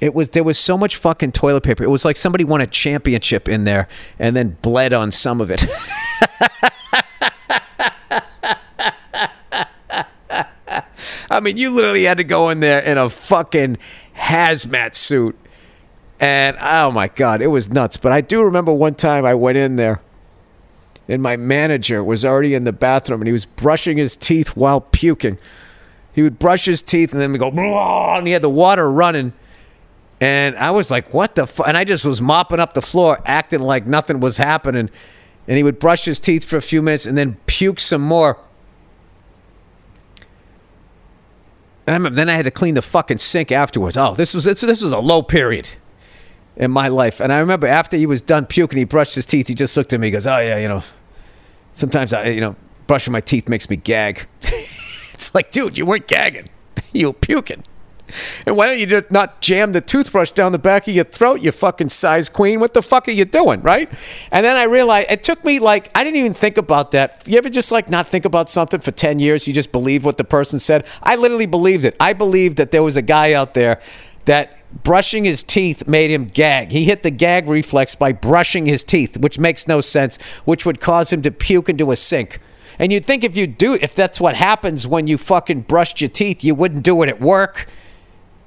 It 0.00 0.12
was 0.12 0.30
there 0.30 0.42
was 0.42 0.58
so 0.58 0.76
much 0.76 0.96
fucking 0.96 1.30
toilet 1.30 1.62
paper. 1.62 1.84
It 1.84 1.88
was 1.88 2.04
like 2.04 2.16
somebody 2.16 2.42
won 2.42 2.60
a 2.60 2.66
championship 2.66 3.48
in 3.48 3.62
there 3.62 3.86
and 4.18 4.34
then 4.34 4.56
bled 4.60 4.92
on 4.92 5.12
some 5.12 5.40
of 5.40 5.52
it. 5.52 5.64
I 11.30 11.38
mean, 11.40 11.58
you 11.58 11.72
literally 11.72 12.02
had 12.02 12.16
to 12.16 12.24
go 12.24 12.50
in 12.50 12.58
there 12.58 12.80
in 12.80 12.98
a 12.98 13.08
fucking 13.08 13.78
hazmat 14.16 14.96
suit 14.96 15.38
and 16.18 16.56
oh 16.60 16.90
my 16.90 17.08
God, 17.08 17.42
it 17.42 17.48
was 17.48 17.68
nuts. 17.68 17.96
But 17.96 18.12
I 18.12 18.20
do 18.20 18.42
remember 18.42 18.72
one 18.72 18.94
time 18.94 19.24
I 19.24 19.34
went 19.34 19.58
in 19.58 19.76
there 19.76 20.00
and 21.08 21.22
my 21.22 21.36
manager 21.36 22.02
was 22.02 22.24
already 22.24 22.54
in 22.54 22.64
the 22.64 22.72
bathroom 22.72 23.20
and 23.20 23.28
he 23.28 23.32
was 23.32 23.46
brushing 23.46 23.98
his 23.98 24.16
teeth 24.16 24.56
while 24.56 24.80
puking. 24.80 25.38
He 26.12 26.22
would 26.22 26.38
brush 26.38 26.64
his 26.64 26.82
teeth 26.82 27.12
and 27.12 27.20
then 27.20 27.32
we 27.32 27.38
go, 27.38 27.48
and 27.48 28.26
he 28.26 28.32
had 28.32 28.42
the 28.42 28.50
water 28.50 28.90
running. 28.90 29.34
And 30.18 30.56
I 30.56 30.70
was 30.70 30.90
like, 30.90 31.12
what 31.12 31.34
the 31.34 31.46
fuck? 31.46 31.68
And 31.68 31.76
I 31.76 31.84
just 31.84 32.06
was 32.06 32.22
mopping 32.22 32.58
up 32.58 32.72
the 32.72 32.80
floor, 32.80 33.20
acting 33.26 33.60
like 33.60 33.86
nothing 33.86 34.20
was 34.20 34.38
happening. 34.38 34.88
And 35.46 35.56
he 35.56 35.62
would 35.62 35.78
brush 35.78 36.06
his 36.06 36.18
teeth 36.18 36.44
for 36.44 36.56
a 36.56 36.62
few 36.62 36.80
minutes 36.80 37.04
and 37.04 37.18
then 37.18 37.36
puke 37.46 37.78
some 37.78 38.00
more. 38.00 38.38
And 41.86 42.06
then 42.16 42.28
I 42.28 42.34
had 42.34 42.46
to 42.46 42.50
clean 42.50 42.74
the 42.74 42.82
fucking 42.82 43.18
sink 43.18 43.52
afterwards. 43.52 43.96
Oh, 43.96 44.14
this 44.14 44.34
was 44.34 44.44
this, 44.44 44.62
this 44.62 44.80
was 44.80 44.90
a 44.90 44.98
low 44.98 45.22
period 45.22 45.68
in 46.56 46.70
my 46.70 46.88
life. 46.88 47.20
And 47.20 47.32
I 47.32 47.38
remember 47.38 47.66
after 47.66 47.96
he 47.96 48.06
was 48.06 48.22
done 48.22 48.46
puking, 48.46 48.78
he 48.78 48.84
brushed 48.84 49.14
his 49.14 49.26
teeth. 49.26 49.48
He 49.48 49.54
just 49.54 49.76
looked 49.76 49.92
at 49.92 50.00
me. 50.00 50.08
He 50.08 50.10
goes, 50.10 50.26
"Oh 50.26 50.38
yeah, 50.38 50.58
you 50.58 50.68
know, 50.68 50.82
sometimes 51.72 52.12
I, 52.12 52.26
you 52.28 52.40
know, 52.40 52.56
brushing 52.86 53.12
my 53.12 53.20
teeth 53.20 53.48
makes 53.48 53.68
me 53.68 53.76
gag." 53.76 54.26
it's 54.42 55.34
like, 55.34 55.50
dude, 55.50 55.78
you 55.78 55.86
weren't 55.86 56.06
gagging, 56.06 56.48
you 56.92 57.08
were 57.08 57.12
puking. 57.12 57.62
And 58.46 58.56
why 58.56 58.66
don't 58.66 58.78
you 58.78 58.86
just 58.86 59.10
not 59.10 59.40
jam 59.40 59.72
the 59.72 59.80
toothbrush 59.80 60.30
down 60.30 60.52
the 60.52 60.58
back 60.58 60.86
of 60.86 60.94
your 60.94 61.04
throat, 61.04 61.40
you 61.40 61.50
fucking 61.52 61.88
size 61.88 62.28
queen? 62.28 62.60
What 62.60 62.74
the 62.74 62.82
fuck 62.82 63.08
are 63.08 63.12
you 63.12 63.24
doing, 63.24 63.62
right? 63.62 63.90
And 64.30 64.44
then 64.44 64.56
I 64.56 64.64
realized 64.64 65.08
it 65.10 65.24
took 65.24 65.44
me 65.44 65.58
like 65.58 65.90
I 65.94 66.04
didn't 66.04 66.18
even 66.18 66.34
think 66.34 66.56
about 66.56 66.92
that. 66.92 67.22
You 67.26 67.38
ever 67.38 67.48
just 67.48 67.72
like 67.72 67.90
not 67.90 68.08
think 68.08 68.24
about 68.24 68.48
something 68.48 68.80
for 68.80 68.92
10 68.92 69.18
years? 69.18 69.48
You 69.48 69.54
just 69.54 69.72
believe 69.72 70.04
what 70.04 70.18
the 70.18 70.24
person 70.24 70.58
said? 70.58 70.86
I 71.02 71.16
literally 71.16 71.46
believed 71.46 71.84
it. 71.84 71.96
I 71.98 72.12
believed 72.12 72.58
that 72.58 72.70
there 72.70 72.82
was 72.82 72.96
a 72.96 73.02
guy 73.02 73.32
out 73.32 73.54
there 73.54 73.80
that 74.26 74.58
brushing 74.82 75.24
his 75.24 75.42
teeth 75.42 75.86
made 75.86 76.10
him 76.10 76.26
gag. 76.26 76.72
He 76.72 76.84
hit 76.84 77.02
the 77.02 77.10
gag 77.10 77.48
reflex 77.48 77.94
by 77.94 78.12
brushing 78.12 78.66
his 78.66 78.84
teeth, 78.84 79.18
which 79.18 79.38
makes 79.38 79.66
no 79.68 79.80
sense, 79.80 80.20
which 80.44 80.66
would 80.66 80.80
cause 80.80 81.12
him 81.12 81.22
to 81.22 81.30
puke 81.30 81.68
into 81.68 81.90
a 81.90 81.96
sink. 81.96 82.40
And 82.78 82.92
you'd 82.92 83.04
think 83.04 83.24
if 83.24 83.36
you 83.36 83.46
do, 83.46 83.74
if 83.74 83.94
that's 83.94 84.20
what 84.20 84.36
happens 84.36 84.86
when 84.86 85.06
you 85.06 85.16
fucking 85.16 85.62
brushed 85.62 86.00
your 86.00 86.08
teeth, 86.08 86.44
you 86.44 86.54
wouldn't 86.54 86.84
do 86.84 87.02
it 87.02 87.08
at 87.08 87.20
work. 87.20 87.66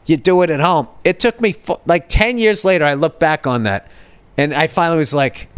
You 0.06 0.18
do 0.18 0.42
it 0.44 0.50
at 0.50 0.60
home. 0.60 0.88
It 1.04 1.20
took 1.20 1.42
me 1.42 1.56
like 1.86 2.10
10 2.10 2.38
years 2.38 2.64
later, 2.64 2.86
I 2.86 2.94
look 2.94 3.20
back 3.20 3.48
on 3.48 3.64
that 3.64 3.92
and 4.38 4.54
I 4.54 4.68
finally 4.68 4.98
was 4.98 5.14
like, 5.14 5.50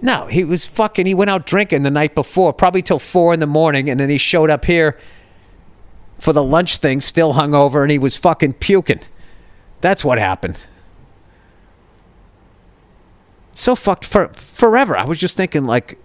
no, 0.00 0.26
he 0.26 0.44
was 0.44 0.66
fucking, 0.66 1.06
he 1.06 1.14
went 1.14 1.30
out 1.30 1.46
drinking 1.46 1.82
the 1.82 1.90
night 1.90 2.14
before, 2.14 2.52
probably 2.52 2.82
till 2.82 2.98
four 2.98 3.32
in 3.32 3.40
the 3.40 3.46
morning. 3.46 3.88
And 3.88 3.98
then 3.98 4.10
he 4.10 4.18
showed 4.18 4.50
up 4.50 4.64
here 4.64 4.98
for 6.18 6.32
the 6.32 6.42
lunch 6.42 6.78
thing, 6.78 7.00
still 7.00 7.34
hungover, 7.34 7.82
and 7.82 7.90
he 7.90 7.98
was 7.98 8.16
fucking 8.16 8.54
puking. 8.54 9.00
That's 9.84 10.02
what 10.02 10.16
happened. 10.16 10.56
So 13.52 13.76
fucked 13.76 14.06
for 14.06 14.28
forever. 14.28 14.96
I 14.96 15.04
was 15.04 15.18
just 15.18 15.36
thinking, 15.36 15.66
like, 15.66 15.98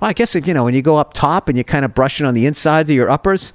well, 0.00 0.10
I 0.10 0.12
guess 0.14 0.34
if, 0.34 0.48
you 0.48 0.52
know 0.52 0.64
when 0.64 0.74
you 0.74 0.82
go 0.82 0.96
up 0.96 1.14
top 1.14 1.48
and 1.48 1.56
you're 1.56 1.62
kind 1.62 1.84
of 1.84 1.94
brushing 1.94 2.26
on 2.26 2.34
the 2.34 2.44
insides 2.44 2.90
of 2.90 2.96
your 2.96 3.08
uppers. 3.08 3.52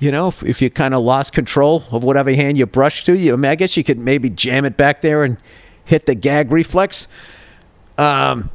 You 0.00 0.10
know, 0.10 0.26
if, 0.26 0.42
if 0.42 0.60
you 0.60 0.70
kind 0.70 0.92
of 0.92 1.04
lost 1.04 1.34
control 1.34 1.84
of 1.92 2.02
whatever 2.02 2.34
hand 2.34 2.58
you 2.58 2.66
brushed 2.66 3.06
to, 3.06 3.16
you 3.16 3.32
I, 3.32 3.36
mean, 3.36 3.48
I 3.48 3.54
guess 3.54 3.76
you 3.76 3.84
could 3.84 4.00
maybe 4.00 4.28
jam 4.28 4.64
it 4.64 4.76
back 4.76 5.00
there 5.00 5.22
and 5.22 5.36
hit 5.84 6.06
the 6.06 6.16
gag 6.16 6.50
reflex. 6.50 7.06
Um, 7.96 8.50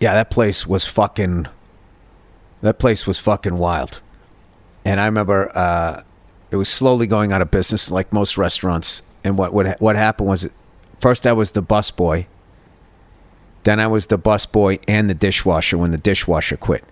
yeah, 0.00 0.12
that 0.12 0.30
place 0.30 0.66
was 0.66 0.84
fucking. 0.84 1.46
That 2.60 2.78
place 2.78 3.06
was 3.06 3.18
fucking 3.20 3.56
wild, 3.56 4.02
and 4.84 5.00
I 5.00 5.06
remember 5.06 5.56
uh, 5.56 6.02
it 6.50 6.56
was 6.56 6.68
slowly 6.68 7.06
going 7.06 7.32
out 7.32 7.42
of 7.42 7.50
business, 7.50 7.90
like 7.90 8.12
most 8.12 8.38
restaurants. 8.38 9.02
And 9.24 9.36
what 9.36 9.52
what 9.52 9.80
what 9.80 9.96
happened 9.96 10.28
was, 10.28 10.48
first 11.00 11.26
I 11.26 11.32
was 11.32 11.52
the 11.52 11.62
bus 11.62 11.90
boy. 11.90 12.26
Then 13.64 13.80
I 13.80 13.86
was 13.86 14.06
the 14.06 14.18
bus 14.18 14.46
boy 14.46 14.78
and 14.88 15.10
the 15.10 15.14
dishwasher 15.14 15.76
when 15.76 15.90
the 15.90 15.98
dishwasher 15.98 16.56
quit. 16.56 16.84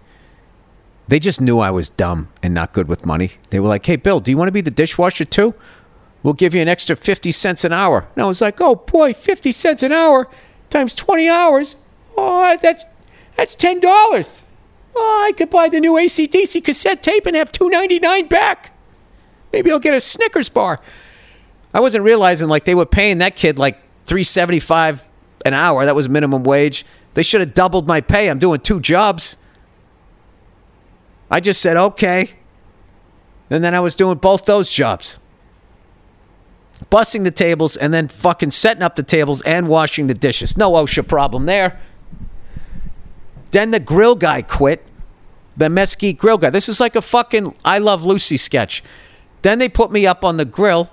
They 1.08 1.18
just 1.20 1.40
knew 1.40 1.60
I 1.60 1.70
was 1.70 1.88
dumb 1.88 2.28
and 2.42 2.52
not 2.52 2.72
good 2.72 2.88
with 2.88 3.06
money. 3.06 3.32
They 3.50 3.60
were 3.60 3.68
like, 3.68 3.86
"Hey, 3.86 3.96
Bill, 3.96 4.20
do 4.20 4.30
you 4.30 4.36
want 4.36 4.48
to 4.48 4.52
be 4.52 4.60
the 4.60 4.70
dishwasher 4.70 5.24
too? 5.24 5.54
We'll 6.22 6.34
give 6.34 6.54
you 6.54 6.60
an 6.60 6.68
extra 6.68 6.96
fifty 6.96 7.32
cents 7.32 7.64
an 7.64 7.72
hour." 7.72 8.08
And 8.14 8.24
I 8.24 8.26
was 8.26 8.40
like, 8.40 8.60
"Oh 8.60 8.74
boy, 8.74 9.14
fifty 9.14 9.52
cents 9.52 9.82
an 9.82 9.92
hour 9.92 10.28
times 10.68 10.94
twenty 10.94 11.28
hours. 11.28 11.76
Oh, 12.16 12.56
that's 12.60 12.84
that's 13.36 13.54
ten 13.54 13.80
dollars." 13.80 14.42
Oh, 14.96 15.24
I 15.28 15.32
could 15.32 15.50
buy 15.50 15.68
the 15.68 15.78
new 15.78 15.92
ACDC 15.92 16.64
cassette 16.64 17.02
tape 17.02 17.26
and 17.26 17.36
have 17.36 17.52
two 17.52 17.70
ninety 17.70 17.98
nine 17.98 18.26
back. 18.26 18.72
Maybe 19.52 19.70
I'll 19.70 19.78
get 19.78 19.94
a 19.94 20.00
Snickers 20.00 20.48
bar. 20.48 20.80
I 21.72 21.80
wasn't 21.80 22.04
realizing 22.04 22.48
like 22.48 22.64
they 22.64 22.74
were 22.74 22.86
paying 22.86 23.18
that 23.18 23.36
kid 23.36 23.58
like 23.58 23.82
three 24.04 24.24
seventy 24.24 24.60
five 24.60 25.10
an 25.44 25.54
hour. 25.54 25.84
That 25.84 25.94
was 25.94 26.08
minimum 26.08 26.42
wage. 26.44 26.84
They 27.14 27.22
should 27.22 27.40
have 27.40 27.54
doubled 27.54 27.86
my 27.86 28.00
pay. 28.00 28.28
I'm 28.28 28.38
doing 28.38 28.60
two 28.60 28.80
jobs. 28.80 29.36
I 31.30 31.40
just 31.40 31.60
said 31.60 31.76
okay. 31.76 32.30
And 33.50 33.62
then 33.62 33.74
I 33.74 33.80
was 33.80 33.94
doing 33.94 34.18
both 34.18 34.44
those 34.44 34.70
jobs. 34.70 35.18
Bussing 36.90 37.24
the 37.24 37.30
tables 37.30 37.76
and 37.76 37.94
then 37.94 38.08
fucking 38.08 38.50
setting 38.50 38.82
up 38.82 38.96
the 38.96 39.02
tables 39.02 39.40
and 39.42 39.68
washing 39.68 40.08
the 40.08 40.14
dishes. 40.14 40.56
No 40.56 40.72
OSHA 40.72 41.08
problem 41.08 41.46
there. 41.46 41.80
Then 43.52 43.70
the 43.70 43.80
grill 43.80 44.14
guy 44.14 44.42
quit. 44.42 44.84
The 45.56 45.70
mesquite 45.70 46.18
grill 46.18 46.36
guy. 46.36 46.50
This 46.50 46.68
is 46.68 46.80
like 46.80 46.96
a 46.96 47.02
fucking 47.02 47.56
I 47.64 47.78
Love 47.78 48.04
Lucy 48.04 48.36
sketch. 48.36 48.84
Then 49.46 49.60
they 49.60 49.68
put 49.68 49.92
me 49.92 50.08
up 50.08 50.24
on 50.24 50.38
the 50.38 50.44
grill, 50.44 50.90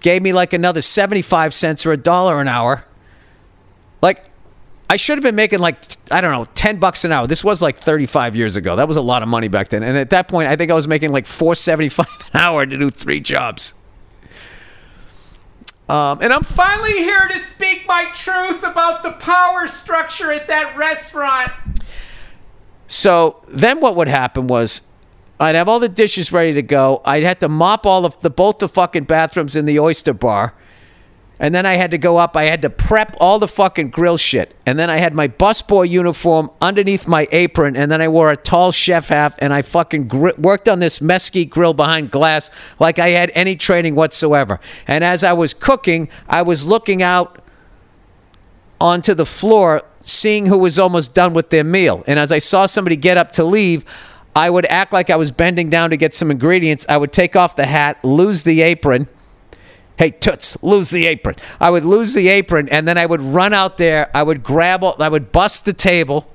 gave 0.00 0.20
me 0.20 0.32
like 0.32 0.52
another 0.52 0.82
75 0.82 1.54
cents 1.54 1.86
or 1.86 1.92
a 1.92 1.96
dollar 1.96 2.40
an 2.40 2.48
hour. 2.48 2.84
Like, 4.02 4.24
I 4.90 4.96
should 4.96 5.16
have 5.16 5.22
been 5.22 5.36
making 5.36 5.60
like, 5.60 5.76
I 6.10 6.20
don't 6.20 6.32
know, 6.32 6.46
10 6.56 6.80
bucks 6.80 7.04
an 7.04 7.12
hour. 7.12 7.28
This 7.28 7.44
was 7.44 7.62
like 7.62 7.78
35 7.78 8.34
years 8.34 8.56
ago. 8.56 8.74
That 8.74 8.88
was 8.88 8.96
a 8.96 9.00
lot 9.00 9.22
of 9.22 9.28
money 9.28 9.46
back 9.46 9.68
then. 9.68 9.84
And 9.84 9.96
at 9.96 10.10
that 10.10 10.26
point, 10.26 10.48
I 10.48 10.56
think 10.56 10.72
I 10.72 10.74
was 10.74 10.88
making 10.88 11.12
like 11.12 11.24
475 11.24 12.06
an 12.34 12.40
hour 12.40 12.66
to 12.66 12.76
do 12.76 12.90
three 12.90 13.20
jobs. 13.20 13.76
Um, 15.88 16.18
and 16.20 16.32
I'm 16.32 16.42
finally 16.42 16.94
here 16.98 17.28
to 17.28 17.38
speak 17.44 17.86
my 17.86 18.10
truth 18.12 18.64
about 18.64 19.04
the 19.04 19.12
power 19.12 19.68
structure 19.68 20.32
at 20.32 20.48
that 20.48 20.76
restaurant. 20.76 21.52
So 22.88 23.44
then 23.46 23.78
what 23.78 23.94
would 23.94 24.08
happen 24.08 24.48
was 24.48 24.82
I'd 25.42 25.56
have 25.56 25.68
all 25.68 25.80
the 25.80 25.88
dishes 25.88 26.32
ready 26.32 26.52
to 26.54 26.62
go. 26.62 27.02
I'd 27.04 27.24
have 27.24 27.40
to 27.40 27.48
mop 27.48 27.84
all 27.84 28.04
of 28.04 28.20
the 28.20 28.30
both 28.30 28.58
the 28.58 28.68
fucking 28.68 29.04
bathrooms 29.04 29.56
in 29.56 29.64
the 29.66 29.80
oyster 29.80 30.12
bar. 30.12 30.54
And 31.40 31.52
then 31.52 31.66
I 31.66 31.74
had 31.74 31.90
to 31.90 31.98
go 31.98 32.18
up. 32.18 32.36
I 32.36 32.44
had 32.44 32.62
to 32.62 32.70
prep 32.70 33.16
all 33.18 33.40
the 33.40 33.48
fucking 33.48 33.90
grill 33.90 34.16
shit. 34.16 34.54
And 34.64 34.78
then 34.78 34.88
I 34.88 34.98
had 34.98 35.12
my 35.12 35.26
busboy 35.26 35.88
uniform 35.88 36.52
underneath 36.60 37.08
my 37.08 37.26
apron. 37.32 37.74
And 37.74 37.90
then 37.90 38.00
I 38.00 38.06
wore 38.06 38.30
a 38.30 38.36
tall 38.36 38.70
chef 38.70 39.08
hat. 39.08 39.36
And 39.40 39.52
I 39.52 39.62
fucking 39.62 40.06
gr- 40.06 40.38
worked 40.38 40.68
on 40.68 40.78
this 40.78 41.00
mesquite 41.00 41.50
grill 41.50 41.74
behind 41.74 42.12
glass 42.12 42.48
like 42.78 43.00
I 43.00 43.08
had 43.08 43.32
any 43.34 43.56
training 43.56 43.96
whatsoever. 43.96 44.60
And 44.86 45.02
as 45.02 45.24
I 45.24 45.32
was 45.32 45.52
cooking, 45.52 46.08
I 46.28 46.42
was 46.42 46.64
looking 46.64 47.02
out 47.02 47.42
onto 48.80 49.12
the 49.12 49.26
floor, 49.26 49.82
seeing 50.00 50.46
who 50.46 50.58
was 50.58 50.78
almost 50.78 51.14
done 51.14 51.34
with 51.34 51.50
their 51.50 51.64
meal. 51.64 52.04
And 52.06 52.20
as 52.20 52.30
I 52.30 52.38
saw 52.38 52.66
somebody 52.66 52.94
get 52.94 53.16
up 53.16 53.32
to 53.32 53.44
leave, 53.44 53.84
I 54.34 54.48
would 54.48 54.64
act 54.66 54.92
like 54.92 55.10
I 55.10 55.16
was 55.16 55.30
bending 55.30 55.68
down 55.68 55.90
to 55.90 55.96
get 55.96 56.14
some 56.14 56.30
ingredients. 56.30 56.86
I 56.88 56.96
would 56.96 57.12
take 57.12 57.36
off 57.36 57.54
the 57.54 57.66
hat, 57.66 58.02
lose 58.02 58.44
the 58.44 58.62
apron. 58.62 59.08
Hey, 59.98 60.10
Toots, 60.10 60.60
lose 60.62 60.90
the 60.90 61.06
apron. 61.06 61.36
I 61.60 61.70
would 61.70 61.84
lose 61.84 62.14
the 62.14 62.28
apron, 62.28 62.68
and 62.70 62.88
then 62.88 62.96
I 62.96 63.04
would 63.04 63.20
run 63.20 63.52
out 63.52 63.76
there. 63.76 64.10
I 64.16 64.22
would 64.22 64.42
grab, 64.42 64.82
all, 64.82 64.96
I 65.00 65.08
would 65.08 65.32
bust 65.32 65.66
the 65.66 65.74
table, 65.74 66.30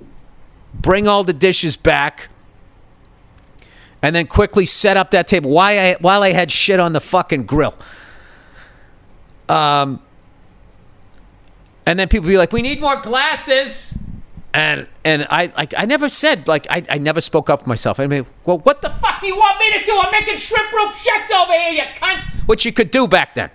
bring 0.73 1.07
all 1.07 1.23
the 1.23 1.33
dishes 1.33 1.75
back, 1.75 2.29
and 4.03 4.15
then 4.15 4.27
quickly 4.27 4.65
set 4.65 4.95
up 4.95 5.09
that 5.11 5.27
table 5.27 5.49
while 5.49 5.77
I, 5.77 5.97
while 5.99 6.21
I 6.21 6.33
had 6.33 6.51
shit 6.51 6.79
on 6.79 6.93
the 6.93 7.01
fucking 7.01 7.47
grill. 7.47 7.75
Um, 9.49 10.01
and 11.87 11.97
then 11.97 12.07
people 12.09 12.27
be 12.27 12.37
like, 12.37 12.51
"We 12.51 12.61
need 12.61 12.79
more 12.79 12.97
glasses." 12.97 13.96
And 14.57 14.87
and 15.05 15.27
I 15.29 15.53
like 15.55 15.75
I 15.77 15.85
never 15.85 16.09
said 16.09 16.47
like 16.47 16.65
I, 16.71 16.81
I 16.89 16.97
never 16.97 17.21
spoke 17.21 17.47
up 17.47 17.61
for 17.61 17.69
myself. 17.69 17.99
I 17.99 18.07
mean, 18.07 18.25
well, 18.43 18.57
what 18.57 18.81
the 18.81 18.89
fuck 18.89 19.21
do 19.21 19.27
you 19.27 19.35
want 19.35 19.59
me 19.59 19.79
to 19.79 19.85
do? 19.85 19.99
I'm 20.03 20.09
making 20.09 20.37
shrimp 20.37 20.73
rope 20.73 20.93
shits 20.93 21.29
over 21.31 21.53
here, 21.53 21.73
you 21.73 21.83
cunt. 22.01 22.23
Which 22.47 22.65
you 22.65 22.73
could 22.73 22.89
do 22.89 23.07
back 23.07 23.35
then. 23.35 23.51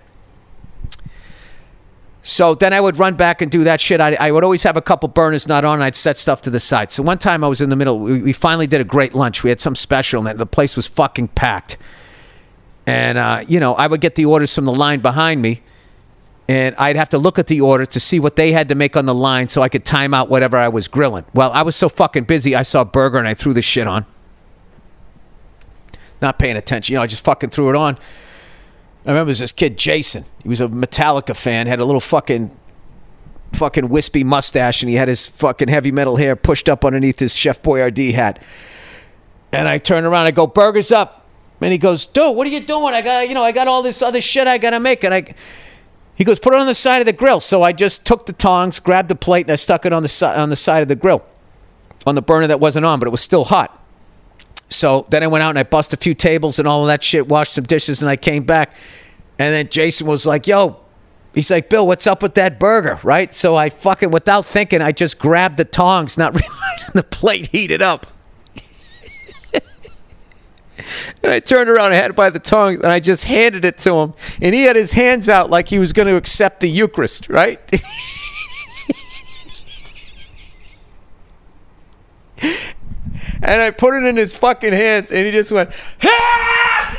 So 2.22 2.54
then 2.54 2.72
I 2.72 2.80
would 2.80 3.00
run 3.00 3.16
back 3.16 3.42
and 3.42 3.50
do 3.50 3.64
that 3.64 3.80
shit. 3.80 4.00
I, 4.00 4.14
I 4.14 4.30
would 4.30 4.44
always 4.44 4.62
have 4.62 4.76
a 4.76 4.80
couple 4.80 5.08
burners 5.08 5.48
not 5.48 5.64
on. 5.64 5.82
I'd 5.82 5.96
set 5.96 6.16
stuff 6.16 6.40
to 6.42 6.50
the 6.50 6.60
side. 6.60 6.92
So 6.92 7.02
one 7.02 7.18
time 7.18 7.42
I 7.42 7.48
was 7.48 7.60
in 7.60 7.68
the 7.68 7.74
middle. 7.74 7.98
We, 7.98 8.22
we 8.22 8.32
finally 8.32 8.68
did 8.68 8.80
a 8.80 8.84
great 8.84 9.12
lunch. 9.12 9.42
We 9.42 9.50
had 9.50 9.60
some 9.60 9.74
special, 9.74 10.24
and 10.28 10.38
the 10.38 10.46
place 10.46 10.76
was 10.76 10.86
fucking 10.86 11.28
packed. 11.28 11.78
And 12.86 13.18
uh, 13.18 13.44
you 13.48 13.58
know, 13.58 13.74
I 13.74 13.88
would 13.88 14.00
get 14.00 14.14
the 14.14 14.26
orders 14.26 14.54
from 14.54 14.66
the 14.66 14.72
line 14.72 15.00
behind 15.00 15.42
me 15.42 15.62
and 16.52 16.76
I'd 16.76 16.96
have 16.96 17.08
to 17.08 17.18
look 17.18 17.38
at 17.38 17.46
the 17.46 17.62
order 17.62 17.86
to 17.86 17.98
see 17.98 18.20
what 18.20 18.36
they 18.36 18.52
had 18.52 18.68
to 18.68 18.74
make 18.74 18.94
on 18.94 19.06
the 19.06 19.14
line 19.14 19.48
so 19.48 19.62
I 19.62 19.70
could 19.70 19.86
time 19.86 20.12
out 20.12 20.28
whatever 20.28 20.58
I 20.58 20.68
was 20.68 20.86
grilling. 20.86 21.24
Well, 21.32 21.50
I 21.50 21.62
was 21.62 21.74
so 21.74 21.88
fucking 21.88 22.24
busy, 22.24 22.54
I 22.54 22.62
saw 22.62 22.84
burger 22.84 23.16
and 23.16 23.26
I 23.26 23.32
threw 23.32 23.54
the 23.54 23.62
shit 23.62 23.86
on. 23.86 24.04
Not 26.20 26.38
paying 26.38 26.58
attention, 26.58 26.92
you 26.92 26.98
know, 26.98 27.02
I 27.02 27.06
just 27.06 27.24
fucking 27.24 27.50
threw 27.50 27.70
it 27.70 27.76
on. 27.76 27.96
I 29.06 29.08
remember 29.08 29.32
this 29.32 29.50
kid, 29.52 29.78
Jason. 29.78 30.26
He 30.42 30.48
was 30.50 30.60
a 30.60 30.68
Metallica 30.68 31.34
fan, 31.34 31.66
had 31.66 31.80
a 31.80 31.86
little 31.86 32.00
fucking 32.00 32.54
fucking 33.52 33.88
wispy 33.88 34.22
mustache, 34.22 34.82
and 34.82 34.90
he 34.90 34.96
had 34.96 35.08
his 35.08 35.26
fucking 35.26 35.68
heavy 35.68 35.90
metal 35.90 36.16
hair 36.16 36.36
pushed 36.36 36.68
up 36.68 36.84
underneath 36.84 37.18
his 37.18 37.34
Chef 37.34 37.62
Boyardee 37.62 38.12
hat. 38.12 38.42
And 39.52 39.68
I 39.68 39.78
turn 39.78 40.04
around, 40.04 40.26
I 40.26 40.30
go, 40.32 40.46
burgers 40.46 40.92
up. 40.92 41.26
And 41.62 41.72
he 41.72 41.78
goes, 41.78 42.06
dude, 42.06 42.36
what 42.36 42.46
are 42.46 42.50
you 42.50 42.60
doing? 42.60 42.92
I 42.92 43.02
got, 43.02 43.28
you 43.28 43.34
know, 43.34 43.44
I 43.44 43.52
got 43.52 43.68
all 43.68 43.82
this 43.82 44.02
other 44.02 44.20
shit 44.20 44.46
I 44.46 44.58
gotta 44.58 44.80
make. 44.80 45.04
And 45.04 45.14
I 45.14 45.34
he 46.22 46.24
goes, 46.24 46.38
put 46.38 46.54
it 46.54 46.60
on 46.60 46.68
the 46.68 46.74
side 46.74 47.00
of 47.00 47.06
the 47.06 47.12
grill. 47.12 47.40
So 47.40 47.64
I 47.64 47.72
just 47.72 48.06
took 48.06 48.26
the 48.26 48.32
tongs, 48.32 48.78
grabbed 48.78 49.08
the 49.08 49.16
plate, 49.16 49.46
and 49.46 49.50
I 49.50 49.56
stuck 49.56 49.84
it 49.84 49.92
on 49.92 50.04
the 50.04 50.08
si- 50.08 50.24
on 50.24 50.50
the 50.50 50.54
side 50.56 50.80
of 50.80 50.86
the 50.86 50.94
grill, 50.94 51.24
on 52.06 52.14
the 52.14 52.22
burner 52.22 52.46
that 52.46 52.60
wasn't 52.60 52.86
on, 52.86 53.00
but 53.00 53.08
it 53.08 53.10
was 53.10 53.20
still 53.20 53.42
hot. 53.42 53.84
So 54.68 55.04
then 55.10 55.24
I 55.24 55.26
went 55.26 55.42
out 55.42 55.48
and 55.48 55.58
I 55.58 55.64
bust 55.64 55.92
a 55.92 55.96
few 55.96 56.14
tables 56.14 56.60
and 56.60 56.68
all 56.68 56.82
of 56.82 56.86
that 56.86 57.02
shit, 57.02 57.26
washed 57.26 57.54
some 57.54 57.64
dishes, 57.64 58.02
and 58.02 58.08
I 58.08 58.14
came 58.14 58.44
back. 58.44 58.72
And 59.36 59.52
then 59.52 59.66
Jason 59.66 60.06
was 60.06 60.24
like, 60.24 60.46
"Yo," 60.46 60.76
he's 61.34 61.50
like, 61.50 61.68
"Bill, 61.68 61.88
what's 61.88 62.06
up 62.06 62.22
with 62.22 62.34
that 62.34 62.60
burger?" 62.60 63.00
Right? 63.02 63.34
So 63.34 63.56
I 63.56 63.68
fucking, 63.68 64.12
without 64.12 64.46
thinking, 64.46 64.80
I 64.80 64.92
just 64.92 65.18
grabbed 65.18 65.56
the 65.56 65.64
tongs, 65.64 66.16
not 66.16 66.34
realizing 66.40 66.92
the 66.94 67.02
plate 67.02 67.48
heated 67.48 67.82
up. 67.82 68.06
And 71.22 71.32
I 71.32 71.40
turned 71.40 71.68
around 71.68 71.92
I 71.92 71.96
had 71.96 72.10
it 72.12 72.16
by 72.16 72.30
the 72.30 72.38
tongs 72.38 72.80
and 72.80 72.90
I 72.90 72.98
just 73.00 73.24
handed 73.24 73.64
it 73.64 73.78
to 73.78 73.94
him. 73.96 74.14
And 74.40 74.54
he 74.54 74.62
had 74.62 74.76
his 74.76 74.92
hands 74.92 75.28
out 75.28 75.50
like 75.50 75.68
he 75.68 75.78
was 75.78 75.92
going 75.92 76.08
to 76.08 76.16
accept 76.16 76.60
the 76.60 76.68
Eucharist, 76.68 77.28
right? 77.28 77.60
and 83.42 83.60
I 83.60 83.70
put 83.70 83.94
it 83.94 84.04
in 84.04 84.16
his 84.16 84.34
fucking 84.34 84.72
hands 84.72 85.12
and 85.12 85.26
he 85.26 85.32
just 85.32 85.52
went, 85.52 85.70
ah! 86.02 86.96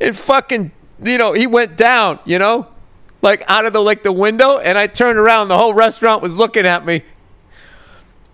and 0.00 0.16
fucking, 0.16 0.72
you 1.02 1.18
know, 1.18 1.32
he 1.32 1.46
went 1.46 1.76
down, 1.76 2.18
you 2.24 2.38
know, 2.38 2.66
like 3.22 3.44
out 3.48 3.64
of 3.64 3.72
the 3.72 3.80
like 3.80 4.02
the 4.02 4.12
window. 4.12 4.58
And 4.58 4.76
I 4.76 4.86
turned 4.88 5.18
around, 5.18 5.48
the 5.48 5.58
whole 5.58 5.74
restaurant 5.74 6.22
was 6.22 6.38
looking 6.38 6.66
at 6.66 6.84
me. 6.84 7.02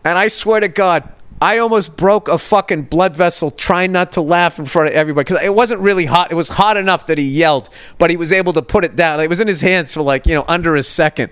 And 0.08 0.16
I 0.18 0.28
swear 0.28 0.60
to 0.60 0.68
God, 0.68 1.06
I 1.38 1.58
almost 1.58 1.98
broke 1.98 2.28
a 2.28 2.38
fucking 2.38 2.84
blood 2.84 3.14
vessel 3.14 3.50
trying 3.50 3.92
not 3.92 4.12
to 4.12 4.22
laugh 4.22 4.58
in 4.58 4.64
front 4.64 4.88
of 4.88 4.94
everybody 4.94 5.24
because 5.24 5.42
it 5.44 5.54
wasn't 5.54 5.82
really 5.82 6.06
hot. 6.06 6.32
It 6.32 6.34
was 6.34 6.48
hot 6.48 6.78
enough 6.78 7.06
that 7.08 7.18
he 7.18 7.24
yelled, 7.24 7.68
but 7.98 8.08
he 8.08 8.16
was 8.16 8.32
able 8.32 8.54
to 8.54 8.62
put 8.62 8.84
it 8.84 8.96
down. 8.96 9.20
It 9.20 9.28
was 9.28 9.38
in 9.38 9.46
his 9.46 9.60
hands 9.60 9.92
for 9.92 10.00
like, 10.00 10.26
you 10.26 10.34
know, 10.34 10.46
under 10.48 10.76
a 10.76 10.82
second. 10.82 11.30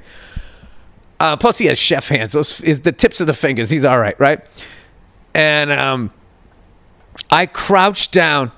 Uh, 1.18 1.39
plus, 1.39 1.57
he 1.57 1.64
has 1.66 1.79
chef 1.79 2.09
hands. 2.09 2.33
Those 2.33 2.61
is 2.61 2.83
the 2.83 2.93
tips 2.93 3.18
of 3.22 3.27
the 3.27 3.33
fingers. 3.33 3.70
He's 3.70 3.87
all 3.87 3.99
right, 3.99 4.18
right? 4.20 4.45
And 5.35 5.72
um, 5.72 6.12
I 7.31 7.47
crouched 7.47 8.12
down, 8.12 8.53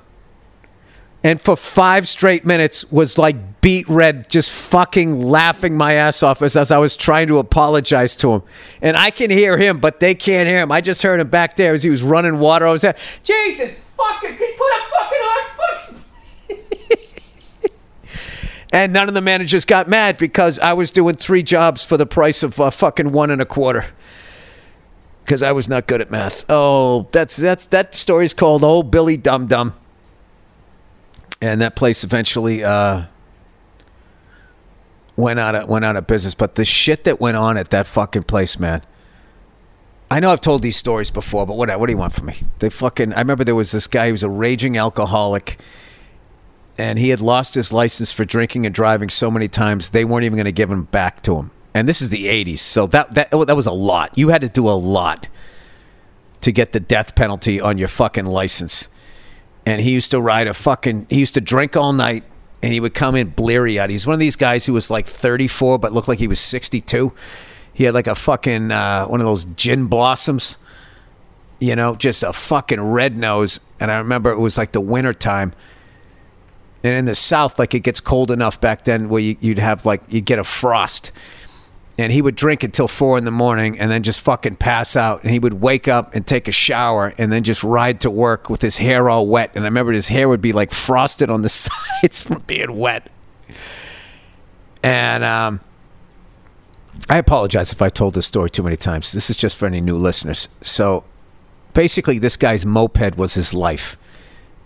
and 1.23 1.41
for 1.41 1.57
five 1.57 2.09
straight 2.09 2.45
minutes 2.45 2.91
was 2.91 3.19
like 3.19 3.37
beet 3.61 3.89
red, 3.89 4.29
just 4.31 4.51
fucking 4.51 5.21
laughing 5.21 5.77
my 5.77 5.95
ass 5.95 6.23
off 6.23 6.43
as, 6.43 6.57
as 6.57 6.71
I 6.71 6.79
was 6.79 6.97
trying 6.97 7.29
to 7.29 7.39
apologize 7.39 8.15
to 8.17 8.33
him. 8.33 8.43
And 8.81 8.97
I 8.97 9.11
can 9.11 9.31
hear 9.31 9.59
him, 9.59 9.79
but 9.79 10.01
they 10.01 10.15
can't 10.15 10.49
hear 10.49 10.61
him. 10.61 10.73
I 10.73 10.81
just 10.81 11.03
heard 11.03 11.21
him 11.21 11.29
back 11.29 11.57
there 11.57 11.73
as 11.73 11.83
he 11.83 11.91
was 11.91 12.03
running 12.03 12.39
water. 12.39 12.67
I 12.67 12.73
was 12.73 12.85
like, 12.85 12.99
Jesus 13.23 13.85
fucking, 13.97 14.37
can 14.37 14.49
you 14.49 14.55
put 14.57 14.67
a 14.67 14.91
fucking 14.91 15.19
hard 15.23 15.47
fucking. 15.57 16.05
And 18.71 18.93
none 18.93 19.09
of 19.09 19.15
the 19.15 19.23
managers 19.23 19.65
got 19.65 19.89
mad 19.89 20.19
because 20.19 20.59
I 20.59 20.75
was 20.75 20.91
doing 20.91 21.17
three 21.17 21.43
jobs 21.43 21.83
for 21.83 21.97
the 21.97 22.05
price 22.05 22.43
of 22.43 22.61
uh, 22.61 22.69
fucking 22.69 23.13
one 23.13 23.31
and 23.31 23.41
a 23.41 23.47
quarter. 23.47 23.87
Because 25.25 25.43
I 25.43 25.53
was 25.53 25.71
not 25.71 25.87
good 25.87 26.03
at 26.03 26.11
math. 26.11 26.45
Oh, 26.51 27.09
that's 27.13 27.37
that's 27.37 27.67
that 27.69 27.95
story's 27.95 28.35
called 28.35 28.63
Old 28.63 28.91
Billy 28.91 29.17
Dum 29.17 29.47
Dum. 29.47 29.73
And 31.41 31.63
that 31.63 31.77
place 31.77 32.05
eventually 32.05 32.63
uh, 32.63 33.05
went 35.19 35.41
out 35.41 35.57
of 35.57 35.69
went 35.69 35.85
out 35.85 35.97
of 35.97 36.07
business. 36.07 36.35
But 36.35 36.55
the 36.55 36.65
shit 36.65 37.05
that 37.05 37.21
went 37.21 37.37
on 37.37 37.59
at 37.59 37.71
that 37.71 37.87
fucking 37.87 38.23
place, 38.23 38.59
man. 38.59 38.83
I 40.11 40.21
know 40.21 40.31
I've 40.31 40.41
told 40.41 40.63
these 40.63 40.77
stories 40.77 41.11
before, 41.11 41.45
but 41.47 41.57
what 41.57 41.69
what 41.79 41.87
do 41.87 41.93
you 41.93 41.99
want 41.99 42.15
from 42.15 42.27
me? 42.27 42.37
They 42.61 42.71
fucking. 42.71 43.13
I 43.13 43.19
remember 43.19 43.45
there 43.45 43.55
was 43.55 43.73
this 43.73 43.87
guy 43.87 44.07
who 44.07 44.13
was 44.13 44.23
a 44.23 44.31
raging 44.31 44.79
alcoholic 44.79 45.61
and 46.79 46.99
he 46.99 47.11
had 47.11 47.21
lost 47.21 47.55
his 47.55 47.73
license 47.73 48.13
for 48.13 48.25
drinking 48.25 48.65
and 48.65 48.75
driving 48.75 49.11
so 49.11 49.31
many 49.31 49.49
times 49.49 49.91
they 49.91 50.05
weren't 50.05 50.25
even 50.25 50.37
going 50.37 50.47
to 50.47 50.53
give 50.53 50.71
him 50.71 50.85
back 50.85 51.23
to 51.25 51.37
him. 51.37 51.51
And 51.75 51.89
this 51.89 52.01
is 52.01 52.09
the 52.09 52.27
80s, 52.27 52.61
so 52.61 52.87
that 52.87 53.15
that 53.15 53.29
oh, 53.33 53.45
that 53.45 53.57
was 53.57 53.67
a 53.67 53.73
lot. 53.73 54.17
You 54.17 54.29
had 54.29 54.41
to 54.43 54.49
do 54.49 54.67
a 54.69 54.71
lot 54.71 55.29
to 56.41 56.53
get 56.53 56.73
the 56.73 56.81
death 56.81 57.15
penalty 57.15 57.61
on 57.61 57.77
your 57.77 57.89
fucking 57.89 58.25
license. 58.25 58.89
And 59.67 59.83
he 59.83 59.91
used 59.91 60.13
to 60.13 60.21
ride 60.21 60.47
a 60.47 60.55
fucking 60.55 61.09
he 61.11 61.19
used 61.19 61.35
to 61.35 61.43
drink 61.43 61.77
all 61.77 61.93
night 61.93 62.25
and 62.63 62.73
he 62.73 62.81
would 62.81 62.95
come 62.95 63.15
in 63.15 63.31
bleary 63.31 63.79
eyed. 63.79 63.91
He's 63.91 64.07
one 64.07 64.15
of 64.15 64.21
these 64.21 64.37
guys 64.37 64.67
who 64.67 64.73
was 64.73 64.91
like 64.91 65.07
34 65.07 65.79
but 65.79 65.93
looked 65.93 66.09
like 66.09 66.19
he 66.19 66.29
was 66.29 66.41
62. 66.41 67.13
He 67.73 67.85
had 67.85 67.95
like 67.95 68.07
a 68.07 68.15
fucking 68.15 68.71
uh, 68.71 69.07
one 69.07 69.21
of 69.21 69.27
those 69.27 69.45
gin 69.45 69.87
blossoms. 69.87 70.57
You 71.61 71.75
know, 71.75 71.97
just 71.97 72.23
a 72.23 72.33
fucking 72.33 72.81
red 72.81 73.17
nose. 73.17 73.59
And 73.81 73.91
I 73.91 73.99
remember 73.99 74.31
it 74.31 74.39
was 74.39 74.57
like 74.57 74.73
the 74.73 74.81
winter 74.81 75.13
time 75.13 75.53
and 76.85 76.95
in 76.95 77.05
the 77.05 77.15
south 77.15 77.59
like 77.59 77.75
it 77.75 77.81
gets 77.81 78.01
cold 78.01 78.31
enough 78.31 78.61
back 78.61 78.85
then 78.85 79.09
where 79.09 79.21
you, 79.21 79.37
would 79.43 79.59
have 79.59 79.85
like 79.85 80.03
you'd 80.09 80.25
get 80.25 80.39
a 80.39 80.45
frost 80.45 81.13
and 81.99 82.13
he 82.13 82.23
would 82.23 82.37
drink 82.37 82.63
until 82.63 82.87
four 82.87 83.19
in 83.19 83.25
the 83.25 83.33
morning 83.33 83.79
and 83.79 83.91
then 83.91 84.05
just 84.05 84.21
fucking 84.21 84.55
pass 84.55 84.95
out. 84.95 85.25
And 85.25 85.33
he 85.33 85.41
would 85.41 85.55
wake 85.55 85.89
up 85.89 86.15
and 86.15 86.25
take 86.25 86.47
a 86.47 86.53
shower 86.53 87.13
and 87.19 87.33
then 87.33 87.43
just 87.43 87.65
ride 87.65 88.01
to 88.03 88.11
work 88.11 88.49
with 88.49 88.63
his 88.63 88.77
hair 88.77 89.11
all 89.11 89.27
wet. 89.27 89.51
And 89.57 89.65
i 89.65 89.67
remember 89.67 89.91
his 89.91 90.07
hair 90.07 90.29
would 90.29 90.41
be 90.41 90.53
like 90.53 90.71
frosted 90.71 91.29
on 91.29 91.43
the 91.43 91.49
sides 91.49 92.23
from 92.23 92.45
being 92.47 92.79
wet. 92.79 93.11
And 94.81 95.25
um, 95.25 95.61
i 97.09 97.19
apologize 97.19 97.73
if 97.73 97.83
I've 97.83 97.95
told 97.95 98.15
this 98.15 98.27
story 98.27 98.49
too 98.49 98.63
many 98.63 98.77
times. 98.77 99.11
This 99.11 99.29
is 99.29 99.37
just 99.37 99.57
for 99.57 99.67
any 99.67 99.81
new 99.81 99.97
listeners. 99.97 100.49
So 100.61 101.03
basically 101.75 102.21
this 102.21 102.37
guy's 102.37 102.65
moped 102.65 103.17
was 103.17 103.35
his 103.35 103.53
life. 103.53 103.97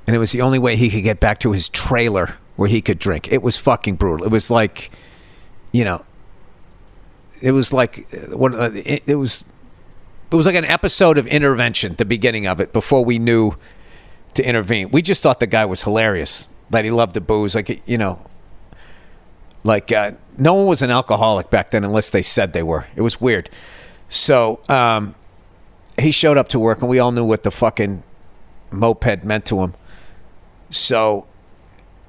And 0.07 0.15
it 0.15 0.19
was 0.19 0.33
the 0.33 0.43
only 0.43 0.59
way 0.59 0.77
he 0.77 0.91
could 0.91 1.05
get 1.05 1.19
back 1.19 1.41
to 1.41 1.53
his 1.53 1.71
trailer 1.71 2.35
where 2.57 2.69
he 2.69 2.83
could 2.83 2.99
drink. 2.99 3.33
It 3.33 3.41
was 3.43 3.57
fucking 3.57 3.97
brutal. 3.97 4.27
It 4.27 4.31
was 4.31 4.51
like, 4.51 4.91
you 5.71 5.85
know, 5.85 6.05
it 7.43 7.53
was 7.53 7.73
like 7.73 8.09
what 8.31 8.55
uh, 8.55 8.71
it, 8.73 9.03
it 9.07 9.17
was. 9.17 9.45
It 10.31 10.37
was 10.37 10.47
like 10.47 10.55
an 10.55 10.65
episode 10.65 11.19
of 11.19 11.27
intervention. 11.27 11.95
The 11.97 12.07
beginning 12.07 12.47
of 12.47 12.59
it, 12.59 12.73
before 12.73 13.05
we 13.05 13.19
knew 13.19 13.53
to 14.33 14.43
intervene, 14.43 14.91
we 14.91 15.03
just 15.03 15.23
thought 15.23 15.41
the 15.41 15.47
guy 15.47 15.67
was 15.67 15.83
hilarious. 15.83 16.49
That 16.71 16.87
he 16.87 16.91
loved 16.91 17.15
the 17.15 17.21
booze, 17.21 17.55
like 17.55 17.83
you 17.87 17.99
know, 17.99 18.19
like 19.63 19.93
uh, 19.93 20.13
no 20.39 20.55
one 20.55 20.67
was 20.67 20.81
an 20.81 20.91
alcoholic 20.91 21.51
back 21.51 21.71
then 21.71 21.85
unless 21.85 22.11
they 22.11 22.23
said 22.23 22.53
they 22.55 22.63
were. 22.63 22.87
It 22.97 23.03
was 23.03 23.21
weird. 23.21 23.51
So 24.09 24.61
um, 24.69 25.15
he 25.99 26.11
showed 26.11 26.39
up 26.39 26.49
to 26.49 26.59
work, 26.59 26.81
and 26.81 26.89
we 26.89 26.99
all 26.99 27.13
knew 27.13 27.25
what 27.25 27.43
the 27.43 27.51
fucking 27.51 28.03
moped 28.71 29.25
meant 29.25 29.45
to 29.47 29.63
him. 29.63 29.75
So, 30.71 31.27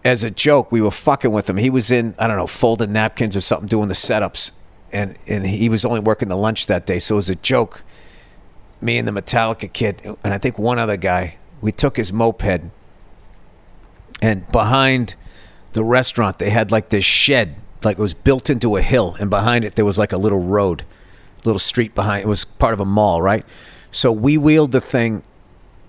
as 0.06 0.24
a 0.24 0.32
joke, 0.32 0.72
we 0.72 0.82
were 0.82 0.92
fucking 0.92 1.32
with 1.32 1.50
him. 1.50 1.58
He 1.58 1.70
was 1.70 1.92
in, 1.92 2.16
I 2.18 2.28
don't 2.28 2.38
know, 2.38 2.48
folding 2.48 2.94
napkins 2.94 3.36
or 3.36 3.42
something, 3.42 3.68
doing 3.68 3.88
the 3.88 3.94
setups, 3.94 4.52
and 4.94 5.18
and 5.28 5.46
he 5.46 5.68
was 5.70 5.84
only 5.84 6.00
working 6.00 6.30
the 6.30 6.38
lunch 6.38 6.68
that 6.68 6.86
day. 6.86 7.00
So, 7.00 7.16
it 7.16 7.18
was 7.18 7.30
a 7.30 7.36
joke, 7.36 7.84
me 8.82 8.98
and 8.98 9.08
the 9.08 9.12
Metallica 9.12 9.72
kid, 9.72 10.02
and 10.24 10.34
I 10.34 10.38
think 10.38 10.58
one 10.58 10.80
other 10.80 10.98
guy, 10.98 11.38
we 11.62 11.72
took 11.72 11.98
his 11.98 12.14
moped, 12.14 12.62
and 14.22 14.52
behind 14.52 15.16
the 15.74 15.84
restaurant, 15.84 16.40
they 16.40 16.50
had 16.50 16.72
like 16.72 16.90
this 16.90 17.04
shed, 17.04 17.56
like 17.84 17.98
it 17.98 18.02
was 18.02 18.14
built 18.14 18.50
into 18.50 18.78
a 18.78 18.82
hill, 18.82 19.16
and 19.20 19.30
behind 19.30 19.66
it 19.66 19.76
there 19.76 19.86
was 19.86 19.98
like 19.98 20.12
a 20.12 20.18
little 20.18 20.40
road, 20.40 20.86
little 21.44 21.60
street 21.60 21.96
behind. 21.96 22.24
It 22.24 22.28
was 22.28 22.46
part 22.46 22.74
of 22.74 22.80
a 22.80 22.86
mall, 22.86 23.22
right? 23.22 23.46
So 23.92 24.12
we 24.12 24.38
wheeled 24.38 24.72
the 24.72 24.82
thing 24.82 25.24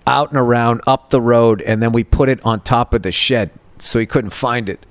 out 0.07 0.29
and 0.29 0.37
around 0.37 0.81
up 0.85 1.09
the 1.09 1.21
road, 1.21 1.61
and 1.61 1.81
then 1.81 1.91
we 1.91 2.03
put 2.03 2.29
it 2.29 2.43
on 2.45 2.61
top 2.61 2.93
of 2.93 3.01
the 3.03 3.11
shed 3.11 3.51
so 3.79 3.99
he 3.99 4.05
couldn't 4.05 4.31
find 4.31 4.69
it. 4.69 4.85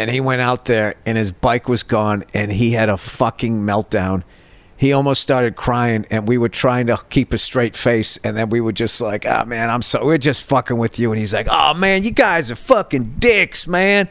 And 0.00 0.10
he 0.10 0.18
went 0.18 0.40
out 0.40 0.64
there, 0.64 0.94
and 1.04 1.18
his 1.18 1.30
bike 1.30 1.68
was 1.68 1.82
gone, 1.82 2.24
and 2.32 2.50
he 2.50 2.70
had 2.70 2.88
a 2.88 2.96
fucking 2.96 3.60
meltdown. 3.60 4.22
He 4.74 4.94
almost 4.94 5.20
started 5.20 5.56
crying, 5.56 6.06
and 6.08 6.26
we 6.26 6.38
were 6.38 6.48
trying 6.48 6.86
to 6.86 6.96
keep 7.10 7.34
a 7.34 7.38
straight 7.38 7.76
face, 7.76 8.16
and 8.24 8.34
then 8.34 8.48
we 8.48 8.62
were 8.62 8.72
just 8.72 8.98
like, 9.02 9.26
"Ah, 9.28 9.42
oh, 9.42 9.44
man, 9.44 9.68
I'm 9.68 9.82
so 9.82 10.02
we're 10.06 10.16
just 10.16 10.42
fucking 10.44 10.78
with 10.78 10.98
you." 10.98 11.12
And 11.12 11.18
he's 11.18 11.34
like, 11.34 11.48
"Oh 11.50 11.74
man, 11.74 12.02
you 12.02 12.12
guys 12.12 12.50
are 12.50 12.54
fucking 12.56 13.16
dicks, 13.18 13.66
man." 13.66 14.08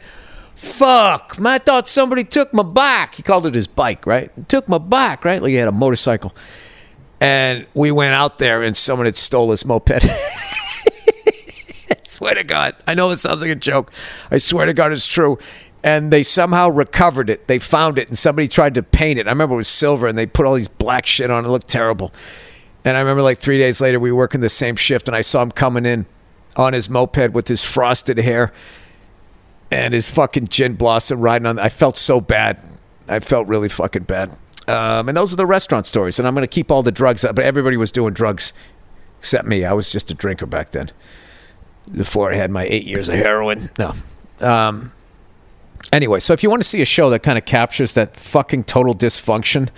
Fuck, 0.54 1.40
man, 1.40 1.54
I 1.54 1.58
thought 1.58 1.88
somebody 1.88 2.22
took 2.22 2.54
my 2.54 2.62
bike. 2.62 3.16
He 3.16 3.24
called 3.24 3.46
it 3.46 3.54
his 3.56 3.66
bike, 3.66 4.06
right? 4.06 4.30
Took 4.48 4.68
my 4.68 4.78
bike, 4.78 5.24
right? 5.24 5.42
Like 5.42 5.48
he 5.48 5.56
had 5.56 5.66
a 5.66 5.72
motorcycle. 5.72 6.36
And 7.20 7.66
we 7.74 7.90
went 7.90 8.14
out 8.14 8.38
there 8.38 8.62
and 8.62 8.76
someone 8.76 9.06
had 9.06 9.16
stole 9.16 9.50
his 9.50 9.64
moped. 9.64 10.04
I 10.04 11.96
swear 12.02 12.34
to 12.34 12.44
God. 12.44 12.76
I 12.86 12.94
know 12.94 13.08
this 13.08 13.22
sounds 13.22 13.42
like 13.42 13.50
a 13.50 13.56
joke. 13.56 13.92
I 14.30 14.38
swear 14.38 14.66
to 14.66 14.72
God 14.72 14.92
it's 14.92 15.06
true. 15.06 15.38
And 15.82 16.12
they 16.12 16.22
somehow 16.22 16.68
recovered 16.68 17.30
it. 17.30 17.46
They 17.46 17.58
found 17.58 17.98
it 17.98 18.08
and 18.08 18.18
somebody 18.18 18.48
tried 18.48 18.74
to 18.74 18.82
paint 18.82 19.18
it. 19.18 19.26
I 19.26 19.30
remember 19.30 19.54
it 19.54 19.58
was 19.58 19.68
silver 19.68 20.06
and 20.06 20.18
they 20.18 20.26
put 20.26 20.44
all 20.44 20.54
these 20.54 20.68
black 20.68 21.06
shit 21.06 21.30
on 21.30 21.44
it. 21.44 21.48
It 21.48 21.50
looked 21.50 21.68
terrible. 21.68 22.12
And 22.84 22.96
I 22.96 23.00
remember 23.00 23.22
like 23.22 23.38
three 23.38 23.58
days 23.58 23.80
later, 23.80 23.98
we 23.98 24.12
were 24.12 24.18
working 24.18 24.40
the 24.40 24.48
same 24.48 24.76
shift 24.76 25.08
and 25.08 25.16
I 25.16 25.22
saw 25.22 25.42
him 25.42 25.50
coming 25.50 25.86
in 25.86 26.06
on 26.56 26.72
his 26.72 26.90
moped 26.90 27.32
with 27.32 27.48
his 27.48 27.64
frosted 27.64 28.18
hair 28.18 28.52
and 29.70 29.94
his 29.94 30.10
fucking 30.10 30.48
gin 30.48 30.74
blossom 30.74 31.20
riding 31.20 31.46
on. 31.46 31.58
I 31.58 31.68
felt 31.68 31.96
so 31.96 32.20
bad. 32.20 32.60
I 33.08 33.20
felt 33.20 33.48
really 33.48 33.68
fucking 33.68 34.04
bad. 34.04 34.36
Um, 34.68 35.08
and 35.08 35.16
those 35.16 35.32
are 35.32 35.36
the 35.36 35.46
restaurant 35.46 35.86
stories. 35.86 36.18
And 36.18 36.28
I'm 36.28 36.34
going 36.34 36.42
to 36.42 36.48
keep 36.48 36.70
all 36.70 36.82
the 36.82 36.92
drugs 36.92 37.24
up. 37.24 37.34
But 37.34 37.44
everybody 37.44 37.76
was 37.76 37.90
doing 37.90 38.14
drugs 38.14 38.52
except 39.18 39.46
me. 39.46 39.64
I 39.64 39.72
was 39.72 39.90
just 39.90 40.10
a 40.10 40.14
drinker 40.14 40.46
back 40.46 40.70
then 40.70 40.90
before 41.92 42.32
I 42.32 42.36
had 42.36 42.50
my 42.50 42.64
eight 42.64 42.84
years 42.84 43.08
of 43.08 43.16
heroin. 43.16 43.70
No. 43.78 43.94
Um, 44.40 44.92
anyway, 45.92 46.20
so 46.20 46.32
if 46.32 46.42
you 46.42 46.50
want 46.50 46.62
to 46.62 46.68
see 46.68 46.80
a 46.82 46.86
show 46.86 47.10
that 47.10 47.22
kind 47.22 47.38
of 47.38 47.44
captures 47.44 47.94
that 47.94 48.16
fucking 48.16 48.64
total 48.64 48.94
dysfunction 48.94 49.68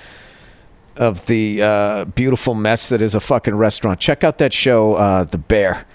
of 0.96 1.26
the 1.26 1.62
uh, 1.62 2.05
beautiful 2.05 2.55
mess 2.55 2.88
that 2.90 3.00
is 3.00 3.14
a 3.14 3.20
fucking 3.20 3.55
restaurant, 3.55 3.98
check 3.98 4.24
out 4.24 4.38
that 4.38 4.53
show, 4.53 4.94
uh, 4.94 5.24
The 5.24 5.38
Bear. 5.38 5.86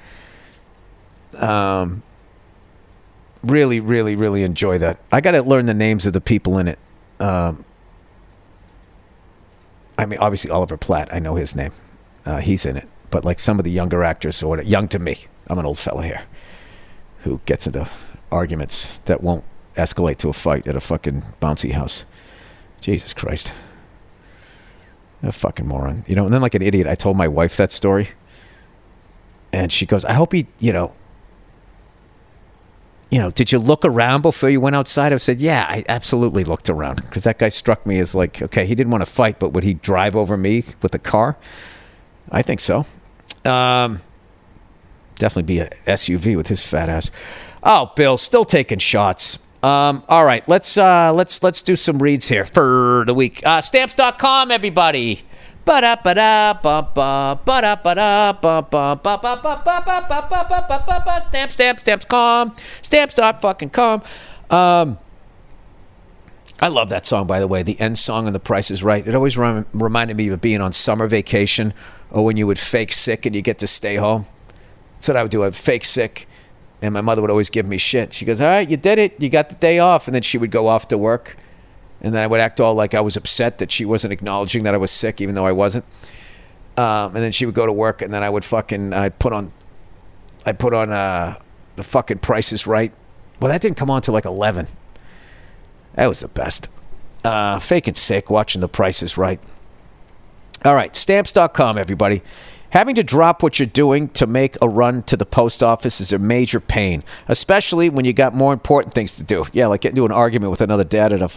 Um, 1.35 2.03
really, 3.43 3.79
really, 3.79 4.15
really 4.15 4.43
enjoy 4.43 4.77
that. 4.79 4.97
I 5.11 5.21
got 5.21 5.31
to 5.31 5.43
learn 5.43 5.65
the 5.65 5.73
names 5.73 6.05
of 6.05 6.13
the 6.13 6.21
people 6.21 6.57
in 6.57 6.67
it. 6.67 6.79
Um, 7.19 7.63
I 9.97 10.05
mean, 10.05 10.19
obviously 10.19 10.51
Oliver 10.51 10.77
Platt. 10.77 11.13
I 11.13 11.19
know 11.19 11.35
his 11.35 11.55
name. 11.55 11.71
Uh, 12.25 12.37
he's 12.37 12.65
in 12.65 12.77
it. 12.77 12.87
But 13.09 13.23
like 13.23 13.39
some 13.39 13.57
of 13.57 13.65
the 13.65 13.71
younger 13.71 14.03
actors, 14.03 14.43
or 14.43 14.61
young 14.61 14.87
to 14.89 14.99
me, 14.99 15.25
I'm 15.47 15.57
an 15.57 15.65
old 15.65 15.77
fella 15.77 16.03
here, 16.03 16.23
who 17.19 17.39
gets 17.45 17.65
into 17.65 17.89
arguments 18.31 18.97
that 19.05 19.23
won't 19.23 19.45
escalate 19.77 20.17
to 20.17 20.29
a 20.29 20.33
fight 20.33 20.67
at 20.67 20.75
a 20.75 20.79
fucking 20.79 21.23
bouncy 21.41 21.71
house. 21.71 22.05
Jesus 22.81 23.13
Christ. 23.13 23.53
A 25.23 25.31
fucking 25.31 25.67
moron. 25.67 26.03
You 26.07 26.15
know, 26.15 26.25
and 26.25 26.33
then 26.33 26.41
like 26.41 26.55
an 26.55 26.61
idiot, 26.61 26.87
I 26.87 26.95
told 26.95 27.17
my 27.17 27.27
wife 27.27 27.57
that 27.57 27.71
story. 27.71 28.09
And 29.51 29.71
she 29.71 29.85
goes, 29.85 30.05
I 30.05 30.13
hope 30.13 30.33
he, 30.33 30.47
you 30.59 30.73
know, 30.73 30.93
you 33.09 33.19
know, 33.19 33.31
did 33.31 33.51
you 33.51 33.59
look 33.59 33.85
around 33.85 34.21
before 34.21 34.49
you 34.49 34.59
went 34.59 34.75
outside? 34.75 35.13
I 35.13 35.17
said, 35.17 35.39
yeah, 35.39 35.65
I 35.69 35.85
absolutely 35.87 36.43
looked 36.43 36.69
around 36.69 36.97
because 36.97 37.23
that 37.23 37.39
guy 37.39 37.49
struck 37.49 37.85
me 37.85 37.99
as 37.99 38.13
like, 38.13 38.41
okay, 38.41 38.65
he 38.65 38.75
didn't 38.75 38.91
want 38.91 39.01
to 39.01 39.09
fight, 39.09 39.39
but 39.39 39.53
would 39.53 39.63
he 39.63 39.75
drive 39.75 40.15
over 40.15 40.35
me 40.35 40.65
with 40.81 40.93
a 40.93 40.99
car? 40.99 41.37
I 42.29 42.41
think 42.41 42.59
so. 42.59 42.85
Um, 43.45 44.01
definitely 45.15 45.43
be 45.43 45.59
a 45.59 45.69
SUV 45.87 46.35
with 46.35 46.47
his 46.47 46.65
fat 46.65 46.89
ass. 46.89 47.09
Oh, 47.63 47.91
Bill, 47.95 48.17
still 48.17 48.43
taking 48.43 48.79
shots. 48.79 49.39
Um, 49.63 50.03
all 50.07 50.23
right, 50.23 50.47
let's 50.47 50.77
uh, 50.77 51.11
let's 51.13 51.41
let's 51.41 51.61
do 51.61 51.75
some 51.75 52.01
reads 52.01 52.27
here 52.27 52.45
for 52.45 53.03
the 53.07 53.13
week. 53.13 53.41
Uh, 53.45 53.59
stamps.com, 53.61 54.51
everybody. 54.51 55.23
Stamp, 61.51 61.79
stamps, 61.79 62.05
com. 62.05 62.55
Stamps 62.81 63.15
dot 63.15 63.41
fucking 63.41 63.71
com. 63.71 64.01
Um, 64.49 64.97
I 66.61 66.69
love 66.69 66.89
that 66.89 67.05
song, 67.05 67.27
by 67.27 67.39
the 67.39 67.47
way. 67.47 67.63
The 67.63 67.79
end 67.79 67.99
song 67.99 68.27
on 68.27 68.33
The 68.33 68.39
Price 68.39 68.71
is 68.71 68.83
Right. 68.83 69.05
It 69.05 69.13
always 69.13 69.37
rem- 69.37 69.65
reminded 69.73 70.17
me 70.17 70.29
of 70.29 70.41
being 70.41 70.61
on 70.61 70.71
summer 70.73 71.07
vacation 71.07 71.73
or 72.09 72.23
when 72.25 72.37
you 72.37 72.47
would 72.47 72.57
fake 72.57 72.91
sick 72.93 73.25
and 73.25 73.35
you 73.35 73.41
get 73.41 73.59
to 73.59 73.67
stay 73.67 73.97
home. 73.97 74.25
That's 74.93 75.09
what 75.09 75.17
I 75.17 75.21
would 75.21 75.31
do. 75.31 75.43
I'd 75.43 75.55
fake 75.55 75.85
sick, 75.85 76.27
and 76.81 76.93
my 76.93 77.01
mother 77.01 77.21
would 77.21 77.31
always 77.31 77.49
give 77.49 77.67
me 77.67 77.77
shit. 77.77 78.13
She 78.13 78.25
goes, 78.25 78.41
All 78.41 78.47
right, 78.47 78.69
you 78.69 78.77
did 78.77 78.99
it. 78.99 79.19
You 79.19 79.29
got 79.29 79.49
the 79.49 79.55
day 79.55 79.79
off. 79.79 80.07
And 80.07 80.15
then 80.15 80.21
she 80.21 80.37
would 80.37 80.51
go 80.51 80.67
off 80.67 80.87
to 80.89 80.97
work. 80.97 81.37
And 82.01 82.13
then 82.13 82.23
I 82.23 82.27
would 82.27 82.39
act 82.39 82.59
all 82.59 82.75
like 82.75 82.93
I 82.93 83.01
was 83.01 83.17
upset 83.17 83.57
that 83.57 83.71
she 83.71 83.83
wasn't 83.83 84.13
acknowledging 84.13 84.63
that 84.63 84.75
I 84.75 84.77
was 84.77 84.91
sick, 84.91 85.19
even 85.19 85.33
though 85.33 85.45
I 85.45 85.51
wasn't. 85.51 85.85
Um, 86.77 87.15
and 87.15 87.17
then 87.17 87.31
she 87.31 87.47
would 87.47 87.55
go 87.55 87.65
to 87.65 87.73
work, 87.73 88.03
and 88.03 88.13
then 88.13 88.21
I 88.21 88.29
would 88.29 88.45
fucking 88.45 88.93
I'd 88.93 89.17
put 89.17 89.33
on, 89.33 89.51
I 90.45 90.51
put 90.51 90.75
on 90.75 90.91
uh, 90.91 91.39
the 91.75 91.83
fucking 91.83 92.19
prices 92.19 92.67
Right. 92.67 92.93
Well, 93.39 93.51
that 93.51 93.61
didn't 93.61 93.77
come 93.77 93.89
on 93.89 94.01
till 94.03 94.13
like 94.13 94.25
eleven. 94.25 94.67
That 95.95 96.05
was 96.05 96.19
the 96.19 96.27
best. 96.27 96.69
Uh, 97.23 97.57
faking 97.57 97.95
sick, 97.95 98.29
watching 98.29 98.61
the 98.61 98.67
prices 98.67 99.17
Right. 99.17 99.39
All 100.63 100.75
right, 100.75 100.95
stamps.com, 100.95 101.77
everybody. 101.77 102.21
Having 102.71 102.95
to 102.95 103.03
drop 103.03 103.41
what 103.41 103.59
you're 103.59 103.67
doing 103.67 104.09
to 104.09 104.27
make 104.27 104.57
a 104.61 104.67
run 104.67 105.03
to 105.03 105.15
the 105.15 105.25
post 105.25 105.63
office 105.63 106.01
is 106.01 106.11
a 106.11 106.19
major 106.19 106.59
pain, 106.59 107.03
especially 107.27 107.89
when 107.89 108.05
you 108.05 108.13
got 108.13 108.35
more 108.35 108.53
important 108.53 108.93
things 108.93 109.15
to 109.17 109.23
do. 109.23 109.45
Yeah, 109.53 109.67
like 109.67 109.81
getting 109.81 109.97
into 109.97 110.05
an 110.05 110.11
argument 110.11 110.51
with 110.51 110.61
another 110.61 110.83
dad 110.83 111.13
at 111.13 111.21
a 111.21 111.29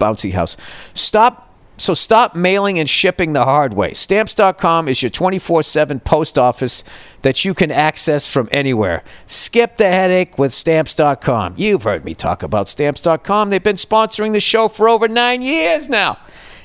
bouncy 0.00 0.32
house. 0.32 0.56
Stop. 0.94 1.44
So 1.80 1.94
stop 1.94 2.34
mailing 2.34 2.76
and 2.80 2.90
shipping 2.90 3.34
the 3.34 3.44
hard 3.44 3.72
way. 3.72 3.94
Stamps.com 3.94 4.88
is 4.88 5.00
your 5.00 5.10
24 5.10 5.62
7 5.62 6.00
post 6.00 6.36
office 6.36 6.82
that 7.22 7.44
you 7.44 7.54
can 7.54 7.70
access 7.70 8.28
from 8.28 8.48
anywhere. 8.50 9.04
Skip 9.26 9.76
the 9.76 9.86
headache 9.86 10.36
with 10.38 10.52
Stamps.com. 10.52 11.54
You've 11.56 11.84
heard 11.84 12.04
me 12.04 12.14
talk 12.16 12.42
about 12.42 12.68
Stamps.com. 12.68 13.50
They've 13.50 13.62
been 13.62 13.76
sponsoring 13.76 14.32
the 14.32 14.40
show 14.40 14.66
for 14.66 14.88
over 14.88 15.06
nine 15.06 15.40
years 15.40 15.88
now. 15.88 16.18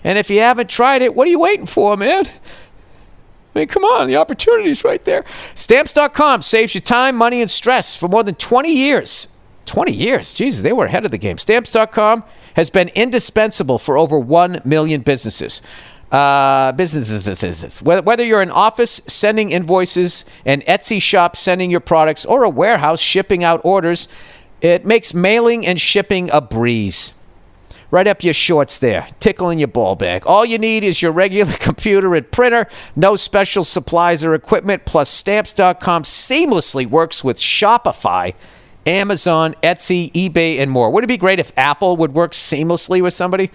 And 0.04 0.18
if 0.18 0.32
you 0.32 0.40
haven't 0.40 0.70
tried 0.70 1.04
it, 1.04 1.14
what 1.14 1.28
are 1.28 1.32
you 1.32 1.40
waiting 1.40 1.68
for, 1.68 1.96
man? 1.96 2.26
I 3.54 3.60
mean, 3.60 3.68
come 3.68 3.84
on, 3.84 4.08
the 4.08 4.16
opportunity's 4.16 4.84
right 4.84 5.04
there. 5.06 5.24
Stamps.com 5.54 6.42
saves 6.42 6.74
you 6.74 6.82
time, 6.82 7.16
money, 7.16 7.42
and 7.42 7.52
stress 7.52 7.96
for 7.96 8.08
more 8.08 8.24
than 8.24 8.36
20 8.36 8.74
years. 8.74 9.28
20 9.66 9.94
years. 9.94 10.34
Jesus, 10.34 10.64
they 10.64 10.74
were 10.74 10.86
ahead 10.86 11.06
of 11.06 11.12
the 11.12 11.18
game. 11.18 11.38
Stamps.com 11.38 12.24
has 12.56 12.70
been 12.70 12.90
indispensable 12.90 13.80
for 13.80 13.98
over 13.98 14.20
1 14.20 14.62
million 14.66 15.02
businesses. 15.02 15.62
Uh, 16.12 16.72
businesses. 16.74 17.82
Whether 17.82 18.24
you're 18.24 18.42
an 18.42 18.52
office 18.52 19.02
sending 19.08 19.52
invoices, 19.52 20.26
an 20.46 20.62
Etsy 20.62 21.02
shop 21.02 21.36
sending 21.36 21.72
your 21.72 21.80
products, 21.80 22.24
or 22.24 22.44
a 22.44 22.50
warehouse 22.50 23.02
shipping 23.02 23.44
out 23.44 23.62
orders, 23.64 24.08
it 24.62 24.86
makes 24.86 25.14
mailing 25.14 25.66
and 25.66 25.82
shipping 25.82 26.30
a 26.32 26.40
breeze. 26.40 27.14
Right 27.94 28.08
up 28.08 28.24
your 28.24 28.34
shorts 28.34 28.80
there, 28.80 29.06
tickling 29.20 29.60
your 29.60 29.68
ball 29.68 29.96
bag. 29.96 30.26
All 30.26 30.44
you 30.44 30.58
need 30.58 30.84
is 30.84 31.04
your 31.04 31.12
regular 31.12 31.54
computer 31.60 32.16
and 32.16 32.32
printer, 32.32 32.66
no 32.96 33.16
special 33.16 33.64
supplies 33.64 34.24
or 34.24 34.34
equipment, 34.34 34.86
plus 34.86 35.12
stamps.com 35.12 36.02
seamlessly 36.02 36.88
works 36.88 37.24
with 37.24 37.38
Shopify 37.38 38.34
Amazon, 38.86 39.56
Etsy, 39.64 40.12
eBay, 40.12 40.60
and 40.60 40.72
more. 40.72 40.90
Wouldn't 40.90 41.10
it 41.10 41.14
be 41.14 41.18
great 41.18 41.40
if 41.40 41.52
Apple 41.56 41.96
would 41.98 42.14
work 42.14 42.32
seamlessly 42.32 43.02
with 43.02 43.14
somebody? 43.14 43.52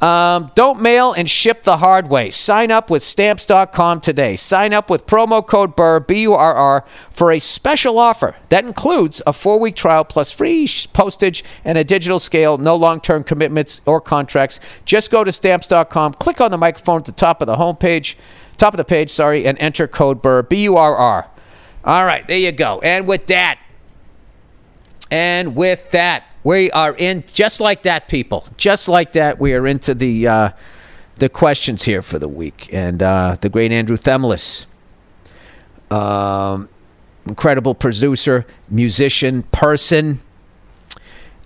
Um, 0.00 0.50
don't 0.54 0.82
mail 0.82 1.12
and 1.12 1.30
ship 1.30 1.62
the 1.62 1.78
hard 1.78 2.08
way. 2.08 2.30
Sign 2.30 2.70
up 2.70 2.90
with 2.90 3.02
stamps.com 3.02 4.00
today. 4.00 4.36
Sign 4.36 4.72
up 4.72 4.90
with 4.90 5.06
promo 5.06 5.46
code 5.46 5.76
BURR, 5.76 6.00
B 6.00 6.22
U 6.22 6.34
R 6.34 6.54
R, 6.54 6.84
for 7.10 7.30
a 7.30 7.38
special 7.38 7.98
offer 7.98 8.36
that 8.48 8.64
includes 8.64 9.22
a 9.26 9.32
four 9.32 9.58
week 9.58 9.76
trial 9.76 10.04
plus 10.04 10.30
free 10.30 10.68
postage 10.92 11.44
and 11.64 11.78
a 11.78 11.84
digital 11.84 12.18
scale, 12.18 12.58
no 12.58 12.76
long 12.76 13.00
term 13.00 13.24
commitments 13.24 13.80
or 13.86 14.00
contracts. 14.00 14.60
Just 14.84 15.10
go 15.10 15.24
to 15.24 15.32
stamps.com, 15.32 16.14
click 16.14 16.40
on 16.40 16.50
the 16.50 16.58
microphone 16.58 16.98
at 16.98 17.04
the 17.04 17.12
top 17.12 17.40
of 17.40 17.46
the 17.46 17.56
homepage, 17.56 18.16
top 18.56 18.74
of 18.74 18.78
the 18.78 18.84
page, 18.84 19.10
sorry, 19.10 19.46
and 19.46 19.58
enter 19.58 19.86
code 19.86 20.20
BURR, 20.20 20.42
B 20.42 20.64
U 20.64 20.76
R 20.76 20.96
R. 20.96 21.30
All 21.84 22.04
right, 22.04 22.26
there 22.26 22.38
you 22.38 22.52
go. 22.52 22.80
And 22.80 23.06
with 23.06 23.26
that, 23.28 23.58
and 25.14 25.54
with 25.54 25.92
that, 25.92 26.24
we 26.42 26.72
are 26.72 26.92
in 26.92 27.22
just 27.28 27.60
like 27.60 27.84
that, 27.84 28.08
people. 28.08 28.48
Just 28.56 28.88
like 28.88 29.12
that, 29.12 29.38
we 29.38 29.54
are 29.54 29.64
into 29.64 29.94
the 29.94 30.26
uh, 30.26 30.50
the 31.14 31.28
questions 31.28 31.84
here 31.84 32.02
for 32.02 32.18
the 32.18 32.26
week. 32.26 32.68
And 32.72 33.00
uh, 33.00 33.36
the 33.40 33.48
great 33.48 33.70
Andrew 33.70 33.96
Themelis, 33.96 34.66
um, 35.88 36.68
incredible 37.26 37.76
producer, 37.76 38.44
musician, 38.68 39.44
person, 39.52 40.20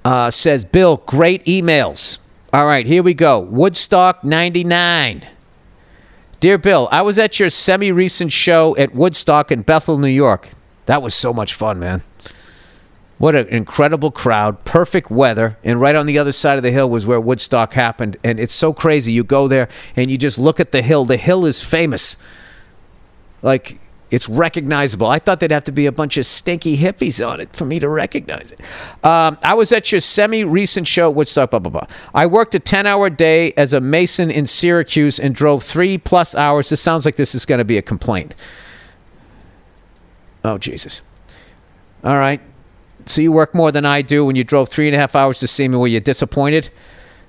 uh, 0.02 0.30
says, 0.30 0.64
Bill, 0.64 1.02
great 1.04 1.44
emails. 1.44 2.20
All 2.54 2.64
right, 2.64 2.86
here 2.86 3.02
we 3.02 3.12
go. 3.12 3.38
Woodstock 3.38 4.24
99. 4.24 5.28
Dear 6.40 6.56
Bill, 6.56 6.88
I 6.90 7.02
was 7.02 7.18
at 7.18 7.38
your 7.38 7.50
semi 7.50 7.92
recent 7.92 8.32
show 8.32 8.74
at 8.78 8.94
Woodstock 8.94 9.52
in 9.52 9.60
Bethel, 9.60 9.98
New 9.98 10.08
York. 10.08 10.48
That 10.86 11.02
was 11.02 11.14
so 11.14 11.34
much 11.34 11.52
fun, 11.52 11.78
man. 11.78 12.02
What 13.18 13.34
an 13.34 13.48
incredible 13.48 14.12
crowd, 14.12 14.64
perfect 14.64 15.10
weather, 15.10 15.58
and 15.64 15.80
right 15.80 15.96
on 15.96 16.06
the 16.06 16.18
other 16.18 16.30
side 16.30 16.56
of 16.56 16.62
the 16.62 16.70
hill 16.70 16.88
was 16.88 17.06
where 17.06 17.20
Woodstock 17.20 17.72
happened. 17.72 18.16
And 18.22 18.38
it's 18.38 18.54
so 18.54 18.72
crazy. 18.72 19.12
You 19.12 19.24
go 19.24 19.48
there 19.48 19.68
and 19.96 20.08
you 20.08 20.16
just 20.16 20.38
look 20.38 20.60
at 20.60 20.70
the 20.70 20.82
hill. 20.82 21.04
The 21.04 21.16
hill 21.16 21.44
is 21.44 21.62
famous. 21.62 22.16
Like, 23.42 23.80
it's 24.10 24.28
recognizable. 24.28 25.06
I 25.06 25.18
thought 25.18 25.40
there'd 25.40 25.50
have 25.50 25.64
to 25.64 25.72
be 25.72 25.86
a 25.86 25.92
bunch 25.92 26.16
of 26.16 26.26
stinky 26.26 26.78
hippies 26.78 27.26
on 27.26 27.40
it 27.40 27.54
for 27.54 27.64
me 27.64 27.78
to 27.80 27.88
recognize 27.88 28.52
it. 28.52 28.60
Um, 29.04 29.36
I 29.42 29.54
was 29.54 29.70
at 29.72 29.92
your 29.92 30.00
semi 30.00 30.44
recent 30.44 30.86
show, 30.86 31.10
Woodstock, 31.10 31.50
blah, 31.50 31.58
blah, 31.58 31.70
blah. 31.70 31.86
I 32.14 32.26
worked 32.26 32.54
a 32.54 32.58
10 32.58 32.86
hour 32.86 33.10
day 33.10 33.52
as 33.56 33.72
a 33.72 33.80
mason 33.80 34.30
in 34.30 34.46
Syracuse 34.46 35.18
and 35.18 35.34
drove 35.34 35.62
three 35.62 35.98
plus 35.98 36.34
hours. 36.34 36.70
This 36.70 36.80
sounds 36.80 37.04
like 37.04 37.16
this 37.16 37.34
is 37.34 37.44
going 37.44 37.58
to 37.58 37.64
be 37.64 37.76
a 37.76 37.82
complaint. 37.82 38.34
Oh, 40.44 40.56
Jesus. 40.56 41.02
All 42.02 42.16
right. 42.16 42.40
So 43.08 43.22
you 43.22 43.32
work 43.32 43.54
more 43.54 43.72
than 43.72 43.84
I 43.84 44.02
do 44.02 44.24
when 44.24 44.36
you 44.36 44.44
drove 44.44 44.68
three 44.68 44.86
and 44.86 44.94
a 44.94 44.98
half 44.98 45.16
hours 45.16 45.40
to 45.40 45.46
see 45.46 45.66
me. 45.68 45.76
Were 45.76 45.86
you 45.86 46.00
disappointed? 46.00 46.70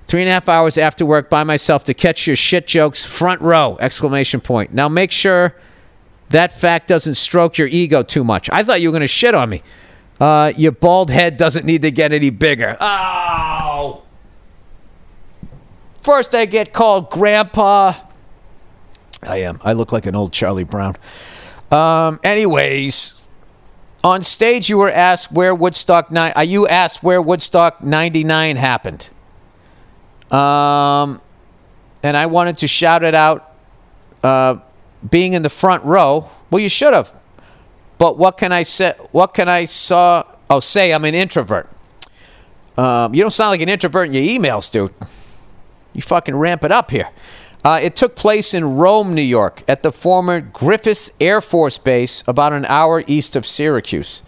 Three 0.07 0.21
and 0.21 0.29
a 0.29 0.33
half 0.33 0.49
hours 0.49 0.77
after 0.77 1.05
work 1.05 1.29
by 1.29 1.43
myself 1.43 1.83
to 1.85 1.93
catch 1.93 2.25
your 2.25 2.35
shit 2.35 2.67
jokes 2.67 3.05
front 3.05 3.41
row! 3.41 3.77
Exclamation 3.79 4.41
point. 4.41 4.73
Now 4.73 4.89
make 4.89 5.11
sure 5.11 5.55
that 6.29 6.51
fact 6.51 6.87
doesn't 6.87 7.15
stroke 7.15 7.57
your 7.57 7.67
ego 7.67 8.03
too 8.03 8.23
much. 8.23 8.49
I 8.51 8.63
thought 8.63 8.81
you 8.81 8.89
were 8.89 8.93
going 8.93 9.01
to 9.01 9.07
shit 9.07 9.35
on 9.35 9.49
me. 9.49 9.61
Uh, 10.19 10.51
your 10.57 10.71
bald 10.71 11.09
head 11.11 11.37
doesn't 11.37 11.65
need 11.65 11.81
to 11.83 11.91
get 11.91 12.11
any 12.11 12.29
bigger. 12.29 12.75
Oh. 12.81 14.03
First, 16.01 16.35
I 16.35 16.45
get 16.45 16.73
called 16.73 17.09
Grandpa. 17.09 17.93
I 19.23 19.37
am. 19.37 19.59
I 19.63 19.73
look 19.73 19.91
like 19.91 20.05
an 20.05 20.15
old 20.15 20.33
Charlie 20.33 20.63
Brown. 20.63 20.95
Um, 21.71 22.19
anyways, 22.23 23.18
on 24.03 24.21
stage, 24.21 24.69
you 24.69 24.77
were 24.77 24.91
asked 24.91 25.31
where 25.31 25.53
Woodstock 25.53 26.11
nine. 26.11 26.33
Uh, 26.35 26.41
you 26.41 26.67
asked 26.67 27.03
where 27.03 27.21
Woodstock 27.21 27.83
'99 27.83 28.55
happened. 28.55 29.09
Um, 30.31 31.21
and 32.03 32.15
I 32.15 32.27
wanted 32.27 32.59
to 32.59 32.67
shout 32.67 33.03
it 33.03 33.15
out. 33.15 33.53
Uh, 34.23 34.57
being 35.07 35.33
in 35.33 35.43
the 35.43 35.49
front 35.49 35.83
row. 35.83 36.29
Well, 36.51 36.61
you 36.61 36.69
should 36.69 36.93
have. 36.93 37.13
But 37.97 38.17
what 38.17 38.37
can 38.37 38.51
I 38.51 38.63
say? 38.63 38.93
What 39.11 39.33
can 39.33 39.47
I 39.49 39.65
saw? 39.65 40.23
Oh, 40.49 40.59
say 40.59 40.93
I'm 40.93 41.05
an 41.05 41.15
introvert. 41.15 41.69
Um, 42.77 43.13
you 43.13 43.21
don't 43.21 43.31
sound 43.31 43.51
like 43.51 43.61
an 43.61 43.69
introvert 43.69 44.07
in 44.07 44.13
your 44.13 44.23
emails, 44.23 44.71
dude. 44.71 44.93
You 45.93 46.01
fucking 46.01 46.35
ramp 46.35 46.63
it 46.63 46.71
up 46.71 46.91
here. 46.91 47.09
Uh, 47.63 47.79
it 47.81 47.95
took 47.95 48.15
place 48.15 48.53
in 48.53 48.77
Rome, 48.77 49.13
New 49.13 49.21
York, 49.21 49.63
at 49.67 49.83
the 49.83 49.91
former 49.91 50.41
Griffiss 50.41 51.11
Air 51.19 51.41
Force 51.41 51.77
Base, 51.77 52.23
about 52.25 52.53
an 52.53 52.65
hour 52.65 53.03
east 53.05 53.35
of 53.35 53.45
Syracuse. 53.45 54.23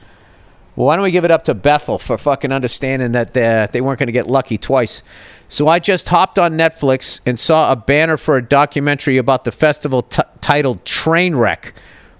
Well, 0.75 0.88
why 0.88 0.95
don't 0.95 1.03
we 1.03 1.11
give 1.11 1.25
it 1.25 1.32
up 1.32 1.43
to 1.45 1.53
Bethel 1.53 1.97
for 1.97 2.17
fucking 2.17 2.51
understanding 2.51 3.11
that 3.13 3.34
they, 3.34 3.67
they 3.71 3.82
weren't 3.82 3.99
going 3.99 4.07
to 4.07 4.13
get 4.13 4.27
lucky 4.27 4.57
twice? 4.57 5.03
So 5.47 5.67
I 5.67 5.79
just 5.79 6.09
hopped 6.09 6.39
on 6.39 6.53
Netflix 6.53 7.19
and 7.25 7.38
saw 7.38 7.71
a 7.71 7.75
banner 7.75 8.15
for 8.17 8.38
a 8.38 8.41
documentary 8.41 9.17
about 9.17 9.43
the 9.43 9.51
festival 9.51 10.01
t- 10.01 10.21
titled 10.39 10.86
Trainwreck, 10.86 11.73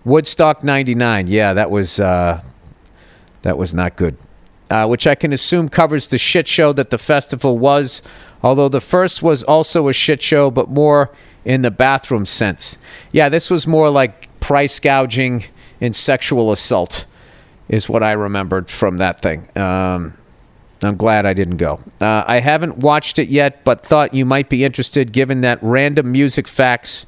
Woodstock 0.04 0.64
'99. 0.64 1.28
Yeah, 1.28 1.54
that 1.54 1.72
was 1.72 2.00
uh, 2.00 2.42
that 3.44 3.58
was 3.58 3.74
not 3.74 3.96
good. 3.96 4.18
Uh, 4.70 4.88
which 4.88 5.06
I 5.06 5.16
can 5.16 5.34
assume 5.34 5.68
covers 5.68 6.08
the 6.08 6.18
shit 6.18 6.48
show 6.48 6.72
that 6.74 6.90
the 6.90 6.98
festival 6.98 7.58
was 7.58 8.02
although 8.44 8.70
the 8.70 8.82
first 8.82 9.22
was 9.24 9.44
also 9.44 9.88
a 9.88 9.94
shit 9.94 10.22
show, 10.22 10.52
but 10.52 10.70
more 10.70 11.12
in 11.46 11.62
the 11.62 11.72
bathroom 11.72 12.26
sense. 12.26 12.78
Yeah, 13.12 13.30
this 13.30 13.50
was 13.50 13.66
more 13.66 13.90
like 13.90 14.40
price 14.40 14.80
gouging 14.80 15.46
and 15.80 15.96
sexual 15.96 16.52
assault, 16.52 17.06
is 17.70 17.90
what 17.90 18.04
I 18.04 18.12
remembered 18.12 18.70
from 18.70 18.98
that 18.98 19.22
thing. 19.22 19.48
Um, 19.58 20.18
I'm 20.84 20.98
glad 20.98 21.26
I 21.26 21.34
didn't 21.34 21.58
go. 21.58 21.80
Uh, 22.00 22.24
I 22.26 22.40
haven't 22.40 22.78
watched 22.78 23.20
it 23.20 23.30
yet, 23.30 23.64
but 23.64 23.86
thought 23.86 24.14
you 24.14 24.26
might 24.26 24.50
be 24.50 24.64
interested 24.64 25.12
given 25.12 25.42
that 25.42 25.60
random 25.62 26.12
music 26.12 26.48
facts 26.48 27.06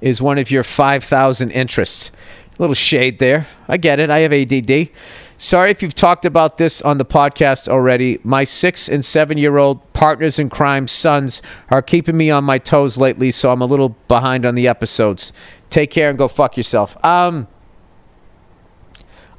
is 0.00 0.20
one 0.20 0.36
of 0.36 0.50
your 0.50 0.62
5,000 0.62 1.50
interests. 1.50 2.10
A 2.58 2.62
little 2.62 2.74
shade 2.74 3.18
there. 3.18 3.46
I 3.66 3.78
get 3.78 3.98
it. 3.98 4.10
I 4.10 4.20
have 4.20 4.32
ADD. 4.32 4.90
Sorry 5.36 5.70
if 5.70 5.82
you've 5.82 5.94
talked 5.94 6.24
about 6.24 6.58
this 6.58 6.80
on 6.80 6.98
the 6.98 7.04
podcast 7.04 7.68
already. 7.68 8.20
My 8.22 8.44
six 8.44 8.88
and 8.88 9.04
seven 9.04 9.36
year 9.36 9.58
old 9.58 9.92
partners 9.92 10.38
in 10.38 10.48
crime 10.48 10.86
sons 10.86 11.42
are 11.70 11.82
keeping 11.82 12.16
me 12.16 12.30
on 12.30 12.44
my 12.44 12.58
toes 12.58 12.96
lately, 12.98 13.30
so 13.30 13.52
I'm 13.52 13.60
a 13.60 13.66
little 13.66 13.90
behind 14.08 14.46
on 14.46 14.54
the 14.54 14.68
episodes. 14.68 15.32
Take 15.70 15.90
care 15.90 16.08
and 16.08 16.16
go 16.16 16.28
fuck 16.28 16.56
yourself. 16.56 16.96
Um, 17.04 17.48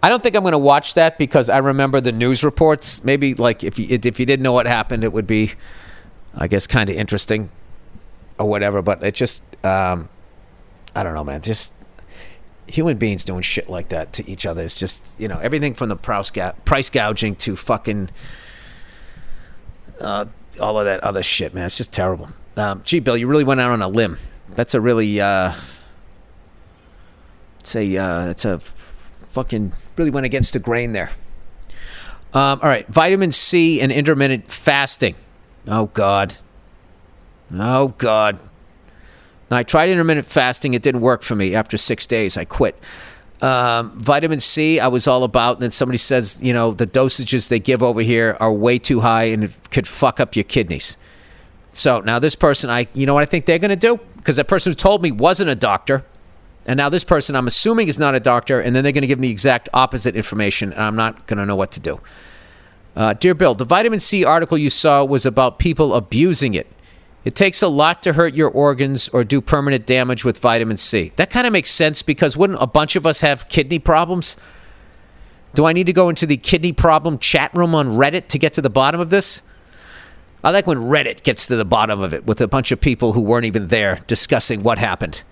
I 0.03 0.09
don't 0.09 0.21
think 0.21 0.35
I'm 0.35 0.43
going 0.43 0.51
to 0.51 0.57
watch 0.57 0.93
that 0.95 1.17
because 1.17 1.49
I 1.49 1.57
remember 1.57 2.01
the 2.01 2.11
news 2.11 2.43
reports. 2.43 3.03
Maybe 3.03 3.33
like 3.33 3.63
if 3.63 3.79
you 3.79 3.87
if 3.89 4.19
you 4.19 4.25
didn't 4.25 4.43
know 4.43 4.51
what 4.51 4.67
happened, 4.67 5.03
it 5.03 5.13
would 5.13 5.25
be, 5.25 5.53
I 6.35 6.47
guess, 6.47 6.67
kind 6.67 6.89
of 6.89 6.95
interesting, 6.95 7.49
or 8.37 8.47
whatever. 8.47 8.81
But 8.81 9.01
it 9.01 9.15
just, 9.15 9.41
um, 9.65 10.09
I 10.93 11.03
don't 11.03 11.15
know, 11.15 11.23
man. 11.23 11.41
Just 11.41 11.73
human 12.67 12.97
beings 12.97 13.23
doing 13.23 13.41
shit 13.41 13.69
like 13.69 13.89
that 13.89 14.13
to 14.13 14.29
each 14.29 14.45
other 14.45 14.63
is 14.63 14.75
just 14.75 15.19
you 15.19 15.27
know 15.27 15.39
everything 15.39 15.73
from 15.73 15.89
the 15.89 15.95
price, 15.95 16.31
price 16.65 16.89
gouging 16.89 17.35
to 17.35 17.55
fucking 17.55 18.09
uh, 19.99 20.25
all 20.59 20.79
of 20.79 20.85
that 20.85 21.03
other 21.03 21.23
shit, 21.23 21.53
man. 21.53 21.65
It's 21.65 21.77
just 21.77 21.91
terrible. 21.91 22.29
Um, 22.57 22.81
gee, 22.83 22.99
Bill, 22.99 23.17
you 23.17 23.27
really 23.27 23.43
went 23.43 23.59
out 23.59 23.71
on 23.71 23.81
a 23.81 23.87
limb. 23.87 24.17
That's 24.49 24.73
a 24.73 24.81
really, 24.81 25.19
uh, 25.19 25.53
it's 27.59 27.75
a, 27.75 27.97
uh, 27.97 28.33
a 28.43 28.59
fucking 28.59 29.73
really 29.97 30.11
went 30.11 30.25
against 30.25 30.53
the 30.53 30.59
grain 30.59 30.93
there. 30.93 31.09
Um, 32.33 32.59
all 32.61 32.69
right, 32.69 32.87
vitamin 32.87 33.31
C 33.31 33.81
and 33.81 33.91
intermittent 33.91 34.49
fasting. 34.49 35.15
Oh 35.67 35.87
God. 35.87 36.35
Oh 37.53 37.89
God. 37.89 38.39
Now, 39.51 39.57
I 39.57 39.63
tried 39.63 39.89
intermittent 39.89 40.25
fasting. 40.25 40.73
It 40.73 40.81
didn't 40.81 41.01
work 41.01 41.21
for 41.21 41.35
me. 41.35 41.55
After 41.55 41.77
six 41.77 42.05
days, 42.05 42.37
I 42.37 42.45
quit. 42.45 42.81
Um, 43.41 43.91
vitamin 43.91 44.39
C, 44.39 44.79
I 44.79 44.87
was 44.87 45.07
all 45.07 45.23
about. 45.23 45.57
And 45.57 45.63
then 45.63 45.71
somebody 45.71 45.97
says, 45.97 46.41
you 46.41 46.53
know, 46.53 46.73
the 46.73 46.87
dosages 46.87 47.49
they 47.49 47.59
give 47.59 47.83
over 47.83 48.01
here 48.01 48.37
are 48.39 48.51
way 48.51 48.79
too 48.79 49.01
high 49.01 49.25
and 49.25 49.43
it 49.43 49.51
could 49.71 49.87
fuck 49.87 50.19
up 50.19 50.35
your 50.35 50.45
kidneys. 50.45 50.97
So 51.69 51.99
now 51.99 52.19
this 52.19 52.35
person, 52.35 52.69
I, 52.69 52.87
you 52.93 53.05
know 53.05 53.13
what 53.13 53.23
I 53.23 53.25
think 53.25 53.45
they're 53.45 53.59
going 53.59 53.69
to 53.69 53.75
do? 53.75 53.99
Because 54.17 54.37
that 54.37 54.47
person 54.47 54.71
who 54.71 54.75
told 54.75 55.03
me 55.03 55.11
wasn't 55.11 55.49
a 55.49 55.55
doctor. 55.55 56.05
And 56.65 56.77
now 56.77 56.89
this 56.89 57.03
person, 57.03 57.35
I'm 57.35 57.45
assuming, 57.45 57.89
is 57.89 57.99
not 57.99 58.15
a 58.15 58.19
doctor. 58.19 58.59
And 58.59 58.75
then 58.75 58.83
they're 58.83 58.93
going 58.93 59.03
to 59.03 59.07
give 59.07 59.19
me 59.19 59.29
exact 59.29 59.69
opposite 59.73 60.15
information. 60.15 60.73
And 60.73 60.81
I'm 60.81 60.95
not 60.95 61.27
going 61.27 61.37
to 61.37 61.45
know 61.45 61.55
what 61.55 61.71
to 61.73 61.79
do. 61.79 61.99
Uh, 62.95 63.13
Dear 63.13 63.35
Bill, 63.35 63.53
the 63.53 63.65
vitamin 63.65 63.99
C 63.99 64.23
article 64.23 64.57
you 64.57 64.69
saw 64.69 65.03
was 65.03 65.25
about 65.25 65.59
people 65.59 65.93
abusing 65.93 66.53
it. 66.53 66.67
It 67.25 67.35
takes 67.35 67.63
a 67.63 67.67
lot 67.67 68.03
to 68.03 68.13
hurt 68.13 68.35
your 68.35 68.49
organs 68.49 69.09
or 69.09 69.23
do 69.23 69.41
permanent 69.41 69.87
damage 69.87 70.23
with 70.23 70.37
vitamin 70.37 70.77
C. 70.77 71.11
That 71.15 71.31
kind 71.31 71.47
of 71.47 71.53
makes 71.53 71.71
sense 71.71 72.03
because 72.03 72.37
wouldn't 72.37 72.61
a 72.61 72.67
bunch 72.67 72.95
of 72.95 73.07
us 73.07 73.21
have 73.21 73.49
kidney 73.49 73.79
problems? 73.79 74.37
Do 75.55 75.65
I 75.65 75.73
need 75.73 75.87
to 75.87 75.93
go 75.93 76.07
into 76.07 76.27
the 76.27 76.37
kidney 76.37 76.71
problem 76.71 77.17
chat 77.17 77.51
room 77.55 77.73
on 77.73 77.91
Reddit 77.91 78.27
to 78.27 78.37
get 78.37 78.53
to 78.53 78.61
the 78.61 78.69
bottom 78.69 79.01
of 79.01 79.09
this? 79.09 79.41
I 80.43 80.51
like 80.51 80.67
when 80.67 80.77
Reddit 80.77 81.23
gets 81.23 81.47
to 81.47 81.55
the 81.55 81.65
bottom 81.65 81.99
of 81.99 82.13
it 82.13 82.27
with 82.27 82.39
a 82.41 82.47
bunch 82.47 82.71
of 82.71 82.79
people 82.79 83.13
who 83.13 83.21
weren't 83.21 83.45
even 83.45 83.69
there 83.69 83.99
discussing 84.05 84.61
what 84.61 84.77
happened. 84.77 85.23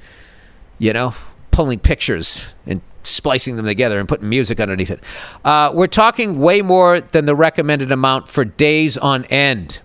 You 0.80 0.94
know, 0.94 1.14
pulling 1.52 1.78
pictures 1.78 2.48
and 2.66 2.82
splicing 3.04 3.56
them 3.56 3.66
together 3.66 4.00
and 4.00 4.10
putting 4.10 4.28
music 4.28 4.60
underneath 4.60 4.90
it. 4.90 5.04
Uh, 5.46 5.72
we're 5.76 5.86
talking 5.86 6.40
way 6.40 6.64
more 6.64 7.02
than 7.02 7.26
the 7.26 7.36
recommended 7.36 7.92
amount 7.92 8.28
for 8.28 8.44
days 8.44 8.98
on 8.98 9.26
end. 9.26 9.82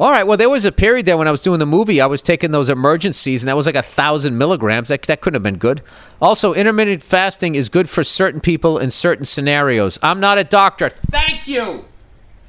All 0.00 0.12
right. 0.12 0.24
Well, 0.24 0.36
there 0.36 0.48
was 0.48 0.64
a 0.64 0.70
period 0.70 1.06
there 1.06 1.16
when 1.16 1.26
I 1.26 1.32
was 1.32 1.40
doing 1.40 1.58
the 1.58 1.66
movie. 1.66 2.00
I 2.00 2.06
was 2.06 2.22
taking 2.22 2.52
those 2.52 2.70
Emergen-Cs, 2.70 3.42
and 3.42 3.48
that 3.48 3.56
was 3.56 3.66
like 3.66 3.74
a 3.74 3.82
thousand 3.82 4.38
milligrams. 4.38 4.88
That 4.88 5.02
that 5.02 5.20
couldn't 5.20 5.34
have 5.34 5.42
been 5.42 5.58
good. 5.58 5.82
Also, 6.20 6.54
intermittent 6.54 7.02
fasting 7.02 7.56
is 7.56 7.68
good 7.68 7.88
for 7.88 8.04
certain 8.04 8.40
people 8.40 8.78
in 8.78 8.90
certain 8.90 9.24
scenarios. 9.24 9.98
I'm 10.02 10.20
not 10.20 10.38
a 10.38 10.44
doctor. 10.44 10.90
Thank 10.90 11.48
you. 11.48 11.84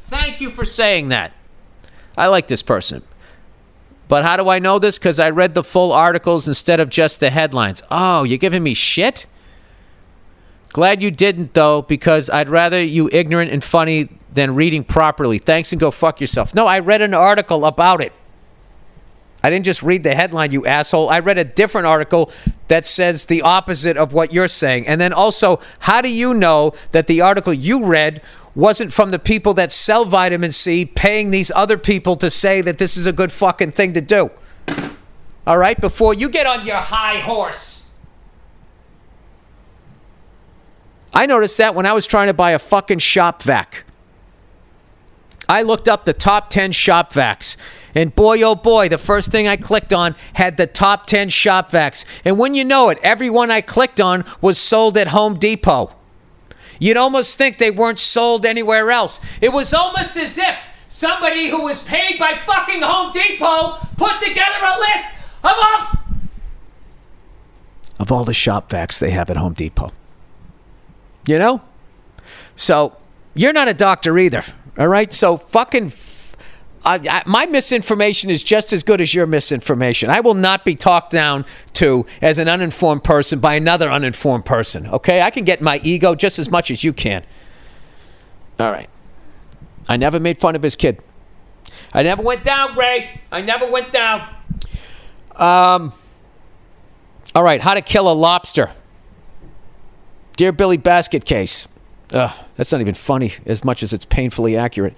Thank 0.10 0.42
you 0.42 0.52
for 0.52 0.64
saying 0.64 1.10
that. 1.10 1.34
I 2.18 2.28
like 2.28 2.48
this 2.48 2.62
person. 2.62 3.02
But 4.08 4.24
how 4.26 4.38
do 4.38 4.50
I 4.50 4.60
know 4.60 4.80
this? 4.80 4.98
Because 4.98 5.20
I 5.20 5.30
read 5.30 5.54
the 5.54 5.64
full 5.64 5.92
articles 5.92 6.48
instead 6.48 6.80
of 6.80 6.90
just 6.90 7.20
the 7.20 7.30
headlines. 7.30 7.82
Oh, 7.90 8.24
you're 8.24 8.40
giving 8.40 8.64
me 8.64 8.74
shit? 8.74 9.28
Glad 10.72 11.02
you 11.02 11.12
didn't, 11.12 11.54
though, 11.54 11.82
because 11.82 12.30
I'd 12.30 12.50
rather 12.50 12.82
you 12.82 13.10
ignorant 13.12 13.52
and 13.52 13.64
funny 13.64 14.10
than 14.32 14.54
reading 14.56 14.84
properly. 14.84 15.40
Thanks 15.40 15.72
and 15.72 15.80
go 15.80 15.92
fuck 15.92 16.22
yourself. 16.22 16.54
No, 16.54 16.68
I 16.68 16.80
read 16.80 17.02
an 17.02 17.14
article 17.14 17.66
about 17.66 18.02
it. 18.02 18.14
I 19.42 19.50
didn't 19.50 19.66
just 19.66 19.82
read 19.82 20.04
the 20.04 20.14
headline, 20.14 20.52
you 20.52 20.66
asshole. 20.66 21.10
I 21.10 21.20
read 21.20 21.38
a 21.38 21.46
different 21.46 21.88
article 21.88 22.30
that 22.68 22.86
says 22.86 23.26
the 23.26 23.42
opposite 23.42 23.96
of 23.96 24.14
what 24.14 24.34
you're 24.34 24.50
saying. 24.50 24.86
And 24.86 25.00
then 25.00 25.14
also, 25.14 25.60
how 25.80 26.02
do 26.02 26.14
you 26.14 26.34
know 26.34 26.74
that 26.92 27.08
the 27.08 27.22
article 27.22 27.54
you 27.54 27.86
read 27.86 28.22
wasn't 28.54 28.92
from 28.92 29.12
the 29.12 29.20
people 29.20 29.54
that 29.54 29.72
sell 29.72 30.04
vitamin 30.04 30.52
C 30.52 30.86
paying 30.86 31.32
these 31.32 31.52
other 31.56 31.78
people 31.78 32.18
to 32.18 32.30
say 32.30 32.62
that 32.62 32.78
this 32.78 32.98
is 32.98 33.08
a 33.08 33.14
good 33.14 33.32
fucking 33.32 33.72
thing 33.72 33.94
to 33.94 34.02
do? 34.02 34.30
All 35.48 35.58
right, 35.58 35.80
before 35.80 36.14
you 36.14 36.30
get 36.30 36.46
on 36.46 36.66
your 36.66 36.78
high 36.78 37.20
horse. 37.20 37.89
I 41.14 41.26
noticed 41.26 41.58
that 41.58 41.76
when 41.76 41.86
I 41.86 41.94
was 41.94 42.06
trying 42.06 42.28
to 42.28 42.34
buy 42.34 42.52
a 42.52 42.60
fucking 42.60 43.00
shop 43.00 43.42
vac. 43.44 43.84
I 45.50 45.64
looked 45.64 45.90
up 45.90 46.06
the 46.06 46.14
top 46.14 46.52
10 46.52 46.72
shop 46.74 47.12
vacs. 47.12 47.58
And 47.96 48.16
boy, 48.16 48.44
oh 48.44 48.54
boy, 48.54 48.88
the 48.88 49.00
first 49.00 49.32
thing 49.32 49.48
I 49.48 49.58
clicked 49.58 49.92
on 49.92 50.16
had 50.34 50.58
the 50.58 50.68
top 50.68 51.08
10 51.08 51.30
shop 51.30 51.72
vacs. 51.72 52.06
And 52.24 52.38
when 52.38 52.54
you 52.54 52.64
know 52.64 52.90
it, 52.90 53.00
every 53.02 53.32
one 53.32 53.50
I 53.50 53.62
clicked 53.62 54.00
on 54.00 54.24
was 54.42 54.60
sold 54.60 54.96
at 54.96 55.08
Home 55.08 55.34
Depot. 55.34 55.96
You'd 56.80 56.98
almost 56.98 57.38
think 57.38 57.58
they 57.58 57.72
weren't 57.72 58.00
sold 58.00 58.46
anywhere 58.46 58.92
else. 58.92 59.20
It 59.42 59.52
was 59.52 59.74
almost 59.74 60.16
as 60.18 60.38
if 60.38 60.56
somebody 60.88 61.50
who 61.50 61.64
was 61.64 61.82
paid 61.84 62.20
by 62.20 62.36
fucking 62.46 62.84
Home 62.84 63.12
Depot 63.12 63.78
put 63.98 64.22
together 64.22 64.60
a 64.62 64.80
list 64.80 65.06
of 65.44 65.56
all, 65.58 65.88
of 67.98 68.12
all 68.12 68.24
the 68.24 68.36
shop 68.36 68.70
vacs 68.70 69.00
they 69.00 69.10
have 69.12 69.32
at 69.32 69.38
Home 69.38 69.54
Depot. 69.54 69.92
You 71.26 71.40
know? 71.40 71.62
So, 72.56 72.96
you're 73.36 73.54
not 73.54 73.68
a 73.68 73.74
doctor 73.74 74.18
either. 74.18 74.44
All 74.78 74.88
right, 74.88 75.12
so 75.14 75.38
fucking. 75.38 75.86
F- 75.86 76.36
I, 76.86 76.96
I, 76.96 77.24
my 77.26 77.46
misinformation 77.46 78.30
is 78.30 78.42
just 78.42 78.72
as 78.72 78.84
good 78.84 79.02
as 79.02 79.14
your 79.14 79.28
misinformation. 79.28 80.10
I 80.10 80.22
will 80.22 80.34
not 80.34 80.64
be 80.64 80.76
talked 80.76 81.12
down 81.12 81.46
to 81.74 82.06
as 82.22 82.38
an 82.38 82.48
uninformed 82.48 83.04
person 83.04 83.40
by 83.40 83.56
another 83.56 83.90
uninformed 83.90 84.46
person. 84.46 84.88
Okay, 84.88 85.22
I 85.22 85.30
can 85.30 85.44
get 85.44 85.62
my 85.62 85.82
ego 85.84 86.16
just 86.16 86.40
as 86.40 86.50
much 86.50 86.72
as 86.72 86.84
you 86.84 86.94
can. 86.94 87.26
All 88.60 88.72
right. 88.72 88.90
I 89.90 89.98
never 89.98 90.20
made 90.20 90.38
fun 90.38 90.56
of 90.56 90.64
his 90.64 90.76
kid. 90.76 91.02
I 91.94 92.04
never 92.04 92.22
went 92.22 92.44
down, 92.44 92.78
Ray. 92.78 93.22
I 93.32 93.42
never 93.42 93.70
went 93.70 93.92
down. 93.92 94.34
Um. 95.36 95.94
All 97.36 97.44
right, 97.44 97.62
how 97.62 97.74
to 97.74 97.82
kill 97.82 98.12
a 98.12 98.14
lobster. 98.14 98.72
Dear 100.40 100.54
Billy 100.54 100.78
Basket 100.78 101.26
Case. 101.26 101.68
Ugh, 102.14 102.46
that's 102.56 102.72
not 102.72 102.80
even 102.80 102.94
funny 102.94 103.34
as 103.46 103.66
much 103.66 103.84
as 103.84 103.92
it's 103.92 104.06
painfully 104.06 104.56
accurate. 104.56 104.98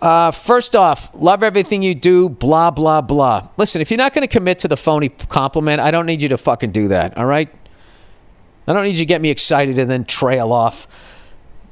Uh, 0.00 0.30
first 0.30 0.76
off, 0.76 1.10
love 1.12 1.42
everything 1.42 1.82
you 1.82 1.92
do, 1.92 2.28
blah, 2.28 2.70
blah, 2.70 3.00
blah. 3.00 3.48
Listen, 3.56 3.80
if 3.80 3.90
you're 3.90 3.98
not 3.98 4.14
going 4.14 4.22
to 4.22 4.32
commit 4.32 4.60
to 4.60 4.68
the 4.68 4.76
phony 4.76 5.08
compliment, 5.08 5.80
I 5.80 5.90
don't 5.90 6.06
need 6.06 6.22
you 6.22 6.28
to 6.28 6.38
fucking 6.38 6.70
do 6.70 6.86
that, 6.86 7.18
all 7.18 7.26
right? 7.26 7.52
I 8.68 8.72
don't 8.72 8.84
need 8.84 8.92
you 8.92 8.98
to 8.98 9.06
get 9.06 9.20
me 9.20 9.30
excited 9.30 9.76
and 9.76 9.90
then 9.90 10.04
trail 10.04 10.52
off. 10.52 10.86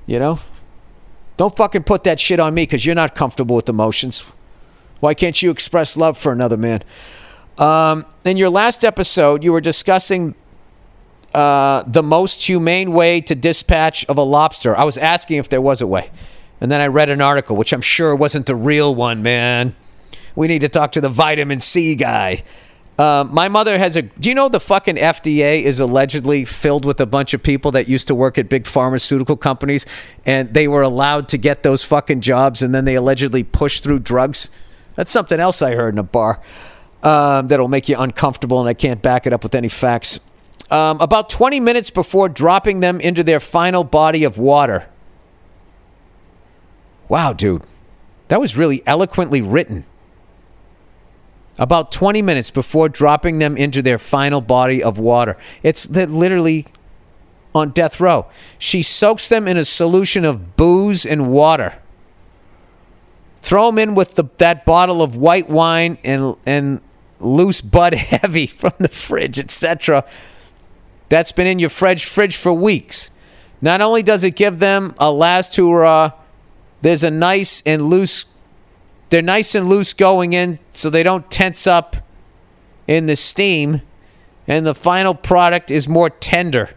You 0.07 0.19
know? 0.19 0.41
Don't 1.37 1.55
fucking 1.55 1.85
put 1.85 2.03
that 2.03 2.19
shit 2.19 2.41
on 2.41 2.53
me 2.53 2.65
because 2.65 2.85
you're 2.85 2.97
not 2.97 3.15
comfortable 3.15 3.55
with 3.55 3.69
emotions. 3.69 4.29
Why 4.99 5.15
can't 5.15 5.41
you 5.41 5.53
express 5.53 5.97
love 5.97 6.19
for 6.19 6.33
another 6.33 6.57
man? 6.57 6.83
Um, 7.59 8.07
in 8.25 8.37
your 8.37 8.51
last 8.51 8.85
episode, 8.85 9.45
you 9.45 9.53
were 9.53 9.61
discussing 9.61 10.35
uh, 11.35 11.83
the 11.87 12.03
most 12.03 12.47
humane 12.47 12.93
way 12.93 13.21
to 13.21 13.35
dispatch 13.35 14.05
of 14.07 14.19
a 14.19 14.23
lobster. 14.23 14.77
I 14.77 14.85
was 14.85 14.99
asking 14.99 15.39
if 15.39 15.49
there 15.49 15.61
was 15.61 15.81
a 15.81 15.87
way. 15.87 16.11
And 16.61 16.71
then 16.71 16.81
I 16.81 16.87
read 16.87 17.11
an 17.11 17.21
article, 17.21 17.57
which 17.57 17.73
I'm 17.73 17.81
sure 17.81 18.15
wasn't 18.17 18.47
the 18.47 18.57
real 18.57 18.95
one, 18.95 19.23
man. 19.23 19.77
We 20.35 20.49
need 20.49 20.61
to 20.61 20.69
talk 20.69 20.93
to 20.93 21.01
the 21.01 21.09
vitamin 21.09 21.61
C 21.61 21.95
guy. 21.95 22.43
Uh, 22.99 23.25
my 23.31 23.49
mother 23.49 23.79
has 23.79 23.95
a. 23.95 24.03
Do 24.03 24.29
you 24.29 24.35
know 24.35 24.49
the 24.49 24.59
fucking 24.59 24.97
FDA 24.97 25.63
is 25.63 25.79
allegedly 25.79 26.45
filled 26.45 26.85
with 26.85 27.01
a 27.01 27.07
bunch 27.07 27.33
of 27.33 27.43
people 27.43 27.71
that 27.73 27.89
used 27.89 28.09
to 28.09 28.15
work 28.15 28.39
at 28.39 28.49
big 28.49 28.67
pharmaceutical 28.67 29.37
companies 29.37 29.87
and 30.27 30.53
they 30.53 30.67
were 30.67 30.83
allowed 30.83 31.29
to 31.29 31.39
get 31.39 31.63
those 31.63 31.85
fucking 31.85 32.23
jobs 32.23 32.61
and 32.61 32.75
then 32.75 32.87
they 32.87 32.97
allegedly 32.97 33.45
pushed 33.45 33.85
through 33.85 34.01
drugs? 34.01 34.51
That's 34.97 35.13
something 35.13 35.39
else 35.39 35.63
I 35.63 35.77
heard 35.77 35.95
in 35.95 35.99
a 35.99 36.03
bar 36.03 36.41
um, 37.05 37.47
that'll 37.47 37.69
make 37.69 37.89
you 37.89 37.97
uncomfortable 37.97 38.59
and 38.59 38.69
I 38.69 38.75
can't 38.75 39.01
back 39.01 39.29
it 39.29 39.33
up 39.33 39.45
with 39.45 39.55
any 39.55 39.69
facts. 39.69 40.19
Um, 40.71 41.01
about 41.01 41.31
20 41.31 41.61
minutes 41.61 41.91
before 41.91 42.29
dropping 42.29 42.81
them 42.81 43.01
into 43.01 43.25
their 43.25 43.41
final 43.41 43.85
body 43.85 44.25
of 44.25 44.37
water. 44.37 44.89
Wow, 47.09 47.33
dude. 47.33 47.63
That 48.29 48.41
was 48.41 48.57
really 48.57 48.83
eloquently 48.87 49.41
written. 49.41 49.85
About 51.59 51.91
20 51.91 52.23
minutes 52.23 52.51
before 52.51 52.89
dropping 52.89 53.39
them 53.39 53.57
into 53.57 53.83
their 53.83 53.99
final 53.99 54.41
body 54.41 54.83
of 54.83 54.99
water. 54.99 55.37
It's 55.63 55.89
literally 55.89 56.67
on 57.55 57.71
death 57.71 57.99
row. 57.99 58.27
She 58.59 58.83
soaks 58.83 59.29
them 59.29 59.49
in 59.49 59.57
a 59.57 59.65
solution 59.65 60.25
of 60.25 60.57
booze 60.57 61.05
and 61.05 61.31
water. 61.33 61.81
Throw 63.41 63.67
them 63.67 63.79
in 63.79 63.95
with 63.95 64.15
the, 64.15 64.25
that 64.39 64.65
bottle 64.65 65.03
of 65.03 65.17
white 65.17 65.49
wine 65.49 65.99
and, 66.05 66.37
and 66.45 66.81
loose 67.19 67.61
Bud 67.61 67.95
Heavy 67.95 68.47
from 68.47 68.75
the 68.79 68.89
fridge, 68.89 69.39
etc. 69.39 70.05
That's 71.09 71.33
been 71.33 71.47
in 71.47 71.59
your 71.59 71.71
fridge 71.71 72.05
fridge 72.05 72.37
for 72.37 72.53
weeks. 72.53 73.11
Not 73.61 73.81
only 73.81 74.03
does 74.03 74.25
it 74.25 74.37
give 74.37 74.59
them 74.59 74.95
a 74.99 75.11
last 75.11 75.57
hurrah, 75.57 76.13
there's 76.83 77.03
a 77.03 77.11
nice 77.11 77.63
and 77.67 77.83
loose. 77.83 78.27
They're 79.11 79.23
nice 79.23 79.55
and 79.55 79.69
loose 79.69 79.93
going 79.93 80.33
in, 80.33 80.59
so 80.73 80.91
they 80.91 81.03
don't 81.03 81.31
tense 81.31 81.67
up 81.67 81.97
in 82.87 83.07
the 83.07 83.17
steam, 83.17 83.83
and 84.47 84.67
the 84.67 84.75
final 84.75 85.15
product 85.15 85.71
is 85.71 85.89
more 85.89 86.11
tender. 86.11 86.71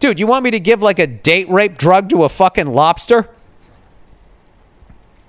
Dude, 0.00 0.18
you 0.18 0.26
want 0.26 0.44
me 0.44 0.50
to 0.50 0.60
give 0.60 0.82
like 0.82 0.98
a 0.98 1.06
date 1.06 1.48
rape 1.48 1.76
drug 1.76 2.08
to 2.10 2.24
a 2.24 2.28
fucking 2.28 2.66
lobster? 2.66 3.28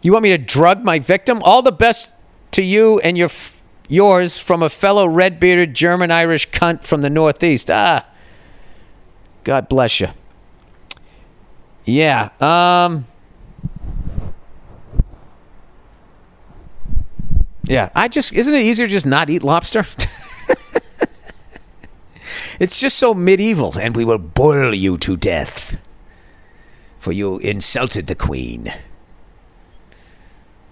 You 0.02 0.14
want 0.14 0.24
me 0.24 0.30
to 0.30 0.38
drug 0.38 0.84
my 0.84 0.98
victim? 0.98 1.42
All 1.44 1.62
the 1.62 1.72
best 1.72 2.10
to 2.52 2.62
you 2.64 3.00
and 3.00 3.18
your 3.18 3.26
f- 3.26 3.61
yours 3.92 4.40
from 4.40 4.64
a 4.64 4.70
fellow 4.70 5.06
red-bearded 5.06 5.74
German 5.74 6.10
Irish 6.12 6.50
cunt 6.50 6.84
from 6.84 7.02
the 7.02 7.10
Northeast. 7.10 7.70
Ah, 7.70 8.08
God 9.44 9.68
bless 9.68 10.00
you. 10.00 10.08
Yeah. 11.84 12.30
Um. 12.40 13.06
Yeah, 17.66 17.90
I 17.96 18.08
just 18.08 18.34
isn't 18.34 18.54
it 18.54 18.62
easier 18.62 18.88
just 18.88 19.06
not 19.06 19.30
eat 19.30 19.44
lobster? 19.44 19.80
it's 22.60 22.80
just 22.80 22.98
so 22.98 23.14
medieval, 23.14 23.78
and 23.80 23.96
we 23.96 24.04
will 24.04 24.18
boil 24.18 24.74
you 24.76 24.98
to 25.00 25.16
death, 25.16 25.82
for 27.00 27.12
you 27.12 27.38
insulted 27.40 28.08
the 28.08 28.16
queen. 28.16 28.74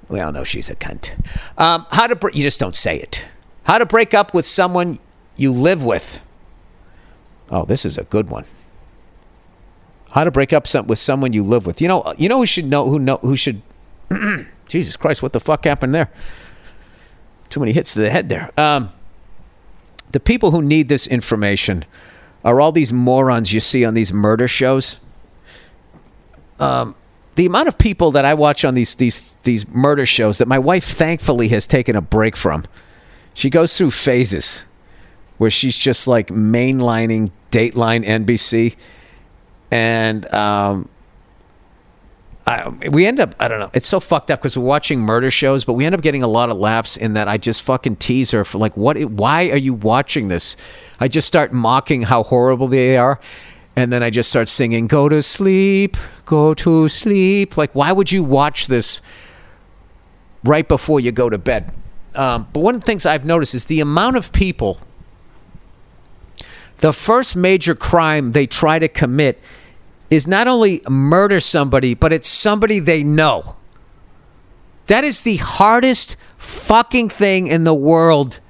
We 0.10 0.20
all 0.20 0.32
know 0.32 0.44
she's 0.44 0.70
a 0.70 0.76
cunt. 0.76 1.14
Um, 1.58 1.86
how 1.92 2.08
to 2.08 2.30
you 2.34 2.44
just 2.44 2.60
don't 2.60 2.76
say 2.76 2.98
it. 3.00 3.28
How 3.64 3.78
to 3.78 3.86
break 3.86 4.14
up 4.14 4.34
with 4.34 4.46
someone 4.46 5.00
you 5.36 5.54
live 5.54 5.84
with. 5.84 6.22
Oh, 7.52 7.66
this 7.66 7.86
is 7.86 7.98
a 7.98 8.04
good 8.04 8.30
one. 8.30 8.46
How 10.12 10.24
to 10.24 10.32
break 10.32 10.52
up 10.52 10.66
some, 10.66 10.88
with 10.88 10.98
someone 10.98 11.34
you 11.34 11.44
live 11.44 11.66
with. 11.66 11.82
You 11.82 11.88
know, 11.88 12.14
you 12.18 12.28
know 12.28 12.38
who 12.38 12.46
should 12.48 12.66
know 12.66 12.90
who 12.90 13.00
know 13.00 13.18
who 13.18 13.36
should. 13.36 13.62
Jesus 14.68 14.98
Christ, 14.98 15.22
what 15.22 15.34
the 15.34 15.40
fuck 15.40 15.66
happened 15.66 15.94
there? 15.94 16.10
Too 17.50 17.60
many 17.60 17.72
hits 17.72 17.94
to 17.94 18.00
the 18.00 18.10
head 18.10 18.30
there. 18.30 18.52
Um, 18.58 18.92
the 20.12 20.20
people 20.20 20.52
who 20.52 20.62
need 20.62 20.90
this 20.90 21.06
information 21.08 21.86
are 22.44 22.60
all 22.60 22.72
these 22.72 22.94
morons 22.94 23.54
you 23.54 23.60
see 23.60 23.86
on 23.86 23.94
these 23.94 24.12
murder 24.14 24.48
shows. 24.48 25.00
Um, 26.60 26.96
the 27.36 27.46
amount 27.46 27.68
of 27.68 27.78
people 27.78 28.12
that 28.12 28.26
I 28.26 28.34
watch 28.34 28.66
on 28.66 28.74
these 28.74 28.96
these 28.96 29.36
these 29.44 29.68
murder 29.70 30.06
shows 30.06 30.38
that 30.40 30.48
my 30.48 30.60
wife 30.60 30.86
thankfully 30.86 31.48
has 31.50 31.66
taken 31.66 31.96
a 31.96 32.02
break 32.02 32.36
from. 32.36 32.66
She 33.34 33.50
goes 33.50 33.78
through 33.78 33.92
phases 33.92 34.64
where 35.38 35.50
she's 35.50 35.78
just 35.78 36.08
like 36.08 36.28
mainlining 36.28 37.32
Dateline 37.52 38.06
NBC, 38.06 38.76
and 39.72 40.32
um, 40.34 40.90
I, 42.46 42.68
we 42.92 43.06
end 43.06 43.20
up 43.20 43.36
I 43.40 43.48
don't 43.48 43.60
know. 43.60 43.70
It's 43.74 43.88
so 43.88 44.00
fucked 44.00 44.32
up 44.32 44.40
because 44.40 44.58
we're 44.58 44.66
watching 44.66 45.00
murder 45.00 45.30
shows, 45.30 45.64
but 45.64 45.74
we 45.74 45.86
end 45.86 45.94
up 45.94 46.02
getting 46.02 46.24
a 46.24 46.28
lot 46.28 46.50
of 46.50 46.58
laughs 46.58 46.98
in 46.98 47.14
that 47.14 47.28
I 47.28 47.38
just 47.38 47.62
fucking 47.62 47.98
tease 47.98 48.32
her 48.32 48.44
for 48.44 48.58
like, 48.58 48.76
what? 48.76 48.98
Why 49.06 49.50
are 49.50 49.58
you 49.58 49.76
watching 49.76 50.30
this? 50.30 50.58
I 51.00 51.08
just 51.08 51.28
start 51.28 51.54
mocking 51.54 52.02
how 52.02 52.24
horrible 52.24 52.68
they 52.68 52.98
are. 52.98 53.20
And 53.80 53.94
then 53.94 54.04
I 54.04 54.10
just 54.10 54.30
start 54.30 54.50
singing, 54.50 54.88
Go 54.88 55.08
to 55.08 55.24
sleep, 55.24 55.96
go 56.26 56.54
to 56.54 56.90
sleep. 56.90 57.56
Like, 57.56 57.74
why 57.74 57.94
would 57.94 58.12
you 58.12 58.26
watch 58.26 58.68
this 58.68 59.02
right 60.44 60.68
before 60.68 61.00
you 61.00 61.14
go 61.14 61.30
to 61.30 61.38
bed? 61.38 61.72
Um, 62.14 62.50
but 62.52 62.60
one 62.60 62.76
of 62.76 62.82
the 62.82 62.86
things 62.86 63.06
I've 63.06 63.24
noticed 63.24 63.56
is 63.56 63.66
the 63.66 63.80
amount 63.80 64.18
of 64.18 64.34
people, 64.34 64.82
the 66.78 66.92
first 66.92 67.38
major 67.38 67.74
crime 67.74 68.34
they 68.34 68.46
try 68.46 68.80
to 68.80 68.90
commit 68.90 69.40
is 70.10 70.28
not 70.28 70.50
only 70.50 70.82
murder 70.90 71.40
somebody, 71.40 71.94
but 71.94 72.12
it's 72.12 72.28
somebody 72.28 72.80
they 72.80 73.02
know. 73.02 73.56
That 74.88 75.06
is 75.06 75.22
the 75.22 75.38
hardest 75.38 76.18
fucking 76.38 77.08
thing 77.10 77.48
in 77.48 77.64
the 77.64 77.74
world 77.74 78.42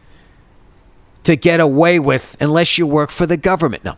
to 1.23 1.35
get 1.35 1.59
away 1.59 1.99
with 1.99 2.35
unless 2.39 2.79
you 2.79 2.87
work 2.87 3.11
for 3.11 3.27
the 3.27 3.37
government. 3.37 3.83
No. 3.83 3.95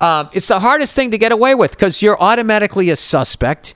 Um, 0.00 0.30
it's 0.32 0.48
the 0.48 0.60
hardest 0.60 0.94
thing 0.94 1.10
to 1.10 1.18
get 1.18 1.32
away 1.32 1.54
with 1.54 1.72
because 1.72 2.02
you're 2.02 2.20
automatically 2.20 2.90
a 2.90 2.96
suspect. 2.96 3.74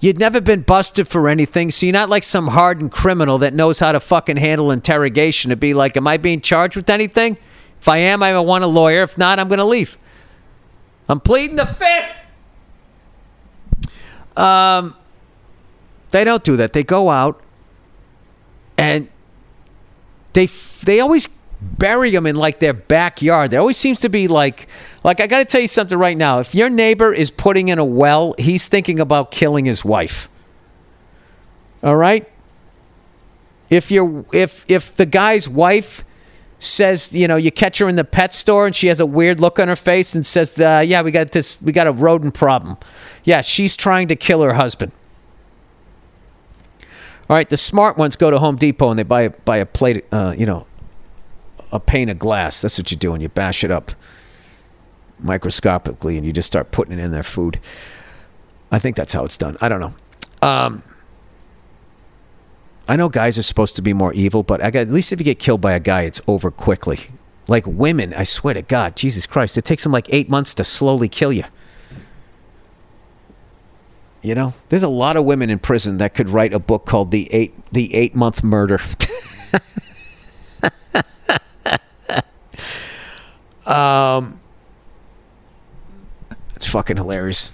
You'd 0.00 0.18
never 0.18 0.40
been 0.40 0.60
busted 0.60 1.08
for 1.08 1.28
anything, 1.28 1.70
so 1.70 1.86
you're 1.86 1.92
not 1.92 2.10
like 2.10 2.24
some 2.24 2.48
hardened 2.48 2.92
criminal 2.92 3.38
that 3.38 3.54
knows 3.54 3.78
how 3.78 3.92
to 3.92 4.00
fucking 4.00 4.36
handle 4.36 4.70
interrogation 4.70 5.48
to 5.50 5.56
be 5.56 5.74
like, 5.74 5.96
Am 5.96 6.06
I 6.06 6.18
being 6.18 6.40
charged 6.40 6.76
with 6.76 6.90
anything? 6.90 7.36
If 7.80 7.88
I 7.88 7.98
am, 7.98 8.22
I 8.22 8.38
want 8.40 8.64
a 8.64 8.66
lawyer. 8.66 9.02
If 9.02 9.18
not, 9.18 9.38
I'm 9.38 9.48
going 9.48 9.58
to 9.58 9.64
leave. 9.64 9.98
I'm 11.08 11.20
pleading 11.20 11.56
the 11.56 11.66
fifth. 11.66 12.12
Um, 14.36 14.96
they 16.10 16.24
don't 16.24 16.42
do 16.42 16.56
that. 16.56 16.72
They 16.72 16.82
go 16.82 17.10
out 17.10 17.42
and 18.76 19.08
they 20.32 20.46
they 20.84 21.00
always 21.00 21.28
bury 21.60 22.10
them 22.10 22.26
in 22.26 22.36
like 22.36 22.60
their 22.60 22.72
backyard. 22.72 23.50
There 23.50 23.60
always 23.60 23.76
seems 23.76 24.00
to 24.00 24.08
be 24.08 24.28
like 24.28 24.68
like 25.04 25.20
I 25.20 25.26
got 25.26 25.38
to 25.38 25.44
tell 25.44 25.60
you 25.60 25.68
something 25.68 25.98
right 25.98 26.16
now. 26.16 26.40
If 26.40 26.54
your 26.54 26.70
neighbor 26.70 27.12
is 27.12 27.30
putting 27.30 27.68
in 27.68 27.78
a 27.78 27.84
well, 27.84 28.34
he's 28.38 28.66
thinking 28.66 28.98
about 28.98 29.30
killing 29.30 29.66
his 29.66 29.84
wife. 29.84 30.30
All 31.82 31.96
right? 31.96 32.26
If 33.68 33.90
you 33.90 34.24
if 34.32 34.64
if 34.68 34.96
the 34.96 35.06
guy's 35.06 35.48
wife 35.48 36.04
says, 36.58 37.14
you 37.14 37.28
know, 37.28 37.36
you 37.36 37.50
catch 37.50 37.78
her 37.78 37.88
in 37.88 37.96
the 37.96 38.04
pet 38.04 38.32
store 38.32 38.66
and 38.66 38.74
she 38.74 38.86
has 38.86 38.98
a 38.98 39.06
weird 39.06 39.40
look 39.40 39.58
on 39.58 39.68
her 39.68 39.76
face 39.76 40.14
and 40.14 40.24
says, 40.24 40.58
uh, 40.58 40.82
"Yeah, 40.84 41.02
we 41.02 41.10
got 41.10 41.32
this 41.32 41.60
we 41.60 41.72
got 41.72 41.86
a 41.86 41.92
rodent 41.92 42.34
problem." 42.34 42.78
Yeah, 43.24 43.42
she's 43.42 43.76
trying 43.76 44.08
to 44.08 44.16
kill 44.16 44.42
her 44.42 44.54
husband. 44.54 44.92
All 47.28 47.36
right, 47.36 47.48
the 47.48 47.56
smart 47.56 47.98
ones 47.98 48.16
go 48.16 48.30
to 48.30 48.38
Home 48.38 48.56
Depot 48.56 48.90
and 48.90 48.98
they 48.98 49.02
buy 49.02 49.28
buy 49.28 49.58
a 49.58 49.66
plate, 49.66 50.04
uh, 50.12 50.34
you 50.36 50.46
know, 50.46 50.66
a 51.72 51.80
pane 51.80 52.08
of 52.08 52.18
glass. 52.18 52.62
That's 52.62 52.78
what 52.78 52.90
you 52.90 52.96
do, 52.96 53.12
and 53.12 53.22
you 53.22 53.28
bash 53.28 53.64
it 53.64 53.70
up 53.70 53.92
microscopically, 55.18 56.16
and 56.16 56.26
you 56.26 56.32
just 56.32 56.46
start 56.46 56.70
putting 56.70 56.98
it 56.98 57.02
in 57.02 57.10
their 57.10 57.22
food. 57.22 57.60
I 58.70 58.78
think 58.78 58.96
that's 58.96 59.12
how 59.12 59.24
it's 59.24 59.38
done. 59.38 59.56
I 59.60 59.68
don't 59.68 59.80
know. 59.80 59.94
Um, 60.46 60.82
I 62.88 62.96
know 62.96 63.08
guys 63.08 63.38
are 63.38 63.42
supposed 63.42 63.76
to 63.76 63.82
be 63.82 63.92
more 63.92 64.12
evil, 64.12 64.42
but 64.42 64.60
got, 64.60 64.76
at 64.76 64.90
least 64.90 65.12
if 65.12 65.20
you 65.20 65.24
get 65.24 65.38
killed 65.38 65.60
by 65.60 65.72
a 65.72 65.80
guy, 65.80 66.02
it's 66.02 66.20
over 66.26 66.50
quickly. 66.50 66.98
Like 67.46 67.66
women, 67.66 68.12
I 68.14 68.24
swear 68.24 68.54
to 68.54 68.62
God, 68.62 68.96
Jesus 68.96 69.26
Christ, 69.26 69.56
it 69.56 69.64
takes 69.64 69.82
them 69.82 69.92
like 69.92 70.06
eight 70.10 70.28
months 70.28 70.54
to 70.54 70.64
slowly 70.64 71.08
kill 71.08 71.32
you. 71.32 71.44
You 74.22 74.34
know, 74.34 74.54
there's 74.70 74.82
a 74.82 74.88
lot 74.88 75.16
of 75.16 75.24
women 75.26 75.50
in 75.50 75.58
prison 75.58 75.98
that 75.98 76.14
could 76.14 76.30
write 76.30 76.54
a 76.54 76.58
book 76.58 76.86
called 76.86 77.10
"the 77.10 77.30
eight 77.30 77.54
the 77.72 77.94
eight 77.94 78.14
month 78.14 78.42
murder." 78.42 78.80
um, 83.66 84.40
it's 86.64 86.72
fucking 86.72 86.96
hilarious. 86.96 87.52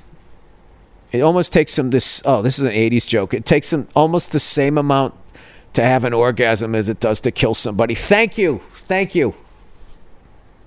It 1.10 1.20
almost 1.20 1.52
takes 1.52 1.74
them 1.74 1.90
this. 1.90 2.22
Oh, 2.24 2.42
this 2.42 2.60
is 2.60 2.64
an 2.64 2.70
'80s 2.70 3.04
joke. 3.04 3.34
It 3.34 3.44
takes 3.44 3.70
them 3.70 3.88
almost 3.96 4.30
the 4.30 4.38
same 4.38 4.78
amount 4.78 5.14
to 5.72 5.82
have 5.82 6.04
an 6.04 6.12
orgasm 6.12 6.76
as 6.76 6.88
it 6.88 7.00
does 7.00 7.20
to 7.22 7.32
kill 7.32 7.54
somebody. 7.54 7.96
Thank 7.96 8.38
you, 8.38 8.60
thank 8.70 9.16
you. 9.16 9.34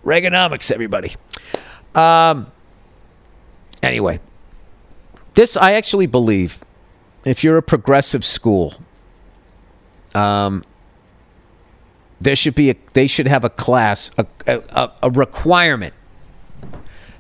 Reaganomics, 0.04 0.72
everybody. 0.72 1.16
Um. 1.96 2.52
Anyway, 3.82 4.20
this 5.36 5.56
I 5.56 5.72
actually 5.74 6.08
believe. 6.08 6.66
If 7.24 7.42
you're 7.46 7.56
a 7.56 7.64
progressive 7.64 8.26
school, 8.26 8.74
um, 10.14 10.66
there 12.20 12.36
should 12.36 12.56
be 12.56 12.72
a, 12.72 12.76
they 12.92 13.08
should 13.08 13.28
have 13.28 13.46
a 13.46 13.50
class, 13.50 14.12
a, 14.18 14.26
a, 14.46 14.92
a 15.04 15.10
requirement 15.10 15.94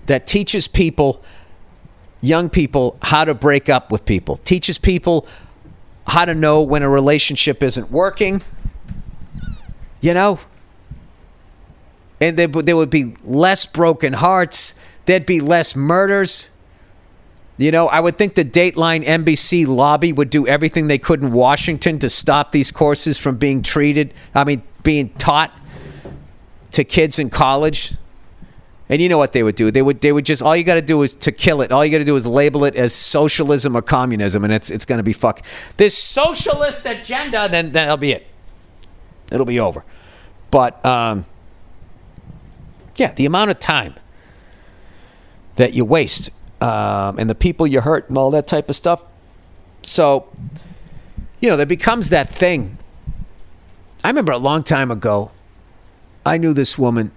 that 0.07 0.27
teaches 0.27 0.67
people, 0.67 1.23
young 2.21 2.49
people, 2.49 2.97
how 3.01 3.25
to 3.25 3.33
break 3.33 3.69
up 3.69 3.91
with 3.91 4.05
people, 4.05 4.37
teaches 4.37 4.77
people 4.77 5.27
how 6.07 6.25
to 6.25 6.35
know 6.35 6.61
when 6.61 6.83
a 6.83 6.89
relationship 6.89 7.63
isn't 7.63 7.89
working. 7.89 8.41
You 10.01 10.13
know, 10.13 10.39
and 12.19 12.37
there, 12.37 12.75
would 12.75 12.89
be 12.89 13.15
less 13.23 13.65
broken 13.65 14.13
hearts. 14.13 14.75
There'd 15.05 15.25
be 15.25 15.41
less 15.41 15.75
murders. 15.75 16.49
You 17.57 17.71
know, 17.71 17.87
I 17.87 17.99
would 17.99 18.17
think 18.17 18.35
the 18.35 18.45
Dateline 18.45 19.05
NBC 19.05 19.67
lobby 19.67 20.13
would 20.13 20.29
do 20.29 20.47
everything 20.47 20.87
they 20.87 20.97
could 20.97 21.21
in 21.21 21.31
Washington 21.31 21.99
to 21.99 22.09
stop 22.09 22.51
these 22.51 22.71
courses 22.71 23.19
from 23.19 23.37
being 23.37 23.61
treated, 23.61 24.13
I 24.33 24.43
mean, 24.43 24.63
being 24.83 25.09
taught 25.09 25.51
to 26.71 26.83
kids 26.83 27.19
in 27.19 27.29
college. 27.29 27.93
And 28.93 29.01
you 29.01 29.09
know 29.09 29.17
what 29.17 29.33
they 29.33 29.41
would 29.41 29.55
do? 29.55 29.71
They 29.71 29.81
would 29.81 30.01
they 30.01 30.11
would 30.11 30.23
just 30.23 30.43
all 30.43 30.55
you 30.55 30.63
got 30.63 30.75
to 30.75 30.81
do 30.83 31.01
is 31.01 31.15
to 31.15 31.31
kill 31.31 31.61
it. 31.61 31.71
All 31.71 31.83
you 31.83 31.91
got 31.91 31.97
to 31.97 32.05
do 32.05 32.15
is 32.15 32.27
label 32.27 32.63
it 32.63 32.75
as 32.75 32.93
socialism 32.93 33.75
or 33.75 33.81
communism 33.81 34.43
and 34.43 34.53
it's 34.53 34.69
it's 34.69 34.85
going 34.85 34.99
to 34.99 35.03
be 35.03 35.13
fuck 35.13 35.43
this 35.77 35.97
socialist 35.97 36.85
agenda 36.85 37.49
then 37.49 37.71
that'll 37.71 37.97
be 37.97 38.11
it. 38.11 38.27
It'll 39.31 39.47
be 39.47 39.59
over. 39.59 39.83
But 40.51 40.85
um 40.85 41.25
yeah, 42.95 43.11
the 43.13 43.25
amount 43.25 43.49
of 43.49 43.57
time 43.57 43.95
that 45.55 45.73
you 45.73 45.85
waste 45.85 46.29
um, 46.61 47.17
and 47.17 47.27
the 47.27 47.33
people 47.33 47.65
you 47.65 47.81
hurt 47.81 48.09
and 48.09 48.17
all 48.19 48.29
that 48.29 48.45
type 48.45 48.69
of 48.69 48.75
stuff. 48.75 49.03
So, 49.81 50.29
you 51.39 51.49
know, 51.49 51.57
there 51.57 51.65
becomes 51.65 52.11
that 52.11 52.29
thing. 52.29 52.77
I 54.03 54.09
remember 54.09 54.33
a 54.33 54.37
long 54.37 54.61
time 54.61 54.91
ago, 54.91 55.31
I 56.23 56.37
knew 56.37 56.53
this 56.53 56.77
woman 56.77 57.11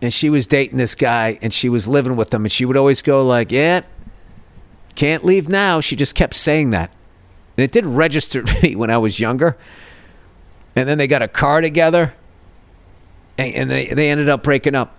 and 0.00 0.12
she 0.12 0.30
was 0.30 0.46
dating 0.46 0.78
this 0.78 0.94
guy 0.94 1.38
and 1.42 1.52
she 1.52 1.68
was 1.68 1.88
living 1.88 2.16
with 2.16 2.32
him 2.32 2.44
and 2.44 2.52
she 2.52 2.64
would 2.64 2.76
always 2.76 3.02
go 3.02 3.24
like, 3.24 3.50
"Yeah, 3.50 3.82
can't 4.94 5.24
leave 5.24 5.48
now." 5.48 5.80
She 5.80 5.96
just 5.96 6.14
kept 6.14 6.34
saying 6.34 6.70
that. 6.70 6.90
And 7.56 7.64
it 7.64 7.72
didn't 7.72 7.94
register 7.94 8.42
to 8.44 8.62
me 8.62 8.76
when 8.76 8.90
I 8.90 8.98
was 8.98 9.18
younger. 9.18 9.56
And 10.76 10.88
then 10.88 10.98
they 10.98 11.08
got 11.08 11.22
a 11.22 11.28
car 11.28 11.60
together 11.60 12.14
and, 13.36 13.54
and 13.54 13.70
they, 13.70 13.88
they 13.88 14.10
ended 14.10 14.28
up 14.28 14.42
breaking 14.42 14.74
up. 14.74 14.94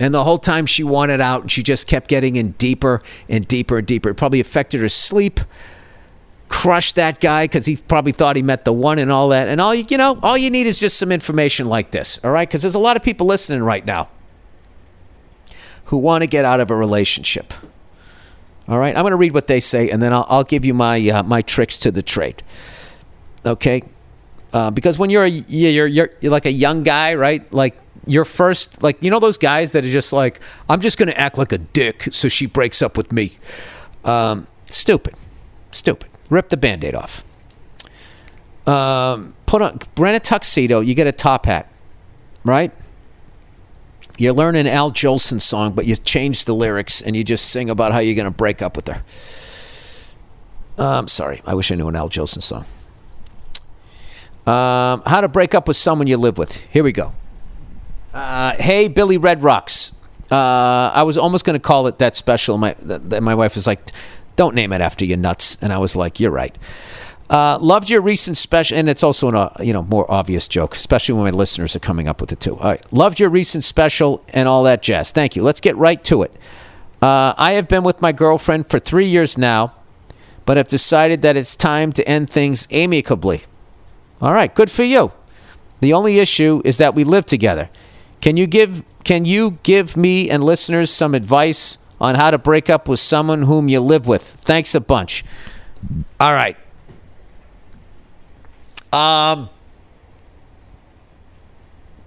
And 0.00 0.14
the 0.14 0.22
whole 0.22 0.38
time 0.38 0.66
she 0.66 0.84
wanted 0.84 1.20
out, 1.20 1.42
and 1.42 1.50
she 1.50 1.60
just 1.64 1.88
kept 1.88 2.06
getting 2.06 2.36
in 2.36 2.52
deeper 2.52 3.02
and 3.28 3.46
deeper 3.48 3.78
and 3.78 3.86
deeper. 3.86 4.10
It 4.10 4.14
probably 4.14 4.38
affected 4.38 4.80
her 4.80 4.88
sleep, 4.88 5.40
crushed 6.48 6.94
that 6.94 7.20
guy 7.20 7.44
because 7.44 7.66
he 7.66 7.76
probably 7.76 8.12
thought 8.12 8.36
he 8.36 8.42
met 8.42 8.64
the 8.64 8.72
one 8.72 9.00
and 9.00 9.10
all 9.10 9.30
that. 9.30 9.48
And 9.48 9.60
all 9.60 9.74
you, 9.74 9.84
you 9.88 9.98
know, 9.98 10.16
all 10.22 10.38
you 10.38 10.50
need 10.50 10.68
is 10.68 10.78
just 10.78 10.98
some 10.98 11.10
information 11.10 11.68
like 11.68 11.90
this, 11.90 12.20
all 12.22 12.30
right? 12.30 12.48
Because 12.48 12.62
there's 12.62 12.76
a 12.76 12.78
lot 12.78 12.96
of 12.96 13.02
people 13.02 13.26
listening 13.26 13.64
right 13.64 13.84
now 13.84 14.08
who 15.88 15.98
want 15.98 16.22
to 16.22 16.26
get 16.26 16.44
out 16.44 16.60
of 16.60 16.70
a 16.70 16.76
relationship. 16.76 17.52
All 18.68 18.78
right, 18.78 18.94
I'm 18.94 19.02
going 19.02 19.12
to 19.12 19.16
read 19.16 19.32
what 19.32 19.46
they 19.46 19.60
say, 19.60 19.90
and 19.90 20.02
then 20.02 20.12
I'll, 20.12 20.26
I'll 20.28 20.44
give 20.44 20.64
you 20.64 20.74
my 20.74 21.08
uh, 21.08 21.22
my 21.22 21.42
tricks 21.42 21.78
to 21.80 21.90
the 21.90 22.02
trade. 22.02 22.42
Okay, 23.44 23.82
uh, 24.52 24.70
because 24.70 24.98
when 24.98 25.10
you're 25.10 25.24
a 25.24 25.28
you're, 25.28 25.86
you're 25.86 26.10
you're 26.20 26.32
like 26.32 26.46
a 26.46 26.52
young 26.52 26.82
guy, 26.82 27.14
right? 27.14 27.50
Like 27.52 27.78
your 28.06 28.24
first 28.24 28.82
like 28.82 29.02
you 29.02 29.10
know 29.10 29.18
those 29.18 29.36
guys 29.38 29.72
that 29.72 29.84
are 29.84 29.90
just 29.90 30.12
like 30.12 30.40
i'm 30.68 30.80
just 30.80 30.96
going 30.96 31.08
to 31.08 31.18
act 31.18 31.36
like 31.36 31.52
a 31.52 31.58
dick 31.58 32.08
so 32.10 32.28
she 32.28 32.46
breaks 32.46 32.80
up 32.80 32.96
with 32.96 33.12
me 33.12 33.32
um, 34.04 34.46
stupid 34.66 35.14
stupid 35.70 36.08
rip 36.30 36.48
the 36.48 36.56
band-aid 36.56 36.94
off 36.94 37.24
um, 38.66 39.34
put 39.46 39.60
on 39.60 39.78
rent 39.98 40.16
a 40.16 40.20
tuxedo 40.20 40.80
you 40.80 40.94
get 40.94 41.06
a 41.06 41.12
top 41.12 41.44
hat 41.46 41.70
right 42.44 42.72
you 44.20 44.32
learn 44.32 44.56
an 44.56 44.66
al 44.66 44.90
jolson 44.90 45.40
song 45.40 45.72
but 45.72 45.86
you 45.86 45.96
change 45.96 46.44
the 46.44 46.54
lyrics 46.54 47.00
and 47.00 47.16
you 47.16 47.24
just 47.24 47.50
sing 47.50 47.70
about 47.70 47.92
how 47.92 47.98
you're 47.98 48.14
going 48.14 48.24
to 48.24 48.30
break 48.30 48.62
up 48.62 48.76
with 48.76 48.88
her 48.88 49.02
i'm 50.78 50.84
um, 50.84 51.08
sorry 51.08 51.42
i 51.46 51.54
wish 51.54 51.70
i 51.72 51.74
knew 51.74 51.88
an 51.88 51.96
al 51.96 52.08
jolson 52.08 52.42
song 52.42 52.64
um, 54.46 55.02
how 55.04 55.20
to 55.20 55.28
break 55.28 55.54
up 55.54 55.68
with 55.68 55.76
someone 55.76 56.06
you 56.06 56.16
live 56.16 56.38
with 56.38 56.62
here 56.64 56.82
we 56.82 56.92
go 56.92 57.12
uh, 58.18 58.54
hey, 58.58 58.88
Billy 58.88 59.18
Red 59.18 59.42
Rocks. 59.42 59.92
Uh, 60.30 60.90
I 60.94 61.02
was 61.04 61.16
almost 61.16 61.44
going 61.44 61.54
to 61.54 61.60
call 61.60 61.86
it 61.86 61.98
that 61.98 62.16
special. 62.16 62.58
My 62.58 62.72
th- 62.74 63.22
my 63.22 63.34
wife 63.34 63.54
was 63.54 63.66
like, 63.66 63.80
"Don't 64.36 64.54
name 64.54 64.72
it 64.72 64.80
after 64.80 65.04
you 65.04 65.16
nuts," 65.16 65.56
and 65.60 65.72
I 65.72 65.78
was 65.78 65.94
like, 65.94 66.20
"You're 66.20 66.30
right." 66.30 66.56
Uh, 67.30 67.58
loved 67.60 67.90
your 67.90 68.00
recent 68.00 68.38
special, 68.38 68.78
and 68.78 68.88
it's 68.88 69.02
also 69.02 69.30
a 69.30 69.38
uh, 69.38 69.52
you 69.60 69.72
know 69.72 69.82
more 69.82 70.10
obvious 70.10 70.48
joke, 70.48 70.74
especially 70.74 71.14
when 71.14 71.24
my 71.24 71.30
listeners 71.30 71.76
are 71.76 71.80
coming 71.80 72.08
up 72.08 72.20
with 72.20 72.32
it 72.32 72.40
too. 72.40 72.56
All 72.56 72.70
right, 72.70 72.92
loved 72.92 73.20
your 73.20 73.28
recent 73.28 73.64
special 73.64 74.24
and 74.30 74.48
all 74.48 74.62
that 74.64 74.82
jazz. 74.82 75.12
Thank 75.12 75.36
you. 75.36 75.42
Let's 75.42 75.60
get 75.60 75.76
right 75.76 76.02
to 76.04 76.22
it. 76.22 76.32
Uh, 77.02 77.34
I 77.36 77.52
have 77.52 77.68
been 77.68 77.84
with 77.84 78.00
my 78.00 78.12
girlfriend 78.12 78.68
for 78.68 78.78
three 78.78 79.06
years 79.06 79.36
now, 79.36 79.74
but 80.46 80.56
have 80.56 80.68
decided 80.68 81.20
that 81.22 81.36
it's 81.36 81.54
time 81.54 81.92
to 81.92 82.08
end 82.08 82.30
things 82.30 82.66
amicably. 82.70 83.42
All 84.22 84.32
right, 84.32 84.52
good 84.54 84.70
for 84.70 84.82
you. 84.82 85.12
The 85.80 85.92
only 85.92 86.18
issue 86.18 86.62
is 86.64 86.78
that 86.78 86.94
we 86.94 87.04
live 87.04 87.26
together. 87.26 87.68
Can 88.20 88.36
you 88.36 88.46
give 88.46 88.82
can 89.04 89.24
you 89.26 89.58
give 89.62 89.96
me 89.96 90.30
and 90.30 90.42
listeners 90.42 90.90
some 90.90 91.14
advice 91.14 91.78
on 92.00 92.14
how 92.14 92.30
to 92.30 92.38
break 92.38 92.70
up 92.70 92.88
with 92.88 93.00
someone 93.00 93.42
whom 93.42 93.68
you 93.68 93.80
live 93.80 94.06
with? 94.06 94.22
Thanks 94.22 94.74
a 94.74 94.80
bunch. 94.80 95.24
All 96.18 96.32
right. 96.32 96.56
Um 98.92 99.50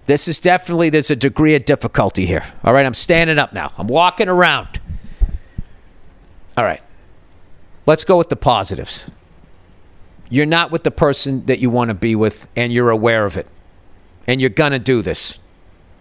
this 0.07 0.27
is 0.27 0.39
definitely 0.39 0.89
there's 0.89 1.09
a 1.09 1.15
degree 1.15 1.55
of 1.55 1.63
difficulty 1.63 2.25
here. 2.25 2.43
All 2.63 2.73
right, 2.73 2.85
I'm 2.85 2.93
standing 2.93 3.39
up 3.39 3.53
now. 3.53 3.71
I'm 3.77 3.87
walking 3.87 4.27
around. 4.27 4.81
All 6.57 6.65
right. 6.65 6.81
Let's 7.85 8.03
go 8.03 8.17
with 8.17 8.29
the 8.29 8.35
positives. 8.35 9.09
You're 10.29 10.45
not 10.45 10.71
with 10.71 10.83
the 10.83 10.91
person 10.91 11.45
that 11.45 11.59
you 11.59 11.69
want 11.69 11.89
to 11.89 11.93
be 11.93 12.15
with 12.15 12.51
and 12.55 12.71
you're 12.71 12.89
aware 12.89 13.25
of 13.25 13.37
it. 13.37 13.47
And 14.27 14.39
you're 14.39 14.49
going 14.49 14.71
to 14.71 14.79
do 14.79 15.01
this. 15.01 15.39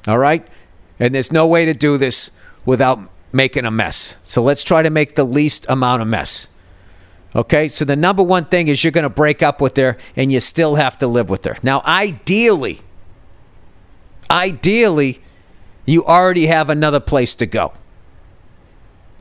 All 0.06 0.18
right? 0.18 0.46
And 0.98 1.14
there's 1.14 1.32
no 1.32 1.46
way 1.46 1.64
to 1.64 1.74
do 1.74 1.96
this 1.96 2.30
without 2.64 2.98
making 3.32 3.64
a 3.64 3.70
mess. 3.70 4.18
So 4.22 4.42
let's 4.42 4.62
try 4.62 4.82
to 4.82 4.90
make 4.90 5.14
the 5.14 5.24
least 5.24 5.66
amount 5.68 6.02
of 6.02 6.08
mess. 6.08 6.48
Okay? 7.34 7.68
So 7.68 7.84
the 7.84 7.96
number 7.96 8.22
one 8.22 8.44
thing 8.44 8.68
is 8.68 8.82
you're 8.82 8.90
going 8.90 9.04
to 9.04 9.10
break 9.10 9.42
up 9.42 9.60
with 9.60 9.76
her 9.76 9.96
and 10.16 10.32
you 10.32 10.40
still 10.40 10.74
have 10.74 10.98
to 10.98 11.06
live 11.06 11.30
with 11.30 11.44
her. 11.44 11.56
Now, 11.62 11.82
ideally, 11.84 12.80
ideally, 14.30 15.20
you 15.86 16.04
already 16.04 16.46
have 16.46 16.70
another 16.70 17.00
place 17.00 17.34
to 17.36 17.46
go. 17.46 17.74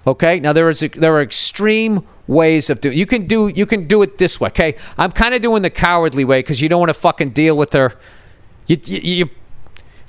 Okay? 0.06 0.40
Now 0.40 0.54
there 0.54 0.70
is 0.70 0.82
a, 0.84 0.88
there 0.88 1.16
are 1.16 1.22
extreme 1.22 2.06
ways 2.28 2.70
of 2.70 2.82
doing. 2.82 2.98
You 2.98 3.06
can 3.06 3.26
do 3.26 3.48
you 3.48 3.66
can 3.66 3.88
do 3.88 4.02
it 4.02 4.18
this 4.18 4.40
way. 4.40 4.48
Okay? 4.48 4.76
I'm 4.98 5.12
kind 5.12 5.34
of 5.34 5.42
doing 5.42 5.62
the 5.62 5.70
cowardly 5.70 6.26
way 6.26 6.40
because 6.40 6.62
you 6.62 6.70
don't 6.70 6.80
want 6.80 6.90
to 6.90 7.00
fucking 7.00 7.32
deal 7.32 7.58
with 7.58 7.74
her. 7.74 7.94
You, 8.68 8.78
you, 8.86 9.00
you 9.16 9.30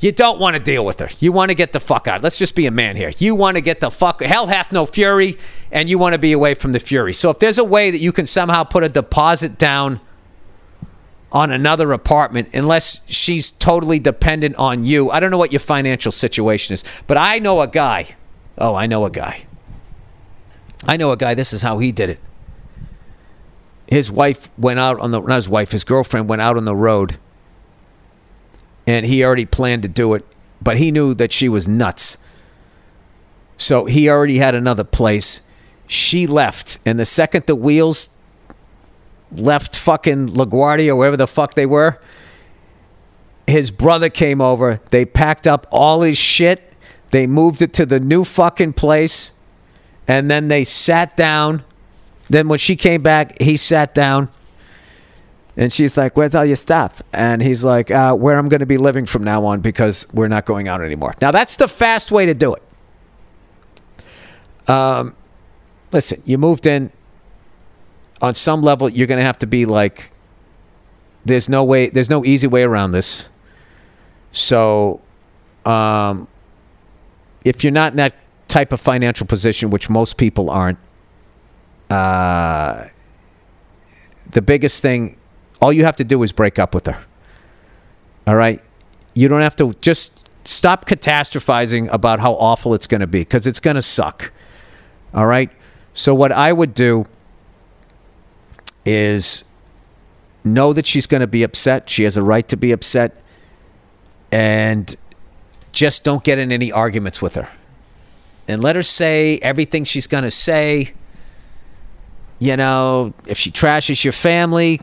you 0.00 0.12
don't 0.12 0.40
want 0.40 0.56
to 0.56 0.62
deal 0.62 0.84
with 0.84 0.98
her. 1.00 1.08
You 1.20 1.30
want 1.30 1.50
to 1.50 1.54
get 1.54 1.72
the 1.72 1.80
fuck 1.80 2.08
out. 2.08 2.22
Let's 2.22 2.38
just 2.38 2.56
be 2.56 2.66
a 2.66 2.70
man 2.70 2.96
here. 2.96 3.10
You 3.18 3.34
want 3.34 3.56
to 3.56 3.60
get 3.60 3.80
the 3.80 3.90
fuck. 3.90 4.22
Hell 4.22 4.46
hath 4.46 4.72
no 4.72 4.86
fury, 4.86 5.36
and 5.70 5.90
you 5.90 5.98
want 5.98 6.14
to 6.14 6.18
be 6.18 6.32
away 6.32 6.54
from 6.54 6.72
the 6.72 6.80
fury. 6.80 7.12
So 7.12 7.28
if 7.28 7.38
there's 7.38 7.58
a 7.58 7.64
way 7.64 7.90
that 7.90 7.98
you 7.98 8.10
can 8.10 8.26
somehow 8.26 8.64
put 8.64 8.82
a 8.82 8.88
deposit 8.88 9.58
down 9.58 10.00
on 11.30 11.50
another 11.50 11.92
apartment, 11.92 12.48
unless 12.54 13.02
she's 13.06 13.52
totally 13.52 14.00
dependent 14.00 14.56
on 14.56 14.84
you, 14.84 15.10
I 15.10 15.20
don't 15.20 15.30
know 15.30 15.38
what 15.38 15.52
your 15.52 15.60
financial 15.60 16.12
situation 16.12 16.72
is, 16.72 16.84
but 17.06 17.18
I 17.18 17.38
know 17.38 17.60
a 17.60 17.68
guy. 17.68 18.16
Oh, 18.56 18.74
I 18.74 18.86
know 18.86 19.04
a 19.04 19.10
guy. 19.10 19.44
I 20.86 20.96
know 20.96 21.12
a 21.12 21.16
guy. 21.16 21.34
This 21.34 21.52
is 21.52 21.60
how 21.60 21.78
he 21.78 21.92
did 21.92 22.08
it. 22.08 22.20
His 23.86 24.10
wife 24.10 24.50
went 24.56 24.78
out 24.78 24.98
on 24.98 25.10
the 25.10 25.20
not 25.20 25.34
his 25.34 25.48
wife, 25.48 25.72
his 25.72 25.84
girlfriend 25.84 26.28
went 26.28 26.40
out 26.40 26.56
on 26.56 26.64
the 26.64 26.76
road 26.76 27.18
and 28.86 29.06
he 29.06 29.24
already 29.24 29.46
planned 29.46 29.82
to 29.82 29.88
do 29.88 30.14
it, 30.14 30.26
but 30.60 30.76
he 30.76 30.90
knew 30.90 31.14
that 31.14 31.32
she 31.32 31.48
was 31.48 31.68
nuts. 31.68 32.18
So 33.56 33.84
he 33.84 34.08
already 34.08 34.38
had 34.38 34.54
another 34.54 34.84
place. 34.84 35.42
She 35.86 36.26
left, 36.26 36.78
and 36.86 36.98
the 36.98 37.04
second 37.04 37.46
the 37.46 37.56
wheels 37.56 38.10
left 39.32 39.76
fucking 39.76 40.28
LaGuardia 40.28 40.88
or 40.88 40.96
wherever 40.96 41.16
the 41.16 41.26
fuck 41.26 41.54
they 41.54 41.66
were, 41.66 42.00
his 43.46 43.70
brother 43.70 44.08
came 44.08 44.40
over. 44.40 44.80
They 44.90 45.04
packed 45.04 45.46
up 45.46 45.66
all 45.70 46.02
his 46.02 46.18
shit. 46.18 46.72
They 47.10 47.26
moved 47.26 47.62
it 47.62 47.72
to 47.74 47.86
the 47.86 48.00
new 48.00 48.24
fucking 48.24 48.74
place. 48.74 49.32
And 50.06 50.30
then 50.30 50.48
they 50.48 50.64
sat 50.64 51.16
down. 51.16 51.64
Then 52.28 52.48
when 52.48 52.58
she 52.58 52.76
came 52.76 53.02
back, 53.02 53.40
he 53.40 53.56
sat 53.56 53.94
down 53.94 54.28
and 55.60 55.70
she's 55.70 55.94
like, 55.98 56.16
Where's 56.16 56.34
all 56.34 56.46
your 56.46 56.56
stuff? 56.56 57.02
And 57.12 57.42
he's 57.42 57.62
like, 57.64 57.90
uh, 57.90 58.14
Where 58.14 58.38
I'm 58.38 58.48
going 58.48 58.60
to 58.60 58.66
be 58.66 58.78
living 58.78 59.04
from 59.04 59.22
now 59.22 59.44
on 59.44 59.60
because 59.60 60.06
we're 60.12 60.26
not 60.26 60.46
going 60.46 60.68
out 60.68 60.80
anymore. 60.80 61.14
Now, 61.20 61.30
that's 61.30 61.56
the 61.56 61.68
fast 61.68 62.10
way 62.10 62.24
to 62.24 62.32
do 62.32 62.54
it. 62.54 62.62
Um, 64.68 65.14
listen, 65.92 66.22
you 66.24 66.38
moved 66.38 66.66
in. 66.66 66.90
On 68.22 68.34
some 68.34 68.62
level, 68.62 68.88
you're 68.88 69.06
going 69.06 69.18
to 69.20 69.24
have 69.24 69.38
to 69.40 69.46
be 69.46 69.64
like, 69.64 70.12
there's 71.24 71.48
no 71.48 71.64
way, 71.64 71.88
there's 71.88 72.10
no 72.10 72.24
easy 72.24 72.46
way 72.46 72.62
around 72.62 72.92
this. 72.92 73.28
So, 74.32 75.00
um, 75.64 76.26
if 77.44 77.64
you're 77.64 77.72
not 77.72 77.92
in 77.92 77.96
that 77.96 78.14
type 78.48 78.72
of 78.72 78.80
financial 78.80 79.26
position, 79.26 79.70
which 79.70 79.88
most 79.88 80.16
people 80.16 80.50
aren't, 80.50 80.78
uh, 81.88 82.86
the 84.30 84.42
biggest 84.42 84.82
thing 84.82 85.16
all 85.60 85.72
you 85.72 85.84
have 85.84 85.96
to 85.96 86.04
do 86.04 86.22
is 86.22 86.32
break 86.32 86.58
up 86.58 86.74
with 86.74 86.86
her. 86.86 87.04
All 88.26 88.36
right? 88.36 88.62
You 89.14 89.28
don't 89.28 89.42
have 89.42 89.56
to 89.56 89.74
just 89.80 90.28
stop 90.44 90.86
catastrophizing 90.86 91.92
about 91.92 92.20
how 92.20 92.32
awful 92.34 92.74
it's 92.74 92.86
going 92.86 93.00
to 93.00 93.06
be 93.06 93.20
because 93.20 93.46
it's 93.46 93.60
going 93.60 93.76
to 93.76 93.82
suck. 93.82 94.32
All 95.12 95.26
right? 95.26 95.50
So 95.94 96.14
what 96.14 96.32
I 96.32 96.52
would 96.52 96.74
do 96.74 97.06
is 98.84 99.44
know 100.44 100.72
that 100.72 100.86
she's 100.86 101.06
going 101.06 101.20
to 101.20 101.26
be 101.26 101.42
upset. 101.42 101.90
She 101.90 102.04
has 102.04 102.16
a 102.16 102.22
right 102.22 102.46
to 102.48 102.56
be 102.56 102.72
upset. 102.72 103.16
And 104.32 104.94
just 105.72 106.04
don't 106.04 106.24
get 106.24 106.38
in 106.38 106.52
any 106.52 106.72
arguments 106.72 107.20
with 107.20 107.34
her. 107.34 107.48
And 108.48 108.62
let 108.62 108.76
her 108.76 108.82
say 108.82 109.38
everything 109.38 109.84
she's 109.84 110.06
going 110.06 110.24
to 110.24 110.30
say. 110.30 110.94
You 112.38 112.56
know, 112.56 113.12
if 113.26 113.38
she 113.38 113.50
trashes 113.50 114.02
your 114.02 114.12
family, 114.12 114.80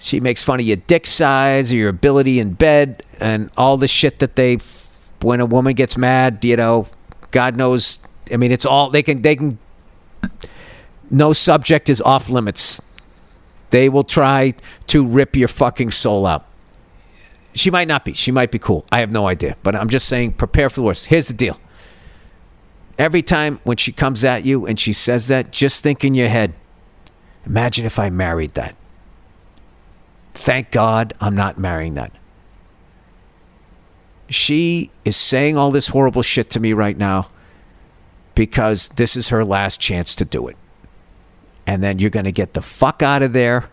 she 0.00 0.18
makes 0.18 0.42
fun 0.42 0.58
of 0.58 0.66
your 0.66 0.78
dick 0.78 1.06
size 1.06 1.72
or 1.72 1.76
your 1.76 1.90
ability 1.90 2.40
in 2.40 2.54
bed 2.54 3.02
and 3.20 3.50
all 3.56 3.76
the 3.76 3.86
shit 3.86 4.18
that 4.18 4.34
they 4.34 4.58
when 5.20 5.40
a 5.40 5.46
woman 5.46 5.74
gets 5.74 5.98
mad, 5.98 6.42
you 6.44 6.56
know, 6.56 6.88
God 7.30 7.56
knows 7.56 8.00
I 8.32 8.36
mean 8.36 8.50
it's 8.50 8.64
all 8.64 8.90
they 8.90 9.02
can 9.02 9.22
they 9.22 9.36
can 9.36 9.58
no 11.10 11.32
subject 11.32 11.90
is 11.90 12.00
off 12.00 12.30
limits. 12.30 12.80
They 13.70 13.88
will 13.88 14.04
try 14.04 14.54
to 14.88 15.06
rip 15.06 15.36
your 15.36 15.48
fucking 15.48 15.90
soul 15.90 16.26
out. 16.26 16.46
She 17.52 17.70
might 17.70 17.88
not 17.88 18.04
be. 18.04 18.14
She 18.14 18.30
might 18.30 18.50
be 18.50 18.58
cool. 18.58 18.86
I 18.90 19.00
have 19.00 19.10
no 19.10 19.26
idea. 19.26 19.56
But 19.62 19.76
I'm 19.76 19.88
just 19.88 20.08
saying, 20.08 20.34
prepare 20.34 20.70
for 20.70 20.80
the 20.80 20.86
worst. 20.86 21.06
Here's 21.06 21.28
the 21.28 21.34
deal. 21.34 21.60
Every 22.98 23.22
time 23.22 23.60
when 23.64 23.76
she 23.76 23.92
comes 23.92 24.24
at 24.24 24.44
you 24.44 24.66
and 24.66 24.78
she 24.78 24.92
says 24.92 25.28
that, 25.28 25.50
just 25.50 25.82
think 25.82 26.04
in 26.04 26.14
your 26.14 26.28
head, 26.28 26.54
imagine 27.44 27.86
if 27.86 27.98
I 27.98 28.10
married 28.10 28.54
that. 28.54 28.76
Thank 30.34 30.70
God 30.70 31.14
I'm 31.20 31.34
not 31.34 31.58
marrying 31.58 31.94
that. 31.94 32.12
She 34.28 34.90
is 35.04 35.16
saying 35.16 35.56
all 35.56 35.70
this 35.70 35.88
horrible 35.88 36.22
shit 36.22 36.50
to 36.50 36.60
me 36.60 36.72
right 36.72 36.96
now 36.96 37.28
because 38.34 38.88
this 38.90 39.16
is 39.16 39.28
her 39.30 39.44
last 39.44 39.80
chance 39.80 40.14
to 40.16 40.24
do 40.24 40.48
it. 40.48 40.56
And 41.66 41.82
then 41.82 41.98
you're 41.98 42.10
going 42.10 42.24
to 42.24 42.32
get 42.32 42.54
the 42.54 42.62
fuck 42.62 43.02
out 43.02 43.22
of 43.22 43.32
there 43.32 43.70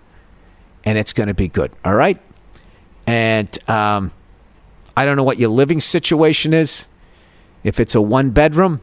and 0.83 0.97
it's 0.97 1.13
going 1.13 1.27
to 1.27 1.33
be 1.33 1.47
good. 1.47 1.71
All 1.85 1.95
right? 1.95 2.19
And 3.05 3.69
um, 3.69 4.11
I 4.95 5.05
don't 5.05 5.15
know 5.15 5.23
what 5.23 5.37
your 5.37 5.49
living 5.49 5.79
situation 5.79 6.53
is. 6.53 6.87
If 7.63 7.79
it's 7.79 7.95
a 7.95 8.01
one 8.01 8.31
bedroom, 8.31 8.81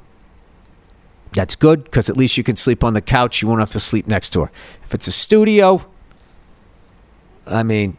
that's 1.33 1.57
good 1.57 1.85
because 1.85 2.09
at 2.09 2.17
least 2.17 2.37
you 2.37 2.45
can 2.45 2.57
sleep 2.57 2.85
on 2.85 2.95
the 2.95 3.01
couch. 3.01 3.43
You 3.43 3.49
won't 3.49 3.61
have 3.61 3.73
to 3.73 3.81
sleep 3.81 4.07
next 4.07 4.31
to 4.31 4.43
her. 4.43 4.53
If 4.85 4.95
it's 4.95 5.09
a 5.09 5.13
studio, 5.13 5.85
I 7.47 7.63
mean, 7.63 7.97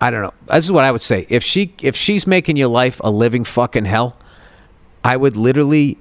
I 0.00 0.10
don't 0.10 0.22
know. 0.22 0.34
This 0.46 0.64
is 0.64 0.72
what 0.72 0.84
I 0.84 0.92
would 0.92 1.02
say. 1.02 1.26
If 1.28 1.42
she 1.42 1.74
if 1.82 1.96
she's 1.96 2.26
making 2.26 2.56
your 2.56 2.68
life 2.68 3.00
a 3.02 3.10
living 3.10 3.44
fucking 3.44 3.84
hell, 3.84 4.16
I 5.04 5.16
would 5.16 5.36
literally 5.36 5.98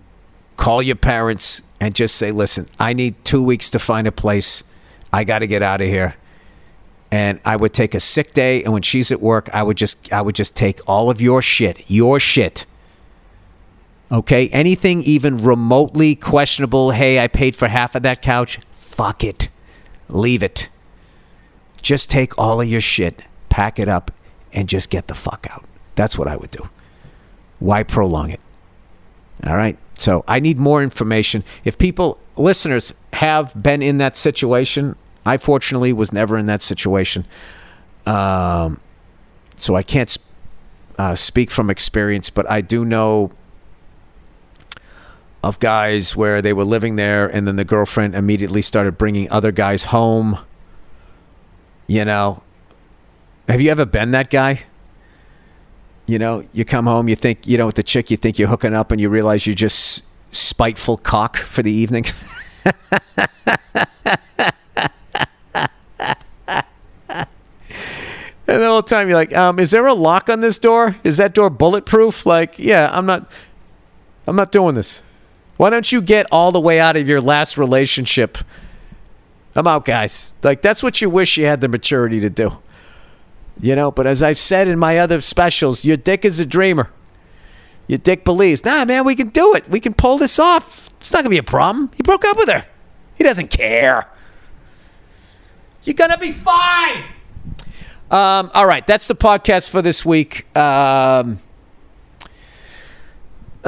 call 0.55 0.81
your 0.81 0.95
parents 0.95 1.63
and 1.79 1.95
just 1.95 2.15
say, 2.15 2.31
"Listen, 2.31 2.67
I 2.79 2.93
need 2.93 3.23
2 3.25 3.43
weeks 3.43 3.69
to 3.71 3.79
find 3.79 4.07
a 4.07 4.11
place. 4.11 4.63
I 5.11 5.23
got 5.23 5.39
to 5.39 5.47
get 5.47 5.63
out 5.63 5.81
of 5.81 5.87
here." 5.87 6.15
And 7.09 7.39
I 7.45 7.55
would 7.55 7.73
take 7.73 7.95
a 7.95 7.99
sick 7.99 8.33
day 8.33 8.63
and 8.63 8.73
when 8.73 8.81
she's 8.81 9.11
at 9.11 9.21
work, 9.21 9.49
I 9.53 9.63
would 9.63 9.77
just 9.77 10.11
I 10.11 10.21
would 10.21 10.35
just 10.35 10.55
take 10.55 10.79
all 10.87 11.09
of 11.09 11.21
your 11.21 11.41
shit, 11.41 11.83
your 11.87 12.19
shit. 12.19 12.65
Okay? 14.11 14.49
Anything 14.49 15.01
even 15.03 15.37
remotely 15.37 16.15
questionable, 16.15 16.91
"Hey, 16.91 17.19
I 17.19 17.27
paid 17.27 17.55
for 17.55 17.67
half 17.67 17.95
of 17.95 18.03
that 18.03 18.21
couch." 18.21 18.59
Fuck 18.71 19.23
it. 19.23 19.49
Leave 20.09 20.43
it. 20.43 20.69
Just 21.81 22.09
take 22.09 22.37
all 22.37 22.61
of 22.61 22.67
your 22.67 22.81
shit, 22.81 23.21
pack 23.49 23.79
it 23.79 23.87
up, 23.87 24.11
and 24.53 24.67
just 24.67 24.89
get 24.89 25.07
the 25.07 25.13
fuck 25.13 25.47
out. 25.49 25.65
That's 25.95 26.17
what 26.17 26.27
I 26.27 26.35
would 26.35 26.51
do. 26.51 26.69
Why 27.59 27.83
prolong 27.83 28.29
it? 28.29 28.39
All 29.45 29.55
right. 29.55 29.77
So 29.95 30.23
I 30.27 30.39
need 30.39 30.57
more 30.57 30.83
information. 30.83 31.43
If 31.63 31.77
people, 31.77 32.19
listeners, 32.35 32.93
have 33.13 33.61
been 33.61 33.81
in 33.81 33.97
that 33.97 34.15
situation, 34.15 34.95
I 35.25 35.37
fortunately 35.37 35.93
was 35.93 36.13
never 36.13 36.37
in 36.37 36.45
that 36.47 36.61
situation. 36.61 37.25
Um, 38.05 38.79
so 39.55 39.75
I 39.75 39.83
can't 39.83 40.15
uh, 40.97 41.15
speak 41.15 41.51
from 41.51 41.69
experience, 41.69 42.29
but 42.29 42.49
I 42.49 42.61
do 42.61 42.85
know 42.85 43.31
of 45.43 45.59
guys 45.59 46.15
where 46.15 46.41
they 46.41 46.53
were 46.53 46.65
living 46.65 46.95
there 46.95 47.27
and 47.27 47.47
then 47.47 47.55
the 47.55 47.65
girlfriend 47.65 48.15
immediately 48.15 48.61
started 48.61 48.97
bringing 48.97 49.29
other 49.31 49.51
guys 49.51 49.85
home 49.85 50.39
you 51.87 52.05
know, 52.05 52.43
have 53.47 53.61
you 53.61 53.71
ever 53.71 53.85
been 53.85 54.11
that 54.11 54.29
guy? 54.29 54.61
You 56.05 56.19
know, 56.19 56.43
you 56.53 56.63
come 56.63 56.85
home, 56.85 57.07
you 57.07 57.15
think, 57.15 57.47
you 57.47 57.57
know, 57.57 57.65
with 57.65 57.75
the 57.75 57.83
chick, 57.83 58.11
you 58.11 58.17
think 58.17 58.37
you're 58.39 58.47
hooking 58.47 58.73
up, 58.73 58.91
and 58.91 59.01
you 59.01 59.09
realize 59.09 59.45
you're 59.45 59.55
just 59.55 60.05
spiteful 60.31 60.97
cock 60.97 61.37
for 61.37 61.63
the 61.63 61.71
evening. 61.71 62.05
And 68.47 68.61
the 68.61 68.67
whole 68.67 68.81
time 68.81 69.09
you're 69.09 69.17
like, 69.17 69.35
um, 69.35 69.59
is 69.59 69.71
there 69.71 69.85
a 69.85 69.93
lock 69.93 70.29
on 70.29 70.39
this 70.39 70.57
door? 70.57 70.95
Is 71.03 71.17
that 71.17 71.33
door 71.33 71.49
bulletproof? 71.49 72.25
Like, 72.25 72.57
yeah, 72.57 72.89
I'm 72.93 73.05
not 73.05 73.29
I'm 74.25 74.37
not 74.37 74.51
doing 74.51 74.75
this. 74.75 75.01
Why 75.57 75.69
don't 75.69 75.91
you 75.91 76.01
get 76.01 76.27
all 76.31 76.51
the 76.51 76.59
way 76.59 76.79
out 76.79 76.95
of 76.95 77.09
your 77.09 77.19
last 77.19 77.57
relationship 77.57 78.37
I'm 79.57 79.65
out, 79.65 79.85
guys. 79.85 80.35
Like 80.43 80.61
that's 80.61 80.83
what 80.83 81.01
you 81.01 81.09
wish 81.09 81.35
you 81.35 81.47
had 81.47 81.61
the 81.61 81.67
maturity 81.67 82.19
to 82.19 82.29
do. 82.29 82.59
You 83.59 83.75
know, 83.75 83.91
but 83.91 84.05
as 84.05 84.21
I've 84.21 84.37
said 84.37 84.67
in 84.67 84.77
my 84.77 84.99
other 84.99 85.19
specials, 85.19 85.83
your 85.83 85.97
dick 85.97 86.23
is 86.23 86.39
a 86.39 86.45
dreamer. 86.45 86.91
Your 87.87 87.97
dick 87.97 88.23
believes, 88.23 88.63
nah, 88.63 88.85
man, 88.85 89.03
we 89.03 89.15
can 89.15 89.29
do 89.29 89.55
it. 89.55 89.67
We 89.67 89.79
can 89.79 89.95
pull 89.95 90.19
this 90.19 90.37
off. 90.37 90.91
It's 91.01 91.11
not 91.11 91.19
gonna 91.19 91.31
be 91.31 91.39
a 91.39 91.43
problem. 91.43 91.89
He 91.95 92.03
broke 92.03 92.23
up 92.23 92.37
with 92.37 92.49
her. 92.49 92.65
He 93.15 93.23
doesn't 93.23 93.49
care. 93.49 94.03
You're 95.83 95.95
gonna 95.95 96.19
be 96.19 96.33
fine. 96.33 97.05
Um, 98.11 98.51
all 98.53 98.67
right, 98.67 98.85
that's 98.85 99.07
the 99.07 99.15
podcast 99.15 99.71
for 99.71 99.81
this 99.81 100.05
week. 100.05 100.55
Um, 100.55 101.39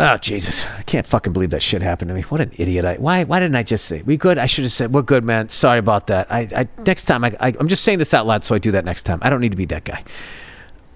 Oh 0.02 0.16
Jesus! 0.16 0.66
I 0.78 0.82
can't 0.84 1.06
fucking 1.06 1.34
believe 1.34 1.50
that 1.50 1.62
shit 1.62 1.82
happened 1.82 2.08
to 2.08 2.16
me. 2.16 2.22
What 2.22 2.40
an 2.40 2.52
idiot! 2.56 2.86
I 2.86 2.96
why 2.96 3.26
why 3.26 3.42
didn't 3.42 3.58
I 3.58 3.64
just 3.64 3.84
say 3.84 4.02
we 4.02 4.16
good? 4.16 4.38
I 4.38 4.46
should 4.46 4.64
have 4.64 4.72
said 4.72 4.94
we're 4.94 5.02
good, 5.02 5.26
man. 5.26 5.50
Sorry 5.50 5.78
about 5.78 6.08
that. 6.08 6.32
I, 6.32 6.48
I 6.56 6.68
next 6.86 7.04
time 7.04 7.26
I, 7.26 7.36
I 7.38 7.50
am 7.60 7.68
just 7.68 7.84
saying 7.84 8.00
this 8.00 8.14
out 8.14 8.26
loud 8.26 8.46
so 8.46 8.56
I 8.56 8.60
do 8.60 8.72
that 8.72 8.86
next 8.86 9.04
time. 9.04 9.20
I 9.22 9.30
don't 9.30 9.42
need 9.42 9.52
to 9.52 9.58
be 9.58 9.66
that 9.66 9.84
guy. 9.84 10.02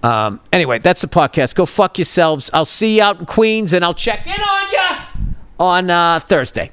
Um. 0.02 0.40
Anyway, 0.54 0.78
that's 0.78 1.02
the 1.02 1.06
podcast. 1.06 1.54
Go 1.54 1.66
fuck 1.66 1.98
yourselves. 1.98 2.50
I'll 2.54 2.64
see 2.64 2.96
you 2.96 3.02
out 3.02 3.20
in 3.20 3.26
Queens, 3.26 3.74
and 3.74 3.84
I'll 3.84 3.92
check 3.92 4.26
in 4.26 4.40
on 4.40 4.70
you 4.70 5.34
on 5.60 5.90
uh, 5.90 6.20
Thursday. 6.20 6.72